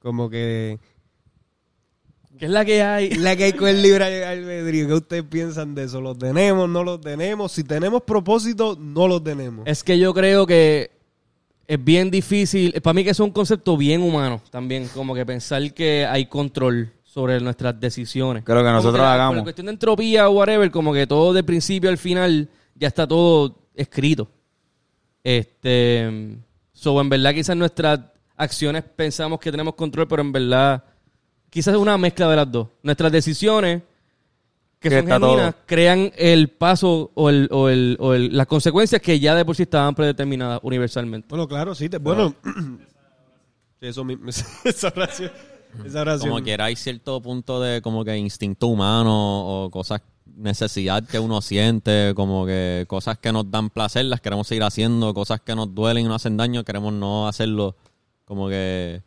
Como 0.00 0.28
que 0.30 0.78
¿Qué 2.38 2.44
es 2.44 2.50
la 2.52 2.64
que 2.64 2.82
hay? 2.82 3.10
la 3.16 3.34
que 3.36 3.44
hay 3.44 3.52
con 3.52 3.68
el 3.68 3.82
libre 3.82 4.24
albedrío, 4.24 4.86
¿qué 4.86 4.94
ustedes 4.94 5.24
piensan 5.24 5.74
de 5.74 5.84
eso? 5.84 6.00
¿Lo 6.00 6.14
tenemos? 6.16 6.68
¿No 6.68 6.84
lo 6.84 7.00
tenemos? 7.00 7.50
Si 7.52 7.64
tenemos 7.64 8.02
propósito, 8.02 8.76
no 8.80 9.08
lo 9.08 9.20
tenemos. 9.20 9.66
Es 9.66 9.82
que 9.82 9.98
yo 9.98 10.14
creo 10.14 10.46
que 10.46 10.90
es 11.68 11.84
bien 11.84 12.10
difícil. 12.10 12.72
Para 12.82 12.94
mí 12.94 13.04
que 13.04 13.10
es 13.10 13.20
un 13.20 13.30
concepto 13.30 13.76
bien 13.76 14.02
humano 14.02 14.40
también. 14.50 14.88
Como 14.88 15.14
que 15.14 15.24
pensar 15.24 15.72
que 15.74 16.04
hay 16.06 16.26
control 16.26 16.92
sobre 17.04 17.40
nuestras 17.40 17.78
decisiones. 17.78 18.42
Que 18.42 18.52
lo 18.54 18.64
que 18.64 18.70
nosotros 18.70 19.00
la- 19.02 19.14
hagamos. 19.14 19.32
Por 19.34 19.36
la 19.38 19.42
cuestión 19.44 19.66
de 19.66 19.72
entropía 19.72 20.28
o 20.28 20.32
whatever, 20.32 20.70
como 20.70 20.92
que 20.92 21.06
todo 21.06 21.32
de 21.32 21.44
principio 21.44 21.90
al 21.90 21.98
final 21.98 22.48
ya 22.74 22.88
está 22.88 23.06
todo 23.06 23.56
escrito. 23.74 24.28
Este. 25.22 26.38
So, 26.72 27.00
en 27.00 27.08
verdad, 27.08 27.34
quizás 27.34 27.56
nuestras 27.56 28.00
acciones 28.36 28.84
pensamos 28.84 29.38
que 29.40 29.50
tenemos 29.50 29.74
control, 29.74 30.06
pero 30.08 30.22
en 30.22 30.32
verdad, 30.32 30.84
quizás 31.50 31.74
es 31.74 31.80
una 31.80 31.98
mezcla 31.98 32.28
de 32.30 32.36
las 32.36 32.50
dos. 32.50 32.68
Nuestras 32.82 33.10
decisiones, 33.12 33.82
que, 34.80 34.88
Que 34.90 35.00
son 35.00 35.08
genuinas, 35.08 35.54
todo. 35.54 35.62
crean 35.66 36.12
el 36.16 36.48
paso 36.48 37.10
o, 37.14 37.28
el, 37.30 37.48
o, 37.50 37.68
el, 37.68 37.96
o 38.00 38.14
el- 38.14 38.36
las 38.36 38.46
consecuencias 38.46 39.02
que 39.02 39.18
ya 39.18 39.34
de 39.34 39.44
por 39.44 39.56
sí 39.56 39.62
estaban 39.64 39.94
predeterminadas 39.94 40.60
universalmente. 40.62 41.26
Bueno, 41.28 41.48
claro, 41.48 41.74
sí. 41.74 41.88
te- 41.88 41.98
bueno, 41.98 42.34
sí, 42.44 42.50
eso 43.80 44.04
mismo. 44.04 44.28
Esa 44.64 44.88
oración. 44.88 45.30
Esa 45.84 46.00
oración. 46.02 46.30
Como 46.30 46.42
quiera 46.42 46.66
hay 46.66 46.76
cierto 46.76 47.20
punto 47.20 47.60
de 47.60 47.82
como 47.82 48.04
que 48.04 48.16
instinto 48.16 48.68
humano 48.68 49.64
o 49.64 49.70
cosas 49.70 50.00
necesidad 50.36 51.02
que 51.04 51.18
uno 51.18 51.42
siente, 51.42 52.12
como 52.14 52.46
que 52.46 52.84
cosas 52.88 53.18
que 53.18 53.32
nos 53.32 53.50
dan 53.50 53.70
placer 53.70 54.04
las 54.04 54.20
queremos 54.20 54.46
seguir 54.46 54.62
haciendo, 54.62 55.12
cosas 55.12 55.40
que 55.40 55.54
nos 55.56 55.74
duelen 55.74 56.04
y 56.04 56.08
nos 56.08 56.16
hacen 56.22 56.36
daño 56.36 56.62
queremos 56.64 56.92
no 56.92 57.26
hacerlo. 57.26 57.74
Como 58.24 58.48
que 58.48 59.02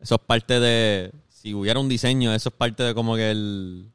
eso 0.00 0.16
es 0.16 0.20
parte 0.26 0.60
de, 0.60 1.10
si 1.30 1.54
hubiera 1.54 1.80
un 1.80 1.88
diseño, 1.88 2.34
eso 2.34 2.50
es 2.50 2.54
parte 2.54 2.82
de 2.82 2.94
como 2.94 3.16
que 3.16 3.30
el 3.30 3.86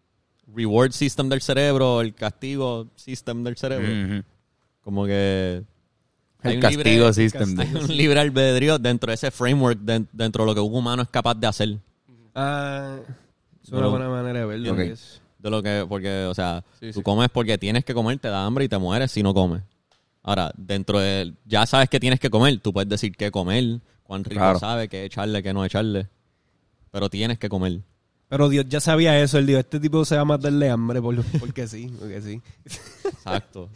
reward 0.56 0.91
system 0.91 1.30
del 1.30 1.41
cerebro, 1.41 2.02
el 2.02 2.14
castigo 2.14 2.88
system 2.95 3.43
del 3.43 3.56
cerebro. 3.58 4.24
Como 4.84 5.06
que 5.06 5.64
El 6.43 6.56
un 6.56 6.62
castigo 6.62 7.08
libre- 7.10 7.14
system. 7.14 7.60
hay 7.60 7.74
un 7.76 7.88
libre 7.97 8.20
albedrío 8.20 8.80
dentro 8.80 9.10
de 9.12 9.16
ese 9.16 9.32
framework, 9.32 9.80
de- 9.80 10.06
dentro 10.12 10.43
de 10.43 10.47
lo 10.47 10.56
que 10.56 10.62
un 10.62 10.74
humano 10.76 11.02
es 11.04 11.10
capaz 11.10 11.36
de 11.36 11.47
hacer. 11.47 11.78
Ah, 12.36 12.97
es 13.64 13.70
una 13.72 13.88
buena 13.88 14.10
manera 14.10 14.39
de 14.39 14.45
verlo. 14.45 14.74
Ok. 14.74 14.80
es- 14.80 15.22
De 15.38 15.50
lo 15.50 15.64
que, 15.64 15.86
porque, 15.88 16.26
o 16.26 16.34
sea, 16.34 16.64
Sí, 16.82 16.88
tú 16.91 17.00
sí. 17.00 17.02
comes 17.04 17.30
porque 17.30 17.58
tienes 17.58 17.86
que 17.86 17.93
comer, 17.93 18.20
te 18.20 18.28
da 18.28 18.45
hambre 18.45 18.66
y 18.66 18.68
te 18.68 18.78
mueres 18.78 19.10
si 19.12 19.24
no 19.24 19.34
comes. 19.34 19.62
Ahora, 20.22 20.52
dentro 20.58 21.00
de, 21.00 21.34
ya 21.45 21.66
sabes 21.66 21.88
que 21.89 21.97
tienes 22.00 22.20
que 22.20 22.30
comer, 22.30 22.60
tú 22.60 22.74
puedes 22.74 22.89
decir 22.89 23.16
qué 23.16 23.32
comer, 23.32 23.80
cuán 24.04 24.24
rico 24.26 24.36
Claro. 24.41 24.60
sabe, 24.60 24.89
qué 24.89 25.06
echarle, 25.06 25.41
qué 25.41 25.54
no 25.54 25.64
echarle. 25.64 26.08
Pero 26.91 27.10
tienes 27.10 27.39
que 27.39 27.47
comer. 27.47 27.80
Pero 28.30 28.47
Dios 28.47 28.65
ya 28.69 28.80
sabía 28.80 29.19
eso. 29.19 29.38
Él 29.39 29.47
dijo, 29.47 29.59
este 29.59 29.80
tipo 29.80 30.05
se 30.05 30.15
va 30.15 30.21
a 30.21 30.25
matar 30.25 30.53
de 30.53 30.69
hambre 30.69 31.01
por- 31.01 31.15
porque 31.39 31.67
sí, 31.67 31.91
porque 31.99 32.21
sí. 32.21 32.41
Exacto. 33.03 33.69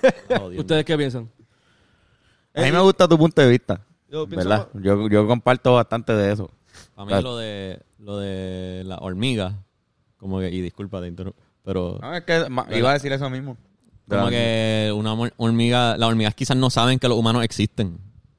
¿Ustedes 0.56 0.84
qué 0.84 0.96
piensan? 0.96 1.28
A 2.54 2.62
mí 2.62 2.72
me 2.72 2.80
gusta 2.80 3.06
tu 3.08 3.18
punto 3.18 3.42
de 3.42 3.48
vista. 3.48 3.80
Yo 4.08 4.26
¿Verdad? 4.26 4.68
Yo, 4.74 5.08
yo 5.08 5.26
comparto 5.26 5.74
bastante 5.74 6.12
de 6.14 6.32
eso. 6.32 6.50
A 6.96 7.02
mí 7.04 7.08
Claro. 7.08 7.22
lo 7.30 7.36
de, 7.38 7.82
lo 7.98 8.18
de 8.18 8.82
la 8.86 8.98
hormiga, 8.98 9.62
como 10.16 10.38
que, 10.40 10.50
y 10.50 10.60
disculpa, 10.60 11.00
te 11.00 11.08
interrumpo, 11.08 11.38
pero 11.64 11.98
No, 12.00 12.14
es 12.14 12.22
que 12.22 12.46
iba 12.78 12.90
a 12.90 12.94
decir 12.94 13.12
eso 13.12 13.28
mismo. 13.28 13.56
como 14.08 14.28
que 14.28 14.92
una 14.96 15.14
hor- 15.14 15.32
hormiga, 15.36 15.96
las 15.96 16.08
hormigas 16.08 16.34
quizás 16.34 16.56
no 16.56 16.70
saben 16.70 16.98
que 16.98 17.08
los 17.08 17.18
humanos 17.18 17.42
existen. 17.44 17.98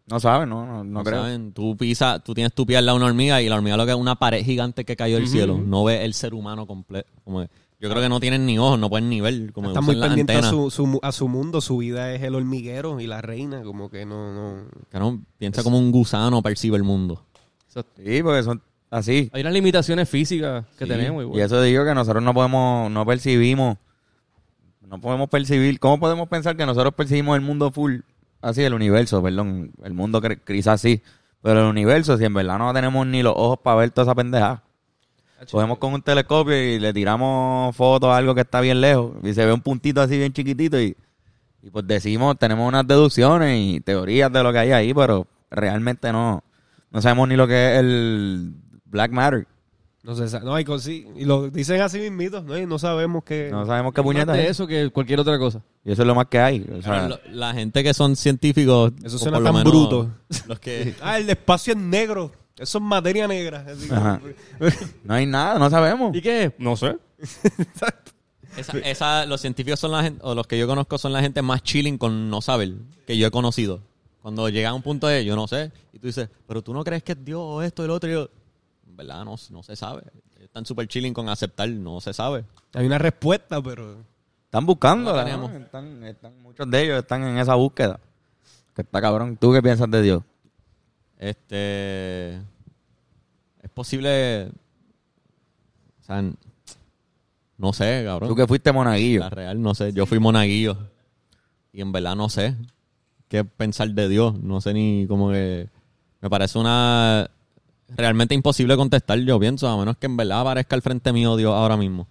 No 0.10 0.20
sabes, 0.22 0.48
no, 0.48 0.66
no, 0.66 0.84
no 0.84 0.84
No 0.86 1.04
creo. 1.04 1.22
saben. 1.24 1.52
Tú 1.52 1.76
pisas, 1.76 2.24
tú 2.24 2.34
tienes 2.34 2.54
tu 2.54 2.66
pie 2.66 2.78
al 2.78 2.86
lado 2.86 2.98
de 2.98 3.04
una 3.04 3.12
hormiga 3.12 3.42
y 3.42 3.50
la 3.50 3.56
hormiga 3.56 3.76
lo 3.78 3.86
que 3.86 3.92
es 3.92 3.98
una 3.98 4.16
pared 4.16 4.44
gigante 4.44 4.86
que 4.86 4.96
cayó 4.96 5.18
del 5.18 5.28
cielo. 5.28 5.58
No 5.58 5.84
ve 5.84 6.06
el 6.06 6.14
ser 6.14 6.34
humano 6.34 6.66
completo. 6.66 7.10
Como 7.26 7.42
que- 7.42 7.50
yo 7.80 7.90
creo 7.90 8.02
que 8.02 8.10
no 8.10 8.20
tienen 8.20 8.46
ni 8.46 8.58
ojos, 8.58 8.80
no 8.80 8.90
pueden 8.90 9.08
ni 9.10 9.22
ver. 9.22 9.52
Como 9.54 9.68
Está 9.68 9.82
usan 9.82 9.86
muy 9.86 9.96
las 9.96 10.08
pendiente 10.08 10.34
a 10.34 10.42
su, 10.44 10.72
su 10.72 11.00
a 11.04 11.12
su 11.12 11.28
mundo. 11.28 11.62
Su 11.62 11.78
vida 11.78 12.12
es 12.14 12.24
el 12.24 12.34
hormiguero 12.36 13.00
y 13.00 13.06
la 13.06 13.22
reina. 13.22 13.62
Como 13.64 13.90
que 13.92 14.06
no... 14.06 14.34
no... 14.34 14.64
Claro, 14.90 15.20
piensa 15.38 15.62
como 15.62 15.78
un 15.78 15.92
gusano 15.92 16.42
percibe 16.42 16.78
el 16.78 16.84
mundo. 16.84 17.24
Sí, 17.68 18.24
porque 18.24 18.42
son 18.44 18.62
así. 18.90 19.30
Hay 19.34 19.42
unas 19.42 19.54
limitaciones 19.54 20.10
físicas 20.10 20.66
que 20.80 20.86
Sí. 20.86 20.90
tenemos. 20.90 21.22
Y 21.22 21.26
igual. 21.26 21.42
eso 21.42 21.62
digo 21.62 21.84
que 21.86 21.94
nosotros 21.94 22.24
no 22.24 22.34
podemos, 22.34 22.90
no 22.90 23.06
percibimos, 23.06 23.78
no 24.88 25.00
podemos 25.00 25.30
percibir, 25.30 25.80
¿cómo 25.80 26.00
podemos 26.00 26.28
pensar 26.30 26.56
que 26.56 26.66
nosotros 26.66 26.94
percibimos 26.96 27.36
el 27.36 27.42
mundo 27.42 27.72
full, 27.72 27.98
así, 28.42 28.64
el 28.64 28.74
universo, 28.74 29.22
perdón, 29.22 29.72
el 29.84 29.94
mundo 29.94 30.22
quizás 30.46 30.76
así, 30.76 31.02
pero 31.42 31.62
el 31.62 31.68
universo, 31.68 32.18
si 32.18 32.26
en 32.26 32.34
verdad 32.34 32.58
no 32.58 32.74
tenemos 32.74 33.06
ni 33.08 33.24
los 33.24 33.34
ojos 33.36 33.60
para 33.60 33.78
ver 33.78 33.92
toda 33.92 34.06
esa 34.06 34.16
pendeja. 34.16 34.64
Cogemos 35.52 35.78
con 35.78 35.94
un 35.94 36.02
telescopio 36.02 36.56
y 36.58 36.80
le 36.80 36.94
tiramos 36.94 37.76
fotos 37.76 38.10
a 38.10 38.18
algo 38.18 38.34
que 38.34 38.42
está 38.42 38.60
bien 38.60 38.82
lejos 38.82 39.14
y 39.24 39.36
se 39.36 39.46
ve 39.46 39.54
un 39.54 39.62
puntito 39.62 40.02
así 40.02 40.18
bien 40.18 40.34
chiquitito 40.34 40.82
y, 40.82 40.98
y 41.62 41.70
pues 41.70 41.86
decimos, 41.86 42.38
tenemos 42.40 42.68
unas 42.68 42.88
deducciones 42.88 43.56
y 43.60 43.80
teorías 43.82 44.32
de 44.32 44.42
lo 44.42 44.52
que 44.52 44.60
hay 44.60 44.72
ahí, 44.72 44.94
pero 44.96 45.28
realmente 45.52 46.12
no, 46.12 46.44
no 46.92 47.02
sabemos 47.02 47.28
ni 47.28 47.36
lo 47.36 47.48
que 47.48 47.74
es 47.74 47.80
el 47.80 48.56
black 48.86 49.12
matter. 49.12 49.48
No 50.08 50.16
sa- 50.16 50.40
no 50.40 50.56
hay 50.56 50.66
sí, 50.80 51.06
y 51.18 51.26
lo 51.26 51.50
dicen 51.50 51.82
así 51.82 52.00
mismitos, 52.00 52.42
¿no? 52.46 52.58
Y 52.58 52.66
no 52.66 52.80
sabemos 52.80 53.26
qué... 53.26 53.50
No 53.52 53.66
sabemos 53.66 53.94
qué 53.94 54.02
puñeta 54.02 54.40
es. 54.42 54.52
eso 54.52 54.66
que 54.66 54.90
cualquier 54.90 55.20
otra 55.20 55.38
cosa. 55.38 55.62
Y 55.84 55.92
eso 55.92 56.04
es 56.04 56.08
lo 56.08 56.16
más 56.16 56.28
que 56.28 56.40
hay. 56.40 56.62
O 56.62 56.82
sea, 56.82 57.08
Claro, 57.08 57.10
lo- 57.10 57.36
la 57.36 57.54
gente 57.54 57.84
que 57.84 57.94
son 57.94 58.16
científicos. 58.16 58.94
Eso 59.04 59.18
suena 59.18 59.44
tan 59.44 59.54
menos 59.54 59.64
bruto. 59.74 60.10
Los 60.48 60.60
que, 60.62 60.96
Ah, 61.02 61.18
el 61.20 61.30
espacio 61.30 61.74
es 61.74 61.80
negro. 61.80 62.32
Eso 62.58 62.78
es 62.78 62.84
materia 62.86 63.28
negra. 63.28 63.66
Así 63.68 63.86
que- 63.90 63.94
Ajá. 63.94 64.22
no 65.04 65.14
hay 65.14 65.26
nada, 65.26 65.60
no 65.60 65.70
sabemos. 65.70 66.16
¿Y 66.16 66.22
qué? 66.22 66.56
No 66.58 66.78
sé. 66.78 66.98
esa, 68.56 68.78
esa- 68.80 69.26
los 69.26 69.42
científicos 69.42 69.78
son 69.80 69.92
la 69.92 70.04
gente, 70.04 70.22
o 70.24 70.34
los 70.34 70.48
que 70.48 70.58
yo 70.58 70.68
conozco 70.68 70.98
son 70.98 71.12
la 71.12 71.22
gente 71.22 71.42
más 71.42 71.62
chilling 71.64 71.98
con 71.98 72.30
no 72.30 72.42
saber 72.42 72.74
que 73.06 73.18
yo 73.18 73.28
he 73.28 73.32
conocido. 73.32 73.82
Cuando 74.22 74.48
llega 74.50 74.70
a 74.70 74.74
un 74.74 74.82
punto 74.82 75.08
de 75.08 75.24
yo 75.26 75.36
no 75.36 75.48
sé, 75.48 75.72
y 75.94 76.00
tú 76.00 76.08
dices, 76.08 76.30
pero 76.48 76.62
tú 76.62 76.74
no 76.74 76.84
crees 76.84 77.04
que 77.04 77.12
es 77.14 77.24
Dios 77.26 77.40
o 77.42 77.62
esto 77.62 77.84
y 77.84 77.88
lo 77.88 77.94
otro, 77.94 78.10
y 78.10 78.14
yo, 78.14 78.30
verdad 78.98 79.24
no, 79.24 79.36
no 79.52 79.64
se 79.64 79.76
sabe. 79.78 80.04
Están 80.40 80.66
súper 80.66 80.88
chilling 80.88 81.14
con 81.14 81.30
aceptar, 81.30 81.70
no 81.70 82.02
se 82.02 82.14
sabe. 82.14 82.44
Hay 82.74 82.86
una 82.86 82.98
respuesta, 82.98 83.62
pero... 83.62 83.98
Están 84.48 84.66
buscando. 84.66 85.12
No 85.12 85.18
la 85.18 85.26
tenemos. 85.26 85.52
Están, 85.52 86.04
están- 86.06 86.42
muchos 86.42 86.70
de 86.72 86.84
ellos 86.84 87.00
están 87.00 87.22
en 87.24 87.38
esa 87.38 87.56
búsqueda. 87.56 88.00
Que 88.74 88.82
está 88.82 89.02
cabrón. 89.02 89.36
¿Tú 89.36 89.52
qué 89.52 89.62
piensas 89.62 89.92
de 89.92 90.02
Dios? 90.02 90.24
Este. 91.20 92.36
Es 93.62 93.70
posible. 93.74 94.48
O 96.00 96.04
sea, 96.04 96.24
no 97.58 97.74
sé, 97.74 98.04
cabrón. 98.06 98.30
Tú 98.30 98.36
que 98.36 98.48
fuiste 98.48 98.72
monaguillo. 98.72 99.20
La 99.20 99.30
real, 99.30 99.62
no 99.62 99.76
sé. 99.76 99.92
Yo 99.92 100.06
fui 100.06 100.18
monaguillo. 100.20 100.78
Y 101.74 101.82
en 101.82 101.92
verdad 101.92 102.16
no 102.16 102.30
sé 102.30 102.56
qué 103.28 103.44
pensar 103.44 103.90
de 103.90 104.08
Dios. 104.08 104.40
No 104.40 104.62
sé 104.62 104.74
ni 104.74 105.08
como 105.08 105.32
que. 105.32 105.68
Me 106.22 106.30
parece 106.30 106.58
una. 106.58 107.30
Realmente 107.96 108.36
imposible 108.36 108.76
contestar, 108.76 109.18
yo 109.20 109.40
pienso, 109.40 109.68
a 109.68 109.78
menos 109.78 109.98
que 109.98 110.08
en 110.08 110.18
verdad 110.18 110.42
aparezca 110.42 110.76
al 110.76 110.82
frente 110.82 111.14
mío 111.14 111.38
Dios 111.38 111.54
ahora 111.54 111.78
mismo. 111.78 112.08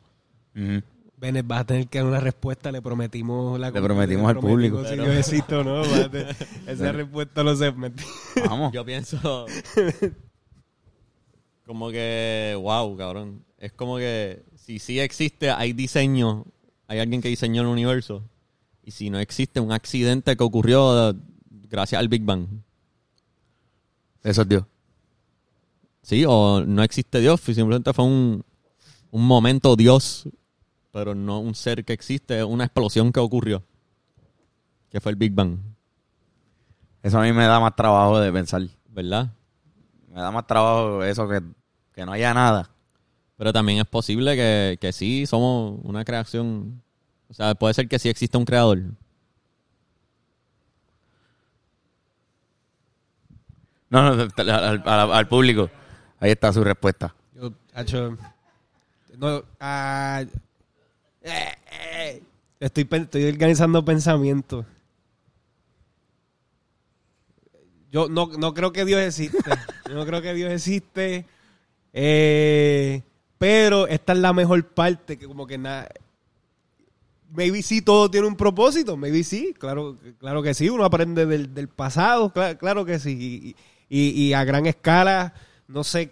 Ujú. 0.54 0.82
Bennett, 1.18 1.46
vas 1.46 1.60
a 1.60 1.64
tener 1.64 1.88
que 1.88 1.98
dar 1.98 2.06
una 2.06 2.20
respuesta. 2.20 2.70
Le 2.70 2.82
prometimos 2.82 3.58
la 3.58 3.70
Le 3.70 3.80
prometimos 3.82 4.28
al 4.28 4.38
público. 4.38 4.84
Si 4.84 4.96
yo 4.96 5.12
existo 5.12 5.64
no. 5.64 5.82
tener- 5.82 6.36
Esa 6.66 6.92
respuesta 6.92 7.42
no 7.42 7.56
se. 7.56 7.70
Vamos. 7.70 8.72
Yo 8.72 8.84
pienso. 8.84 9.46
como 11.66 11.90
que. 11.90 12.56
Wow, 12.60 12.96
cabrón. 12.96 13.44
Es 13.58 13.72
como 13.72 13.96
que. 13.96 14.44
Si 14.56 14.78
sí 14.78 15.00
existe, 15.00 15.50
hay 15.50 15.72
diseño. 15.72 16.44
Hay 16.88 16.98
alguien 17.00 17.22
que 17.22 17.28
diseñó 17.28 17.62
el 17.62 17.68
universo. 17.68 18.22
Y 18.82 18.90
si 18.92 19.10
no 19.10 19.18
existe, 19.18 19.58
un 19.60 19.72
accidente 19.72 20.36
que 20.36 20.44
ocurrió 20.44 21.14
gracias 21.50 21.98
al 21.98 22.08
Big 22.08 22.22
Bang. 22.22 22.46
Eso 24.22 24.42
es 24.42 24.48
Dios. 24.48 24.64
Sí, 26.06 26.24
o 26.24 26.62
no 26.64 26.82
existe 26.84 27.18
Dios, 27.20 27.40
simplemente 27.40 27.92
fue 27.92 28.04
un, 28.04 28.44
un 29.10 29.26
momento 29.26 29.74
Dios, 29.74 30.28
pero 30.92 31.14
no 31.14 31.40
un 31.40 31.54
ser 31.54 31.84
que 31.84 31.94
existe, 31.94 32.44
una 32.44 32.64
explosión 32.64 33.12
que 33.12 33.20
ocurrió, 33.20 33.64
que 34.90 35.00
fue 35.00 35.12
el 35.12 35.16
Big 35.16 35.32
Bang, 35.32 35.58
Eso 37.02 37.18
a 37.18 37.22
mí 37.22 37.32
me 37.32 37.44
da 37.46 37.60
más 37.60 37.74
trabajo 37.76 38.18
de 38.18 38.32
pensar. 38.32 38.62
¿verdad? 38.88 39.28
Me 40.12 40.20
da 40.20 40.30
más 40.30 40.46
trabajo 40.46 41.04
eso 41.04 41.28
que, 41.28 41.40
que 41.94 42.06
no 42.06 42.12
haya 42.12 42.34
nada. 42.34 42.70
Pero 43.36 43.52
también 43.52 43.78
es 43.80 43.86
posible 43.86 44.36
que, 44.36 44.78
que 44.80 44.92
sí 44.92 45.26
somos 45.26 45.80
una 45.84 46.04
creación, 46.04 46.82
o 47.28 47.34
sea, 47.34 47.54
puede 47.54 47.74
ser 47.74 47.88
que 47.88 47.98
sí 47.98 48.08
exista 48.08 48.38
un 48.38 48.46
creador. 48.46 48.82
No, 53.90 54.02
no, 54.02 54.22
al, 54.36 54.50
al- 54.50 54.82
al- 54.86 55.12
al 55.12 55.28
público. 55.28 55.70
Ahí 56.20 56.30
está 56.30 56.52
su 56.52 56.64
respuesta. 56.64 57.14
Yo, 57.34 57.52
hacho, 57.74 58.16
no, 59.18 59.44
ah, 59.60 60.24
eh, 61.22 61.54
eh, 61.72 62.22
estoy, 62.60 62.88
estoy 62.90 63.24
organizando 63.26 63.84
pensamientos. 63.84 64.64
Yo 67.90 68.08
no, 68.08 68.26
no 68.38 68.52
creo 68.54 68.72
que 68.72 68.84
Dios 68.84 69.00
existe. 69.00 69.38
Yo 69.88 69.94
no 69.94 70.04
creo 70.06 70.20
que 70.22 70.34
Dios 70.34 70.52
existe. 70.52 71.24
Eh, 71.92 73.02
pero 73.38 73.86
esta 73.86 74.12
es 74.12 74.18
la 74.18 74.32
mejor 74.32 74.66
parte, 74.66 75.16
que 75.18 75.26
como 75.26 75.46
que 75.46 75.58
nada... 75.58 75.88
Maybe 77.32 77.62
sí 77.62 77.82
todo 77.82 78.10
tiene 78.10 78.26
un 78.26 78.36
propósito, 78.36 78.96
maybe 78.96 79.24
sí, 79.24 79.52
claro, 79.58 79.98
claro 80.18 80.42
que 80.42 80.54
sí, 80.54 80.70
uno 80.70 80.84
aprende 80.84 81.26
del, 81.26 81.52
del 81.54 81.68
pasado, 81.68 82.32
cla- 82.32 82.56
claro, 82.56 82.84
que 82.84 83.00
sí, 83.00 83.56
y 83.88 84.32
a 84.32 84.44
gran 84.44 84.64
escala, 84.66 85.34
no 85.68 85.84
sé, 85.84 86.10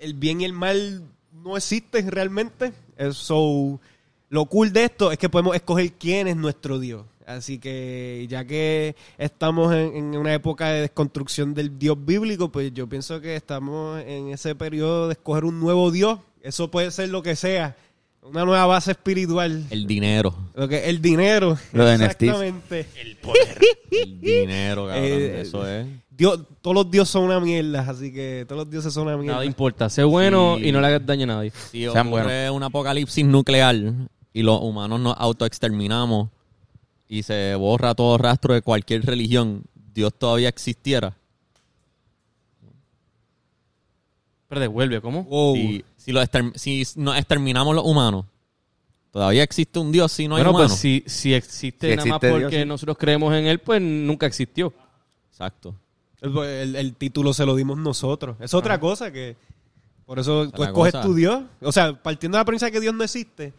el 0.00 0.14
bien 0.14 0.40
y 0.40 0.44
el 0.44 0.52
mal 0.52 1.04
no 1.32 1.56
existen 1.56 2.10
realmente, 2.10 2.72
eso, 2.96 3.80
lo 4.28 4.44
cool 4.46 4.72
de 4.72 4.84
esto 4.84 5.12
es 5.12 5.18
que 5.18 5.28
podemos 5.28 5.54
escoger 5.54 5.92
quién 5.92 6.28
es 6.28 6.36
nuestro 6.36 6.78
Dios, 6.78 7.04
así 7.26 7.58
que 7.58 8.26
ya 8.28 8.44
que 8.44 8.96
estamos 9.18 9.74
en, 9.74 9.96
en 9.96 10.16
una 10.16 10.34
época 10.34 10.68
de 10.68 10.82
desconstrucción 10.82 11.54
del 11.54 11.78
Dios 11.78 11.96
bíblico, 12.04 12.50
pues 12.50 12.72
yo 12.74 12.88
pienso 12.88 13.20
que 13.20 13.36
estamos 13.36 14.02
en 14.06 14.28
ese 14.28 14.54
periodo 14.54 15.08
de 15.08 15.12
escoger 15.12 15.44
un 15.44 15.60
nuevo 15.60 15.90
Dios, 15.90 16.18
eso 16.42 16.70
puede 16.70 16.90
ser 16.90 17.08
lo 17.10 17.22
que 17.22 17.36
sea, 17.36 17.76
una 18.22 18.44
nueva 18.44 18.66
base 18.66 18.92
espiritual. 18.92 19.66
El 19.70 19.86
dinero, 19.86 20.34
Lo 20.54 20.68
que 20.68 20.88
el 20.88 21.00
dinero. 21.00 21.58
Lo 21.72 21.86
de 21.86 21.96
NFTs. 21.98 22.22
Exactamente. 22.22 22.86
el 23.90 24.20
dinero, 24.20 24.86
cabrón, 24.86 25.04
Eh, 25.04 25.40
eso 25.40 25.66
es. 25.66 25.86
Dios, 26.20 26.38
todos 26.60 26.74
los 26.74 26.90
dioses 26.90 27.10
son 27.12 27.24
una 27.24 27.40
mierda, 27.40 27.80
así 27.88 28.12
que 28.12 28.44
todos 28.46 28.64
los 28.64 28.70
dioses 28.70 28.92
son 28.92 29.06
una 29.06 29.16
mierda. 29.16 29.32
Nada 29.36 29.44
importa. 29.46 29.88
Sé 29.88 30.04
bueno 30.04 30.56
Sí. 30.58 30.66
y 30.68 30.72
no 30.72 30.78
le 30.82 30.88
hagas 30.88 31.06
daño 31.06 31.24
a 31.24 31.26
nadie. 31.28 31.50
Si 31.70 31.84
Sean 31.88 32.08
ocurre 32.08 32.50
un 32.50 32.62
apocalipsis 32.62 33.24
nuclear, 33.24 33.74
y 34.34 34.42
los 34.42 34.60
humanos 34.60 35.00
nos 35.00 35.16
autoexterminamos 35.18 36.28
y 37.08 37.22
se 37.22 37.54
borra 37.54 37.94
todo 37.94 38.18
rastro 38.18 38.52
de 38.52 38.60
cualquier 38.60 39.06
religión, 39.06 39.64
Dios 39.94 40.12
todavía 40.12 40.50
existiera. 40.50 41.16
Pero 44.48 44.60
devuelve, 44.60 45.00
¿cómo? 45.00 45.24
Wow. 45.24 45.54
Si, 45.54 45.84
si, 45.96 46.12
los 46.12 46.22
exterm- 46.22 46.52
si 46.54 46.84
nos 46.96 47.16
exterminamos 47.16 47.74
los 47.74 47.84
humanos, 47.86 48.26
todavía 49.10 49.42
existe 49.42 49.78
un 49.78 49.90
Dios 49.90 50.12
si 50.12 50.28
no 50.28 50.36
hay 50.36 50.42
bueno, 50.42 50.50
humanos. 50.50 50.72
pues 50.72 50.80
si, 50.80 51.02
si 51.06 51.32
existe 51.32 51.90
Si 51.92 51.96
nada 51.96 52.08
más 52.08 52.16
existe 52.16 52.26
Dios, 52.28 52.40
porque 52.42 52.60
sí. 52.62 52.68
nosotros 52.68 52.98
creemos 52.98 53.32
en 53.34 53.46
él, 53.46 53.58
pues 53.60 53.80
nunca 53.80 54.26
existió. 54.26 54.72
Exacto. 55.30 55.74
El, 56.20 56.36
el- 56.38 56.76
el 56.76 56.94
título 56.96 57.32
se 57.32 57.46
lo 57.46 57.54
dimos 57.56 57.78
nosotros. 57.78 58.36
Es 58.40 58.52
otra 58.54 58.78
cosa 58.80 59.10
que... 59.10 59.36
Por 60.06 60.18
eso 60.18 60.42
tú 60.44 60.48
Otra 60.62 60.66
escoges 60.66 60.92
cosa. 60.92 61.04
tu 61.04 61.14
Dios. 61.14 61.42
O 61.62 61.70
sea, 61.72 61.92
partiendo 61.94 62.36
de 62.36 62.40
la 62.40 62.44
premisa 62.44 62.66
de 62.66 62.72
que 62.72 62.80
Dios 62.80 62.92
no 62.94 63.04
existe, 63.04 63.52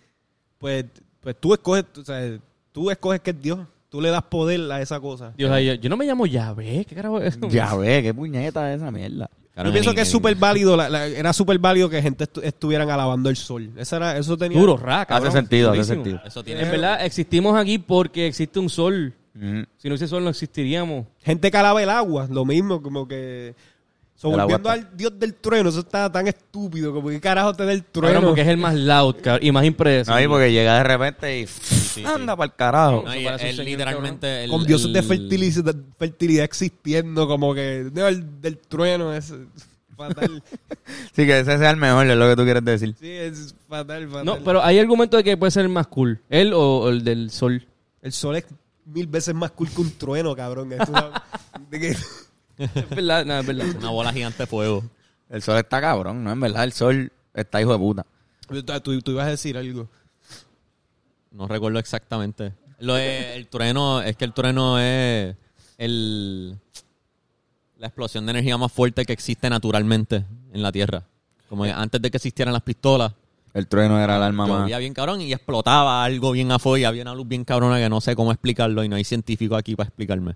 pues, 0.58 0.86
pues 1.22 1.36
tú 1.40 1.54
escoges... 1.54 1.86
O 1.98 2.04
sea, 2.04 2.38
tú 2.72 2.92
escoges 2.92 3.22
que 3.22 3.32
es 3.32 3.42
Dios. 3.42 3.60
Tú 3.90 4.00
le 4.02 4.10
das 4.10 4.24
poder 4.24 4.72
a 4.72 4.82
esa 4.82 5.00
cosa. 5.00 5.34
Dios, 5.38 5.52
yo 5.82 5.90
no 5.90 5.98
me 5.98 6.06
llamo 6.06 6.26
Yahvé. 6.26 6.86
¿Qué 6.88 6.96
carajo 6.96 7.20
es 7.20 7.36
eso? 7.36 7.48
Ya 7.50 7.76
ve, 7.76 8.02
qué 8.04 8.14
puñeta 8.14 8.72
es 8.74 8.82
esa 8.82 8.90
mierda. 8.92 9.30
Yo 9.54 9.72
pienso 9.72 9.90
en- 9.90 9.96
que 9.98 10.02
es 10.04 10.08
súper 10.10 10.36
válido, 10.36 10.78
la- 10.78 10.88
la- 10.90 11.08
era 11.08 11.34
súper 11.34 11.60
válido 11.60 11.90
que 11.90 12.02
gente 12.02 12.24
estu- 12.26 12.42
estuvieran 12.42 12.90
alabando 12.90 13.30
el 13.30 13.36
sol. 13.36 13.70
Esa 13.76 13.98
era, 13.98 14.18
eso 14.18 14.38
tenía... 14.38 14.58
Duro, 14.58 14.78
ra, 14.78 15.06
cabrón. 15.06 15.28
Hace 15.28 15.38
sentido, 15.38 15.72
hace 15.72 15.84
sentido. 15.84 16.22
Eso 16.26 16.42
tiene 16.44 16.62
En 16.64 16.72
verdad, 16.72 17.06
existimos 17.06 17.58
aquí 17.60 17.78
porque 17.80 18.28
existe 18.28 18.60
un 18.60 18.70
sol. 18.70 19.14
Si 19.34 19.88
no 19.88 19.94
hubiese 19.94 20.08
sol, 20.08 20.24
no 20.24 20.30
existiríamos. 20.30 21.06
Gente 21.24 21.50
que 21.50 21.58
alaba 21.58 21.82
el 21.82 21.90
agua, 21.90 22.28
lo 22.30 22.46
mismo, 22.46 22.82
como 22.82 23.08
que... 23.08 23.56
So, 24.16 24.30
volviendo 24.30 24.70
al 24.70 24.96
dios 24.96 25.18
del 25.18 25.34
trueno, 25.34 25.70
eso 25.70 25.80
está 25.80 26.12
tan 26.12 26.28
estúpido, 26.28 26.94
como 26.94 27.10
que 27.10 27.20
carajo 27.20 27.56
te 27.56 27.66
da 27.66 27.72
el 27.74 27.84
trueno. 27.84 28.14
Cabrón, 28.14 28.30
porque 28.30 28.42
es 28.42 28.48
el 28.50 28.58
más 28.58 28.76
loud, 28.76 29.16
cabrón, 29.20 29.48
y 29.48 29.52
más 29.52 29.66
impredecible. 29.66 30.20
Ahí 30.20 30.28
porque 30.28 30.52
llega 30.52 30.78
de 30.78 30.84
repente 30.84 31.40
y 31.40 31.48
sí. 31.48 32.04
anda 32.06 32.36
para 32.36 32.52
el 32.52 32.56
carajo. 32.56 33.04
No, 33.04 33.12
él 33.14 33.66
literalmente... 33.66 34.44
el- 34.44 34.52
con 34.52 34.64
dioses 34.64 34.94
de 34.94 35.02
fertilidad, 35.02 35.76
fertilidad 35.98 36.46
existiendo, 36.46 37.28
como 37.28 37.56
que 37.56 37.90
no, 37.92 38.08
el 38.08 38.40
del 38.42 38.60
trueno 38.60 39.12
es 39.12 39.34
fatal. 39.98 40.44
Sí, 41.16 41.26
que 41.26 41.40
ese 41.40 41.58
sea 41.58 41.72
el 41.72 41.78
mejor, 41.78 42.06
es 42.06 42.16
lo 42.16 42.30
que 42.30 42.36
tú 42.36 42.44
quieres 42.44 42.64
decir. 42.64 42.96
sí, 43.00 43.10
es 43.10 43.56
fatal, 43.68 44.08
fatal. 44.08 44.26
No, 44.26 44.38
pero 44.46 44.64
hay 44.64 44.78
argumento 44.78 45.18
de 45.18 45.24
que 45.24 45.36
puede 45.36 45.52
ser 45.52 45.64
el 45.64 45.70
más 45.70 45.88
cool. 45.88 46.20
Él 46.30 46.54
o, 46.54 46.80
o 46.82 46.90
el 46.90 47.04
del 47.04 47.32
sol. 47.32 47.66
El 48.04 48.12
sol 48.12 48.36
es 48.36 48.46
mil 48.92 49.08
veces 49.08 49.34
más 49.34 49.52
cool 49.52 49.70
que 49.70 49.82
un 49.82 49.92
trueno, 49.98 50.36
cabrón. 50.36 50.72
Es 50.74 50.88
una- 50.90 51.24
de 51.70 51.80
que- 51.80 51.96
Es 52.58 52.90
verdad, 52.90 53.26
no, 53.26 53.40
es 53.40 53.46
verdad. 53.46 53.66
Una 53.78 53.90
bola 53.90 54.14
gigante 54.14 54.44
de 54.44 54.48
fuego. 54.48 54.84
El 55.30 55.42
sol 55.42 55.58
está 55.58 55.80
cabrón, 55.82 56.24
¿no? 56.24 56.32
En 56.32 56.40
verdad, 56.40 56.64
el 56.64 56.74
sol 56.74 57.12
está 57.34 57.62
hijo 57.62 57.72
de 57.72 57.78
puta. 57.80 58.06
tú, 58.84 59.02
tú 59.02 59.12
ibas 59.12 59.28
a 59.28 59.30
decir 59.32 59.58
algo. 59.58 59.88
No 61.32 61.48
recuerdo 61.48 61.80
exactamente. 61.80 62.54
Lo 62.80 62.96
de- 62.96 63.36
el 63.36 63.48
trueno, 63.48 64.02
es 64.02 64.18
que 64.18 64.26
el 64.26 64.34
trueno 64.34 64.78
es 64.80 65.36
el, 65.78 66.58
la 67.78 67.88
explosión 67.88 68.26
de 68.26 68.32
energía 68.32 68.58
más 68.58 68.72
fuerte 68.72 69.06
que 69.06 69.14
existe 69.14 69.50
naturalmente 69.50 70.26
en 70.52 70.62
la 70.62 70.72
Tierra. 70.72 71.04
Como 71.48 71.64
que 71.64 71.72
antes 71.72 72.02
de 72.02 72.12
que 72.12 72.18
existieran 72.18 72.54
las 72.54 72.64
pistolas, 72.64 73.14
El 73.54 73.68
trueno 73.68 74.00
era 74.00 74.16
el 74.18 74.24
alma 74.24 74.48
más. 74.48 74.66
bien 74.80 74.94
cabrón 74.94 75.22
y 75.22 75.32
explotaba 75.34 76.04
algo 76.04 76.32
bien 76.32 76.52
afuera 76.52 76.82
y 76.82 76.84
había 76.86 77.02
una 77.02 77.14
luz 77.16 77.28
bien 77.28 77.44
cabrona 77.44 77.78
que 77.80 77.90
no 77.90 78.00
sé 78.02 78.16
cómo 78.16 78.32
explicarlo 78.32 78.84
y 78.84 78.90
no 78.90 78.96
hay 78.96 79.04
científico 79.04 79.56
aquí 79.56 79.76
para 79.76 79.88
explicarme. 79.90 80.36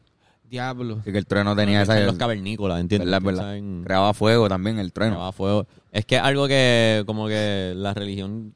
Diablo. 0.49 0.97
Así 1.01 1.11
que 1.11 1.17
el 1.17 1.25
trueno 1.25 1.55
tenía 1.55 1.81
esa. 1.81 1.99
en 1.99 2.05
los 2.05 2.17
cavernícolas, 2.17 2.79
¿entiendes? 2.79 3.09
¿Verdad, 3.09 3.25
verdad? 3.25 3.57
en- 3.57 3.83
Creaba 3.83 4.13
fuego 4.13 4.47
también 4.47 4.77
el 4.79 4.91
trueno. 4.93 5.13
Llevaba 5.15 5.31
fuego. 5.31 5.65
Es 5.91 6.05
que 6.05 6.17
algo 6.19 6.47
que, 6.47 7.03
como 7.07 7.27
que 7.27 7.73
la 7.75 7.93
religión, 7.93 8.53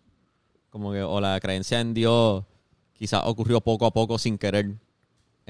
como 0.69 0.91
que, 0.91 1.01
o 1.01 1.19
la 1.19 1.39
creencia 1.39 1.79
en 1.79 1.93
Dios, 1.93 2.43
quizás 2.93 3.21
ocurrió 3.25 3.61
poco 3.61 3.85
a 3.87 3.91
poco 3.91 4.19
sin 4.19 4.37
querer, 4.37 4.75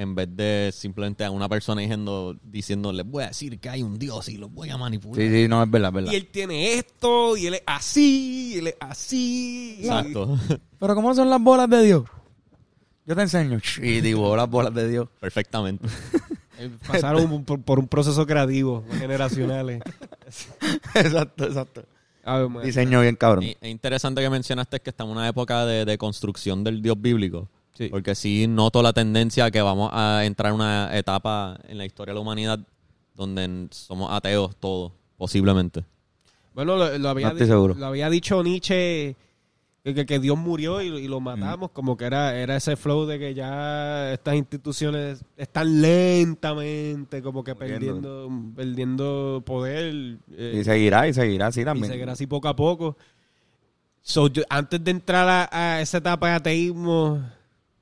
en 0.02 0.16
vez 0.16 0.30
de 0.34 0.72
simplemente 0.74 1.26
a 1.26 1.32
una 1.32 1.50
persona 1.50 1.82
diciendo, 1.82 2.38
diciéndole, 2.42 3.04
voy 3.04 3.26
a 3.26 3.28
decir 3.28 3.60
que 3.60 3.68
hay 3.70 3.84
un 3.84 4.00
Dios 4.00 4.30
y 4.30 4.38
lo 4.38 4.48
voy 4.48 4.70
a 4.70 4.78
manipular. 4.78 5.18
Sí, 5.22 5.30
sí, 5.30 5.48
no, 5.50 5.62
es 5.62 5.70
verdad, 5.70 5.90
es 5.90 5.94
verdad. 5.96 6.12
Y 6.14 6.16
él 6.16 6.28
tiene 6.28 6.76
esto, 6.76 7.36
y 7.36 7.48
él 7.48 7.56
es 7.56 7.64
así, 7.66 8.54
y 8.56 8.58
él 8.60 8.68
es 8.68 8.76
así. 8.80 9.76
Exacto. 9.82 10.40
Pero 10.80 10.96
¿cómo 10.96 11.14
son 11.14 11.30
las 11.30 11.42
bolas 11.42 11.70
de 11.70 11.84
Dios? 11.84 12.04
Yo 13.06 13.14
te 13.16 13.24
enseño. 13.24 13.60
Y 13.82 14.00
digo 14.00 14.36
las 14.38 14.50
bolas 14.50 14.74
de 14.74 14.88
Dios. 14.90 15.08
Perfectamente. 15.20 15.86
Eh, 16.62 16.70
Pasaron 16.86 17.46
por, 17.46 17.62
por 17.62 17.80
un 17.80 17.88
proceso 17.88 18.26
creativo, 18.28 18.84
generacionales. 18.98 19.82
exacto, 20.94 21.46
exacto. 21.46 21.84
A 22.24 22.38
ver, 22.40 22.50
man. 22.50 22.66
Diseño 22.66 23.00
bien 23.02 23.16
cabrón. 23.16 23.46
Y- 23.46 23.56
Es 23.62 23.70
interesante 23.72 24.22
que 24.22 24.30
mencionaste 24.30 24.80
que 24.82 24.90
estamos 24.90 25.14
en 25.14 25.20
una 25.20 25.28
época 25.30 25.66
de, 25.66 25.86
de 25.86 25.98
construcción 25.98 26.66
del 26.66 26.82
Dios 26.82 27.00
bíblico. 27.00 27.48
Sí. 27.80 27.88
Porque 27.88 28.14
sí 28.14 28.46
noto 28.46 28.84
la 28.84 28.92
tendencia 28.92 29.46
a 29.46 29.52
que 29.52 29.62
vamos 29.62 29.90
a 29.94 30.26
entrar 30.26 30.50
en 30.50 30.56
una 30.56 30.90
etapa 30.98 31.58
en 31.66 31.78
la 31.78 31.86
historia 31.86 32.12
de 32.12 32.16
la 32.16 32.20
humanidad 32.22 32.60
donde 33.16 33.68
somos 33.72 34.12
ateos 34.12 34.54
todos, 34.58 34.92
posiblemente. 35.18 35.86
Bueno, 36.54 36.76
lo, 36.76 36.98
lo 36.98 37.08
había, 37.10 37.28
No 37.28 37.32
estoy 37.32 37.46
di- 37.48 37.52
seguro. 37.54 37.76
lo 37.76 37.86
había 37.86 38.10
dicho 38.10 38.44
Nietzsche 38.44 39.16
que, 39.82 40.06
que- 40.06 40.20
Dios 40.20 40.38
murió 40.38 40.82
y, 40.82 40.88
y 40.88 41.08
lo 41.08 41.22
matamos, 41.22 41.72
como 41.72 41.96
que 41.96 42.04
era, 42.04 42.36
era 42.38 42.58
ese 42.58 42.76
flow 42.76 43.06
de 43.06 43.18
que 43.18 43.34
ya 43.34 44.12
estas 44.12 44.36
instituciones 44.36 45.24
están 45.38 45.82
lentamente 45.82 47.22
como 47.22 47.46
que 47.46 47.56
perdiendo, 47.56 48.30
perdiendo 48.58 49.42
poder 49.46 50.18
eh, 50.34 50.58
Y 50.60 50.64
seguirá, 50.66 51.08
y 51.08 51.14
seguirá 51.14 51.48
así 51.48 51.62
y 51.62 51.64
también. 51.64 51.88
seguirá 51.90 52.12
así 52.12 52.28
poco 52.28 52.50
a 52.50 52.56
poco. 52.58 52.98
So, 54.02 54.28
yo- 54.28 54.44
antes 54.50 54.84
de 54.84 54.92
entrar 54.92 55.28
a, 55.30 55.50
a 55.78 55.82
esa 55.82 56.00
etapa 56.00 56.28
de 56.30 56.34
ateísmo, 56.36 57.22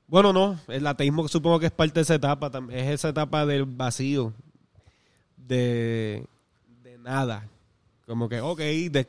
bueno, 0.08 0.32
no, 0.32 0.58
el 0.68 0.86
ateísmo 0.86 1.28
supongo 1.28 1.60
que 1.60 1.66
es 1.66 1.72
parte 1.72 1.94
de 2.00 2.02
esa 2.02 2.14
etapa, 2.16 2.50
es 2.70 2.88
esa 2.88 3.10
etapa 3.10 3.46
del 3.46 3.64
vacío, 3.66 4.32
de, 5.36 6.24
de 6.82 6.98
nada. 6.98 7.46
Como 8.06 8.28
que, 8.28 8.40
ok, 8.40 8.58
de, 8.58 9.06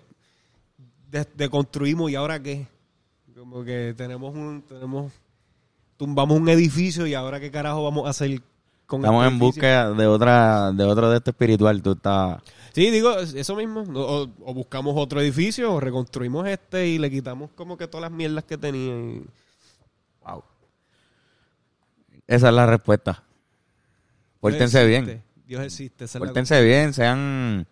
de- 1.10 1.28
deconstruimos 1.36 2.12
y 2.12 2.16
ahora 2.16 2.42
qué. 2.42 2.68
Como 3.36 3.64
que 3.64 3.94
tenemos 3.96 4.36
un, 4.36 4.62
tenemos, 4.68 5.14
tumbamos 5.96 6.38
un 6.38 6.50
edificio 6.50 7.08
y 7.08 7.14
ahora 7.14 7.40
qué 7.40 7.50
carajo 7.50 7.84
vamos 7.84 8.06
a 8.06 8.10
hacer 8.10 8.42
con 8.86 9.00
Estamos 9.02 9.24
este 9.24 9.34
en 9.34 9.40
búsqueda 9.40 9.94
de 9.94 10.08
otra, 10.08 10.72
de 10.74 10.84
otro 10.84 11.10
de 11.10 11.18
este 11.18 11.30
espiritual. 11.32 11.82
Tú 11.82 11.94
estás. 11.94 12.42
Sí, 12.74 12.90
digo, 12.92 13.18
eso 13.18 13.56
mismo. 13.56 13.84
O, 13.96 14.28
o 14.44 14.54
buscamos 14.54 14.96
otro 14.98 15.22
edificio 15.22 15.74
o 15.74 15.80
reconstruimos 15.80 16.46
este 16.48 16.88
y 16.88 16.98
le 16.98 17.10
quitamos 17.10 17.50
como 17.56 17.78
que 17.78 17.88
todas 17.88 18.10
las 18.10 18.12
mierdas 18.12 18.44
que 18.44 18.58
tenía. 18.58 18.94
y-. 19.00 19.24
Esa 22.30 22.50
es 22.50 22.54
la 22.54 22.66
respuesta. 22.68 23.24
Pórtense 24.40 24.86
bien. 24.86 25.24
Dios 25.48 25.64
existe. 25.64 26.06
esa 26.06 26.18
es 26.18 26.22
la 26.22 26.28
Pórtense 26.28 26.64
bien, 26.64 26.94
sean, 26.94 27.66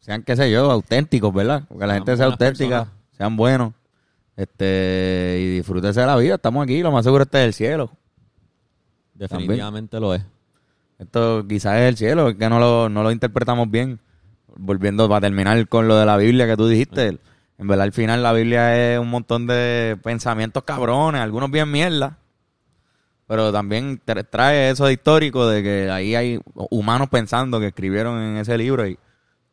sean 0.00 0.24
qué 0.24 0.34
sé 0.36 0.50
yo, 0.50 0.70
auténticos, 0.70 1.32
¿verdad? 1.32 1.62
Porque 1.68 1.86
la 1.86 1.94
Sean 1.94 2.00
gente 2.04 2.16
sea 2.16 2.26
buenas 2.26 2.40
auténtica, 2.40 2.78
personas. 2.80 3.16
sean 3.16 3.36
buenos. 3.36 3.72
Este, 4.36 5.38
y 5.40 5.46
disfrútense 5.56 6.00
de 6.00 6.06
la 6.06 6.16
vida. 6.16 6.34
Estamos 6.34 6.64
aquí, 6.64 6.82
lo 6.82 6.90
más 6.90 7.04
seguro 7.04 7.22
este 7.22 7.38
es 7.42 7.46
el 7.46 7.54
cielo. 7.54 7.92
Definitivamente 9.14 10.00
lo 10.00 10.14
es. 10.14 10.22
Esto 10.98 11.46
quizás 11.48 11.76
es 11.76 11.88
el 11.90 11.96
cielo, 11.96 12.30
es 12.30 12.36
que 12.36 12.48
no 12.48 12.58
lo, 12.58 12.88
no 12.88 13.02
lo 13.02 13.12
interpretamos 13.12 13.70
bien. 13.70 14.00
Volviendo 14.56 15.08
para 15.08 15.20
terminar 15.22 15.66
con 15.68 15.86
lo 15.88 15.96
de 15.96 16.04
la 16.06 16.16
Biblia 16.16 16.46
que 16.46 16.56
tú 16.56 16.66
dijiste. 16.66 17.18
En 17.58 17.68
verdad, 17.68 17.84
al 17.84 17.92
final 17.92 18.22
la 18.22 18.32
Biblia 18.32 18.94
es 18.94 18.98
un 18.98 19.08
montón 19.08 19.46
de 19.46 19.96
pensamientos 20.02 20.64
cabrones, 20.64 21.20
algunos 21.20 21.50
bien 21.50 21.70
mierda. 21.70 22.18
Pero 23.32 23.50
también 23.50 23.98
tra- 24.04 24.26
trae 24.28 24.68
eso 24.68 24.84
de 24.84 24.92
histórico 24.92 25.46
de 25.46 25.62
que 25.62 25.90
ahí 25.90 26.14
hay 26.14 26.38
humanos 26.54 27.08
pensando 27.08 27.58
que 27.60 27.68
escribieron 27.68 28.20
en 28.20 28.36
ese 28.36 28.58
libro 28.58 28.86
y, 28.86 28.98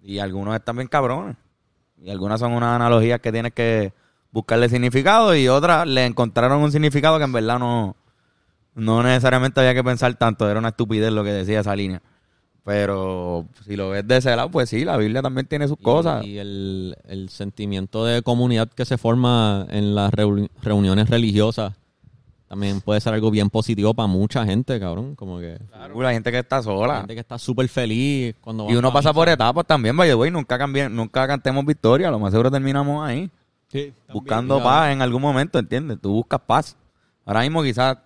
y 0.01 0.19
algunos 0.19 0.53
están 0.53 0.75
bien 0.75 0.89
cabrones. 0.89 1.37
Y 1.97 2.09
algunas 2.09 2.41
son 2.41 2.51
unas 2.51 2.75
analogías 2.75 3.21
que 3.21 3.31
tienes 3.31 3.53
que 3.53 3.93
buscarle 4.31 4.67
significado 4.67 5.33
y 5.33 5.47
otras 5.47 5.87
le 5.87 6.05
encontraron 6.05 6.61
un 6.61 6.73
significado 6.73 7.17
que 7.19 7.23
en 7.23 7.31
verdad 7.31 7.57
no, 7.57 7.95
no 8.75 9.01
necesariamente 9.01 9.61
había 9.61 9.73
que 9.73 9.83
pensar 9.83 10.13
tanto, 10.15 10.49
era 10.49 10.59
una 10.59 10.69
estupidez 10.69 11.13
lo 11.13 11.23
que 11.23 11.31
decía 11.31 11.61
esa 11.61 11.73
línea. 11.73 12.01
Pero 12.65 13.45
si 13.65 13.75
lo 13.77 13.89
ves 13.91 14.05
de 14.07 14.17
ese 14.17 14.35
lado, 14.35 14.51
pues 14.51 14.69
sí, 14.69 14.83
la 14.83 14.97
Biblia 14.97 15.21
también 15.21 15.47
tiene 15.47 15.67
sus 15.69 15.79
Y- 15.79 15.83
cosas. 15.83 16.25
Y, 16.25 16.37
el, 16.37 16.97
el 17.07 17.29
sentimiento 17.29 18.03
de 18.03 18.21
comunidad 18.23 18.69
que 18.69 18.83
se 18.85 18.97
forma 18.97 19.65
en 19.69 19.95
las 19.95 20.11
reuni- 20.11 20.49
reuniones 20.61 21.09
religiosas 21.09 21.73
también 22.49 22.81
puede 22.81 22.99
ser 22.99 23.13
algo 23.13 23.29
bien 23.29 23.49
positivo 23.51 23.93
para 23.93 24.07
mucha 24.07 24.43
gente, 24.43 24.79
cabrón. 24.79 25.15
Como 25.15 25.39
que 25.39 25.59
Uh, 25.93 26.01
la 26.01 26.11
gente 26.11 26.31
que 26.31 26.39
está 26.39 26.57
la 26.57 26.63
sola. 26.63 26.97
gente 26.97 27.13
que 27.13 27.19
está 27.21 27.37
súper 27.37 27.69
feliz 27.69 28.35
cuando 28.41 28.67
Y 28.69 28.75
uno 28.75 28.91
pasa 28.91 29.13
por 29.13 29.29
etapas 29.29 29.65
también, 29.67 29.95
vaya, 29.95 30.15
güey, 30.15 30.31
nunca 30.31 30.57
cambien, 30.57 30.93
nunca 30.95 31.27
cantemos 31.27 31.63
victoria, 31.63 32.09
lo 32.09 32.17
más 32.19 32.31
seguro 32.31 32.49
terminamos 32.51 33.07
ahí, 33.07 33.29
Sí, 33.67 33.93
buscando 34.11 34.61
paz 34.63 34.91
en 34.91 35.03
algún 35.03 35.21
momento, 35.21 35.59
¿entiendes? 35.59 35.99
Tú 36.01 36.11
buscas 36.11 36.41
paz. 36.41 36.75
Ahora 37.23 37.41
mismo 37.41 37.61
quizás, 37.61 37.97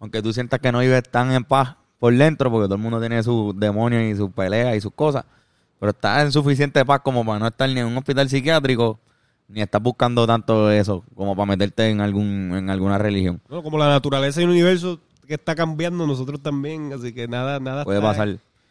aunque 0.00 0.20
tú 0.20 0.32
sientas 0.32 0.58
que 0.58 0.72
no 0.72 0.80
vives 0.80 1.04
tan 1.08 1.30
en 1.30 1.44
paz 1.44 1.76
por 2.00 2.12
dentro, 2.12 2.50
porque 2.50 2.66
todo 2.66 2.74
el 2.74 2.80
mundo 2.82 2.98
tiene 2.98 3.22
sus 3.22 3.56
demonios 3.58 4.02
y 4.02 4.16
sus 4.16 4.32
peleas 4.32 4.74
y 4.76 4.80
sus 4.80 4.92
cosas, 4.92 5.24
pero 5.78 5.90
estás 5.90 6.24
en 6.24 6.32
suficiente 6.32 6.84
paz 6.84 7.00
como 7.04 7.24
para 7.24 7.38
no 7.38 7.46
estar 7.46 7.68
ni 7.70 7.78
en 7.78 7.86
un 7.86 7.96
hospital 7.96 8.28
psiquiátrico, 8.28 8.98
ni 9.48 9.62
estás 9.62 9.82
buscando 9.82 10.26
tanto 10.26 10.70
eso 10.70 11.04
como 11.14 11.36
para 11.36 11.46
meterte 11.46 11.88
en 11.88 12.00
algún 12.00 12.54
en 12.56 12.70
alguna 12.70 12.98
religión. 12.98 13.40
No, 13.48 13.62
como 13.62 13.78
la 13.78 13.88
naturaleza 13.88 14.40
y 14.40 14.44
el 14.44 14.50
universo 14.50 15.00
que 15.26 15.34
está 15.34 15.54
cambiando, 15.54 16.06
nosotros 16.06 16.42
también. 16.42 16.92
Así 16.92 17.12
que 17.12 17.28
nada, 17.28 17.60
nada 17.60 17.84
Puede 17.84 17.98
está, 17.98 18.08
pasar. 18.08 18.28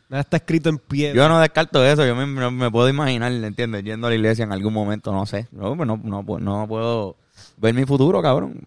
Nada 0.09 0.21
está 0.21 0.37
escrito 0.37 0.69
en 0.69 0.77
piedra. 0.77 1.15
Yo 1.15 1.27
no 1.29 1.39
descarto 1.39 1.83
eso, 1.85 2.05
yo 2.05 2.15
me, 2.15 2.71
puedo 2.71 2.89
imaginar, 2.89 3.31
¿entiendes? 3.31 3.83
Yendo 3.83 4.07
a 4.07 4.09
la 4.11 4.15
iglesia 4.15 4.43
en 4.43 4.51
algún 4.51 4.73
momento, 4.73 5.11
no 5.11 5.25
sé. 5.25 5.47
No, 5.51 5.75
pues 5.75 5.87
no, 5.87 5.99
no, 6.03 6.23
no 6.39 6.67
puedo 6.67 7.17
ver 7.57 7.73
mi 7.73 7.85
futuro, 7.85 8.21
cabrón. 8.21 8.61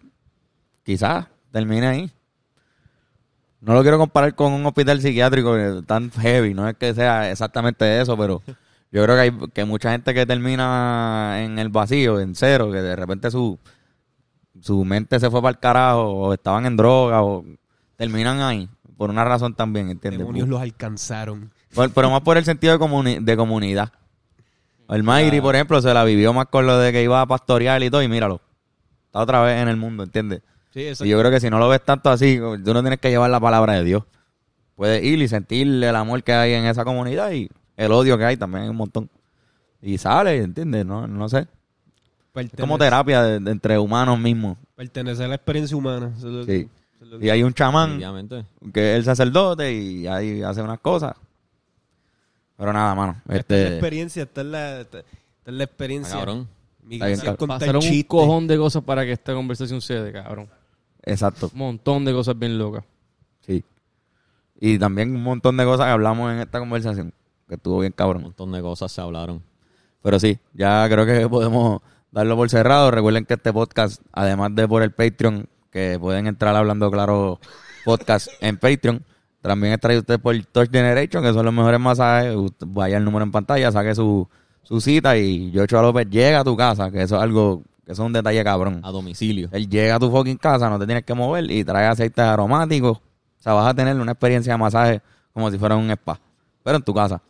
Quizás 0.83 1.27
termine 1.51 1.87
ahí. 1.87 2.11
No 3.61 3.73
lo 3.73 3.81
quiero 3.81 3.97
comparar 3.97 4.35
con 4.35 4.53
un 4.53 4.65
hospital 4.65 5.01
psiquiátrico 5.01 5.57
eh, 5.57 5.81
tan 5.85 6.11
heavy, 6.11 6.53
no 6.53 6.67
es 6.67 6.77
que 6.77 6.93
sea 6.93 7.29
exactamente 7.29 7.99
eso, 7.99 8.17
pero 8.17 8.41
yo 8.91 9.03
creo 9.03 9.15
que 9.15 9.21
hay 9.21 9.31
que 9.53 9.65
mucha 9.65 9.91
gente 9.91 10.13
que 10.13 10.25
termina 10.25 11.41
en 11.43 11.59
el 11.59 11.69
vacío, 11.69 12.19
en 12.19 12.35
cero, 12.35 12.71
que 12.71 12.81
de 12.81 12.95
repente 12.95 13.29
su, 13.31 13.59
su 14.61 14.83
mente 14.85 15.19
se 15.19 15.29
fue 15.29 15.41
para 15.41 15.51
el 15.51 15.59
carajo, 15.59 16.01
o 16.09 16.33
estaban 16.33 16.65
en 16.65 16.75
droga, 16.77 17.21
o 17.23 17.45
terminan 17.95 18.41
ahí, 18.41 18.67
por 18.97 19.09
una 19.09 19.23
razón 19.25 19.53
también, 19.53 19.89
¿entiendes? 19.89 20.19
Demonios 20.19 20.47
los 20.47 20.61
alcanzaron. 20.61 21.51
Por- 21.73 21.91
pero 21.91 22.09
más 22.09 22.21
por 22.21 22.37
el 22.37 22.45
sentido 22.45 22.73
de, 22.73 22.79
comuni- 22.79 23.19
de 23.23 23.37
comunidad. 23.37 23.91
El 24.89 25.03
Mayri, 25.03 25.39
por 25.39 25.53
ejemplo, 25.55 25.79
se 25.81 25.93
la 25.93 26.03
vivió 26.03 26.33
más 26.33 26.47
con 26.47 26.65
lo 26.65 26.77
de 26.79 26.91
que 26.91 27.03
iba 27.03 27.21
a 27.21 27.27
pastorear 27.27 27.83
y 27.83 27.91
todo, 27.91 28.01
y 28.01 28.07
míralo. 28.07 28.41
Está 29.05 29.19
otra 29.19 29.41
vez 29.43 29.61
en 29.61 29.67
el 29.67 29.77
mundo, 29.77 30.03
¿entiendes? 30.03 30.41
Sí. 30.73 30.91
Y 31.05 31.09
yo 31.09 31.19
creo 31.19 31.29
que 31.31 31.39
si 31.39 31.49
no 31.49 31.59
lo 31.59 31.69
ves 31.69 31.83
tanto 31.85 32.09
así, 32.09 32.39
tú 32.39 32.73
no 32.73 32.81
tienes 32.81 32.99
que 32.99 33.09
llevar 33.11 33.29
la 33.29 33.39
palabra 33.39 33.73
de 33.73 33.83
Dios. 33.83 34.03
Puedes 34.75 35.03
ir 35.03 35.19
y 35.21 35.27
sentir 35.27 35.67
el 35.67 35.95
amor 35.95 36.23
que 36.23 36.33
hay 36.33 36.53
en 36.53 36.65
esa 36.65 36.85
comunidad 36.85 37.31
y 37.31 37.49
el 37.85 37.91
odio 37.91 38.17
que 38.17 38.25
hay 38.25 38.37
también 38.37 38.63
hay 38.63 38.69
un 38.69 38.75
montón. 38.75 39.09
Y 39.81 39.97
sale, 39.97 40.37
¿entiendes? 40.37 40.85
No, 40.85 41.07
no 41.07 41.29
sé. 41.29 41.47
Es 42.35 42.49
como 42.59 42.77
terapia 42.77 43.23
de- 43.23 43.39
de 43.39 43.51
entre 43.51 43.77
humanos 43.79 44.19
mismos. 44.19 44.57
Pertenece 44.75 45.23
a 45.23 45.27
la 45.27 45.35
experiencia 45.35 45.75
humana. 45.75 46.13
Eso 46.17 46.27
es 46.27 46.33
lo 46.33 46.45
que- 46.45 46.59
Sí. 46.59 46.69
eso 46.95 47.05
es 47.05 47.11
lo 47.11 47.19
que- 47.19 47.25
Y 47.25 47.29
hay 47.29 47.43
un 47.43 47.53
chamán 47.53 47.99
Definitivamente. 47.99 48.45
que 48.73 48.91
es 48.91 48.97
el 48.99 49.03
sacerdote 49.05 49.73
y 49.73 50.07
ahí 50.07 50.41
hace 50.41 50.61
unas 50.61 50.79
cosas. 50.79 51.15
Pero 52.57 52.73
nada, 52.73 52.93
mano. 52.95 53.15
Esta 53.29 53.31
es 53.33 53.49
la 53.49 53.57
Este, 53.57 53.67
experiencia, 53.75 54.23
esta 54.23 54.41
es 54.41 54.47
la, 54.47 54.81
esta, 54.81 54.99
esta 54.99 55.07
es 55.45 55.53
la 55.53 55.63
experiencia. 55.63 56.15
Ah, 56.15 56.19
cabrón. 56.19 56.47
Miguel 56.83 57.19
Pasaron 57.47 57.83
un 57.85 58.03
cojón 58.03 58.47
de 58.47 58.57
cosas 58.57 58.83
para 58.83 59.05
que 59.05 59.11
esta 59.11 59.33
conversación 59.33 59.79
se 59.81 59.93
dé, 60.01 60.11
cabrón. 60.11 60.49
exacto. 61.03 61.49
Un 61.53 61.59
montón 61.59 62.03
de 62.03 62.11
cosas 62.13 62.37
bien 62.37 62.57
locas. 62.57 62.83
Sí. 63.45 63.63
Y 64.59 64.77
también 64.79 65.15
un 65.15 65.23
montón 65.23 65.55
de 65.57 65.63
cosas 65.65 65.85
que 65.85 65.91
hablamos 65.91 66.31
en 66.33 66.39
esta 66.39 66.59
conversación. 66.59 67.13
Que 67.49 67.55
estuvo 67.55 67.79
bien 67.79 67.91
Un 67.91 67.97
cabrón. 67.97 68.23
montón 68.23 68.51
de 68.51 68.61
cosas 68.61 68.91
se 68.91 69.01
hablaron. 69.01 69.43
Pero 70.01 70.19
sí, 70.19 70.39
ya 70.53 70.87
creo 70.87 71.05
que 71.05 71.27
podemos 71.27 71.81
darlo 72.11 72.35
por 72.35 72.49
cerrado. 72.49 72.91
Recuerden 72.91 73.25
que 73.25 73.33
este 73.33 73.51
podcast, 73.51 74.01
además 74.13 74.55
de 74.55 74.67
por 74.67 74.83
el 74.83 74.91
Patreon, 74.91 75.49
que 75.71 75.97
pueden 75.99 76.27
entrar 76.27 76.55
hablando 76.55 76.89
claro 76.89 77.39
podcast 77.83 78.29
en 78.39 78.57
Patreon, 78.57 79.03
también 79.41 79.73
es 79.73 79.79
traído 79.79 80.01
usted 80.01 80.19
por 80.19 80.35
Touch 80.45 80.69
Generation, 80.71 81.23
que 81.23 81.33
son 81.33 81.43
los 81.43 81.53
mejores 81.53 81.79
masajes. 81.79 82.35
Usted 82.35 82.67
Vaya 82.69 82.97
el 82.97 83.03
número 83.03 83.23
en 83.25 83.31
pantalla, 83.31 83.71
saque 83.71 83.95
su, 83.95 84.27
su 84.63 84.79
cita 84.79 85.17
y 85.17 85.49
Yocho 85.51 85.81
López 85.81 86.07
llega 86.09 86.41
a 86.41 86.43
tu 86.43 86.55
casa, 86.55 86.91
que 86.91 87.01
eso 87.01 87.15
es 87.17 87.21
algo, 87.23 87.63
que 87.85 87.93
eso 87.93 88.03
es 88.03 88.05
un 88.05 88.13
detalle 88.13 88.43
cabrón. 88.43 88.81
A 88.83 88.91
domicilio. 88.91 89.49
Él 89.51 89.67
llega 89.67 89.95
a 89.95 89.99
tu 89.99 90.11
fucking 90.11 90.37
casa, 90.37 90.69
no 90.69 90.77
te 90.77 90.85
tienes 90.85 91.03
que 91.03 91.13
mover 91.13 91.49
y 91.49 91.63
trae 91.63 91.87
aceites 91.87 92.23
aromáticos. 92.23 92.97
O 92.99 93.41
sea, 93.41 93.53
vas 93.53 93.67
a 93.67 93.73
tener 93.73 93.99
una 93.99 94.11
experiencia 94.11 94.53
de 94.53 94.57
masaje 94.57 95.01
como 95.33 95.49
si 95.49 95.57
fuera 95.57 95.75
un 95.75 95.89
spa, 95.91 96.19
pero 96.63 96.77
en 96.77 96.83
tu 96.83 96.93
casa. 96.93 97.21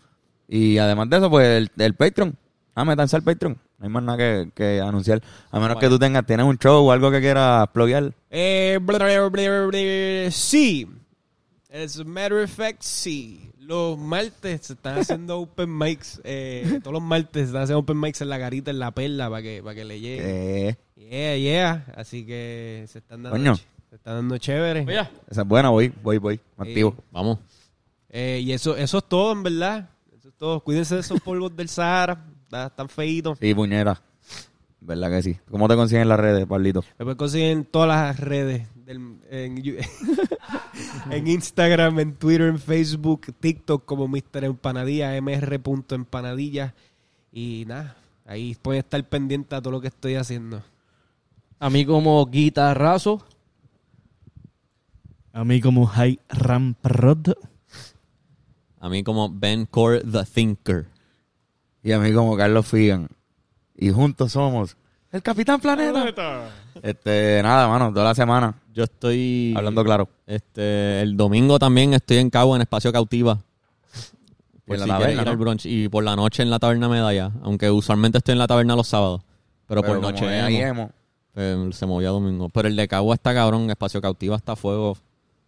Y 0.51 0.79
además 0.79 1.09
de 1.09 1.17
eso, 1.17 1.29
pues 1.29 1.47
el, 1.47 1.71
el 1.77 1.93
Patreon. 1.93 2.35
Ah, 2.73 2.83
métanse 2.83 3.15
al 3.15 3.23
Patreon. 3.23 3.57
No 3.77 3.85
hay 3.85 3.89
más 3.91 4.03
nada 4.03 4.17
que, 4.17 4.49
que 4.53 4.81
anunciar. 4.81 5.21
A 5.51 5.59
menos 5.59 5.77
que 5.77 5.87
tú 5.87 5.99
tengas, 5.99 6.25
tienes 6.25 6.45
un 6.45 6.57
show 6.57 6.85
o 6.85 6.91
algo 6.91 7.11
que 7.11 7.21
quieras 7.21 7.67
pluguear. 7.69 8.11
Eh, 8.29 8.79
sí. 10.31 10.87
As 11.71 11.99
a 11.99 12.03
matter 12.03 12.43
of 12.43 12.49
fact, 12.51 12.81
sí. 12.81 13.51
Los 13.59 13.97
martes 13.99 14.65
se 14.65 14.73
están 14.73 14.97
haciendo 14.97 15.39
open 15.41 15.77
mics. 15.77 16.19
Eh, 16.23 16.79
todos 16.81 16.93
los 16.93 17.03
martes 17.03 17.43
se 17.43 17.47
están 17.47 17.63
haciendo 17.63 17.79
open 17.79 17.99
mics 17.99 18.21
en 18.21 18.29
la 18.29 18.39
garita, 18.39 18.71
en 18.71 18.79
la 18.79 18.91
perla, 18.91 19.29
para 19.29 19.43
que, 19.43 19.61
para 19.63 19.75
que 19.75 19.85
le 19.85 19.99
llegue. 19.99 20.69
Eh, 20.69 20.75
Yeah, 20.95 21.37
yeah. 21.37 21.85
Así 21.95 22.25
que 22.25 22.85
se 22.87 22.99
están 22.99 23.23
dando, 23.23 23.37
Coño. 23.37 23.55
se 23.55 23.95
están 23.95 24.15
dando 24.15 24.37
chévere. 24.37 24.81
Oye, 24.81 25.07
esa 25.29 25.41
es 25.41 25.47
buena, 25.47 25.69
voy, 25.69 25.91
voy, 26.03 26.17
voy. 26.19 26.39
Activo. 26.57 26.95
Vamos. 27.11 27.39
Eh, 28.09 28.41
y 28.43 28.51
eso, 28.51 28.75
eso 28.75 28.97
es 28.99 29.03
todo, 29.05 29.31
en 29.31 29.41
verdad. 29.43 29.89
Eso 30.39 30.45
es 30.45 30.51
todo. 30.53 30.59
Cuídense 30.61 30.95
de 30.95 31.01
esos 31.01 31.19
polvos 31.19 31.53
del 31.55 31.67
Sahara. 31.69 32.25
Está- 32.43 32.67
Están 32.67 32.87
feitos. 32.89 33.37
Sí, 33.39 33.53
puñera. 33.53 34.01
¿Verdad 34.81 35.09
que 35.11 35.21
sí? 35.21 35.37
¿Cómo 35.51 35.67
te 35.67 35.75
consiguen 35.75 36.07
las 36.07 36.17
redes, 36.19 36.45
Pablito? 36.45 36.81
Me 36.97 37.03
pueden 37.05 37.17
conseguir 37.17 37.47
en 37.47 37.65
todas 37.65 37.89
las 37.89 38.19
redes. 38.19 38.67
del- 38.85 39.19
en, 39.29 39.61
en 41.11 41.27
Instagram, 41.27 41.99
en 41.99 42.15
Twitter, 42.15 42.47
en 42.47 42.57
Facebook, 42.59 43.33
TikTok 43.39 43.83
como 43.85 44.07
Mr. 44.07 44.45
Empanadilla, 44.45 45.11
mr.empanadilla. 45.21 46.73
Y 47.33 47.65
nada, 47.67 47.97
ahí 48.25 48.55
pueden 48.61 48.79
estar 48.79 49.03
pendientes 49.07 49.55
a 49.57 49.61
todo 49.61 49.71
lo 49.73 49.81
que 49.81 49.89
estoy 49.89 50.15
haciendo. 50.15 50.63
a 51.59 51.69
mí 51.69 51.85
como 51.85 52.25
guitarrazo, 52.25 53.23
A 55.33 55.43
mí 55.43 55.61
como 55.61 55.85
High 55.85 56.19
Ramp 56.29 56.77
Rod. 56.83 57.33
A 58.79 58.89
mí 58.89 59.03
como 59.03 59.29
Ben 59.29 59.65
Core 59.65 60.01
the 60.01 60.23
Thinker. 60.23 60.85
Y 61.83 61.91
a 61.91 61.99
mí 61.99 62.13
como 62.13 62.35
Carlos 62.35 62.67
Figan. 62.67 63.07
Y 63.75 63.91
juntos 63.91 64.33
somos 64.33 64.75
el 65.11 65.23
Capitán 65.23 65.59
Planeta. 65.59 66.51
Este, 66.83 67.41
nada, 67.41 67.67
mano, 67.67 67.91
toda 67.91 68.05
la 68.05 68.15
semana. 68.15 68.53
Yo 68.73 68.83
estoy... 68.83 69.53
Hablando 69.57 69.83
claro. 69.83 70.07
Este, 70.27 71.01
el 71.01 71.17
domingo 71.17 71.57
también 71.57 71.95
estoy 71.95 72.17
en 72.17 72.29
Cabo 72.29 72.55
en 72.55 72.61
Espacio 72.61 72.91
Cautiva. 72.93 73.39
Por 74.65 74.75
En 74.75 74.81
la 74.81 74.85
taberna, 74.85 74.97
quieres 74.97 75.21
ir 75.23 75.27
al 75.27 75.37
¿no? 75.37 75.43
brunch. 75.43 75.65
Y 75.65 75.89
por 75.89 76.03
la 76.03 76.15
noche 76.15 76.43
en 76.43 76.51
la 76.51 76.59
taberna 76.59 76.87
Medalla. 76.87 77.31
Aunque 77.41 77.71
usualmente 77.71 78.19
estoy 78.19 78.33
en 78.33 78.39
la 78.39 78.45
taberna 78.45 78.75
los 78.75 78.87
sábados. 78.87 79.21
Pero, 79.65 79.81
por 79.81 79.99
noche 79.99 80.27
ahí 80.27 80.57
emo, 80.57 80.91
pues, 81.33 81.75
se 81.75 81.87
movió 81.87 82.09
a 82.09 82.11
domingo. 82.11 82.49
Pero 82.49 82.67
el 82.67 82.75
de 82.75 82.87
Cabo 82.87 83.11
está 83.13 83.33
cabrón. 83.33 83.67
Espacio 83.69 84.01
Cautiva 84.01 84.35
está 84.35 84.51
a 84.51 84.55
fuego. 84.55 84.95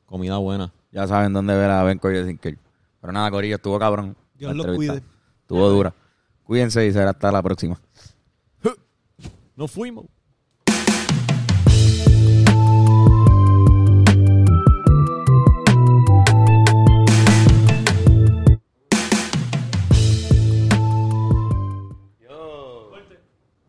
Comida 0.07 0.37
buena. 0.37 0.71
Ya 0.91 1.07
saben 1.07 1.33
dónde 1.33 1.55
ver 1.55 1.69
a 1.69 1.83
Ben 1.83 1.99
Corillo 1.99 2.25
Thinker. 2.25 2.57
Pero 3.01 3.13
nada, 3.13 3.31
Corillo, 3.31 3.55
estuvo 3.55 3.77
cabrón. 3.79 4.15
Dios 4.35 4.55
los 4.55 4.65
cuide. 4.75 5.01
Estuvo 5.41 5.69
dura. 5.69 5.93
Cuídense 6.43 6.85
y 6.85 6.93
será 6.93 7.09
hasta 7.09 7.31
la 7.31 7.41
próxima. 7.41 7.79
Nos 9.55 9.71
fuimos. 9.71 10.05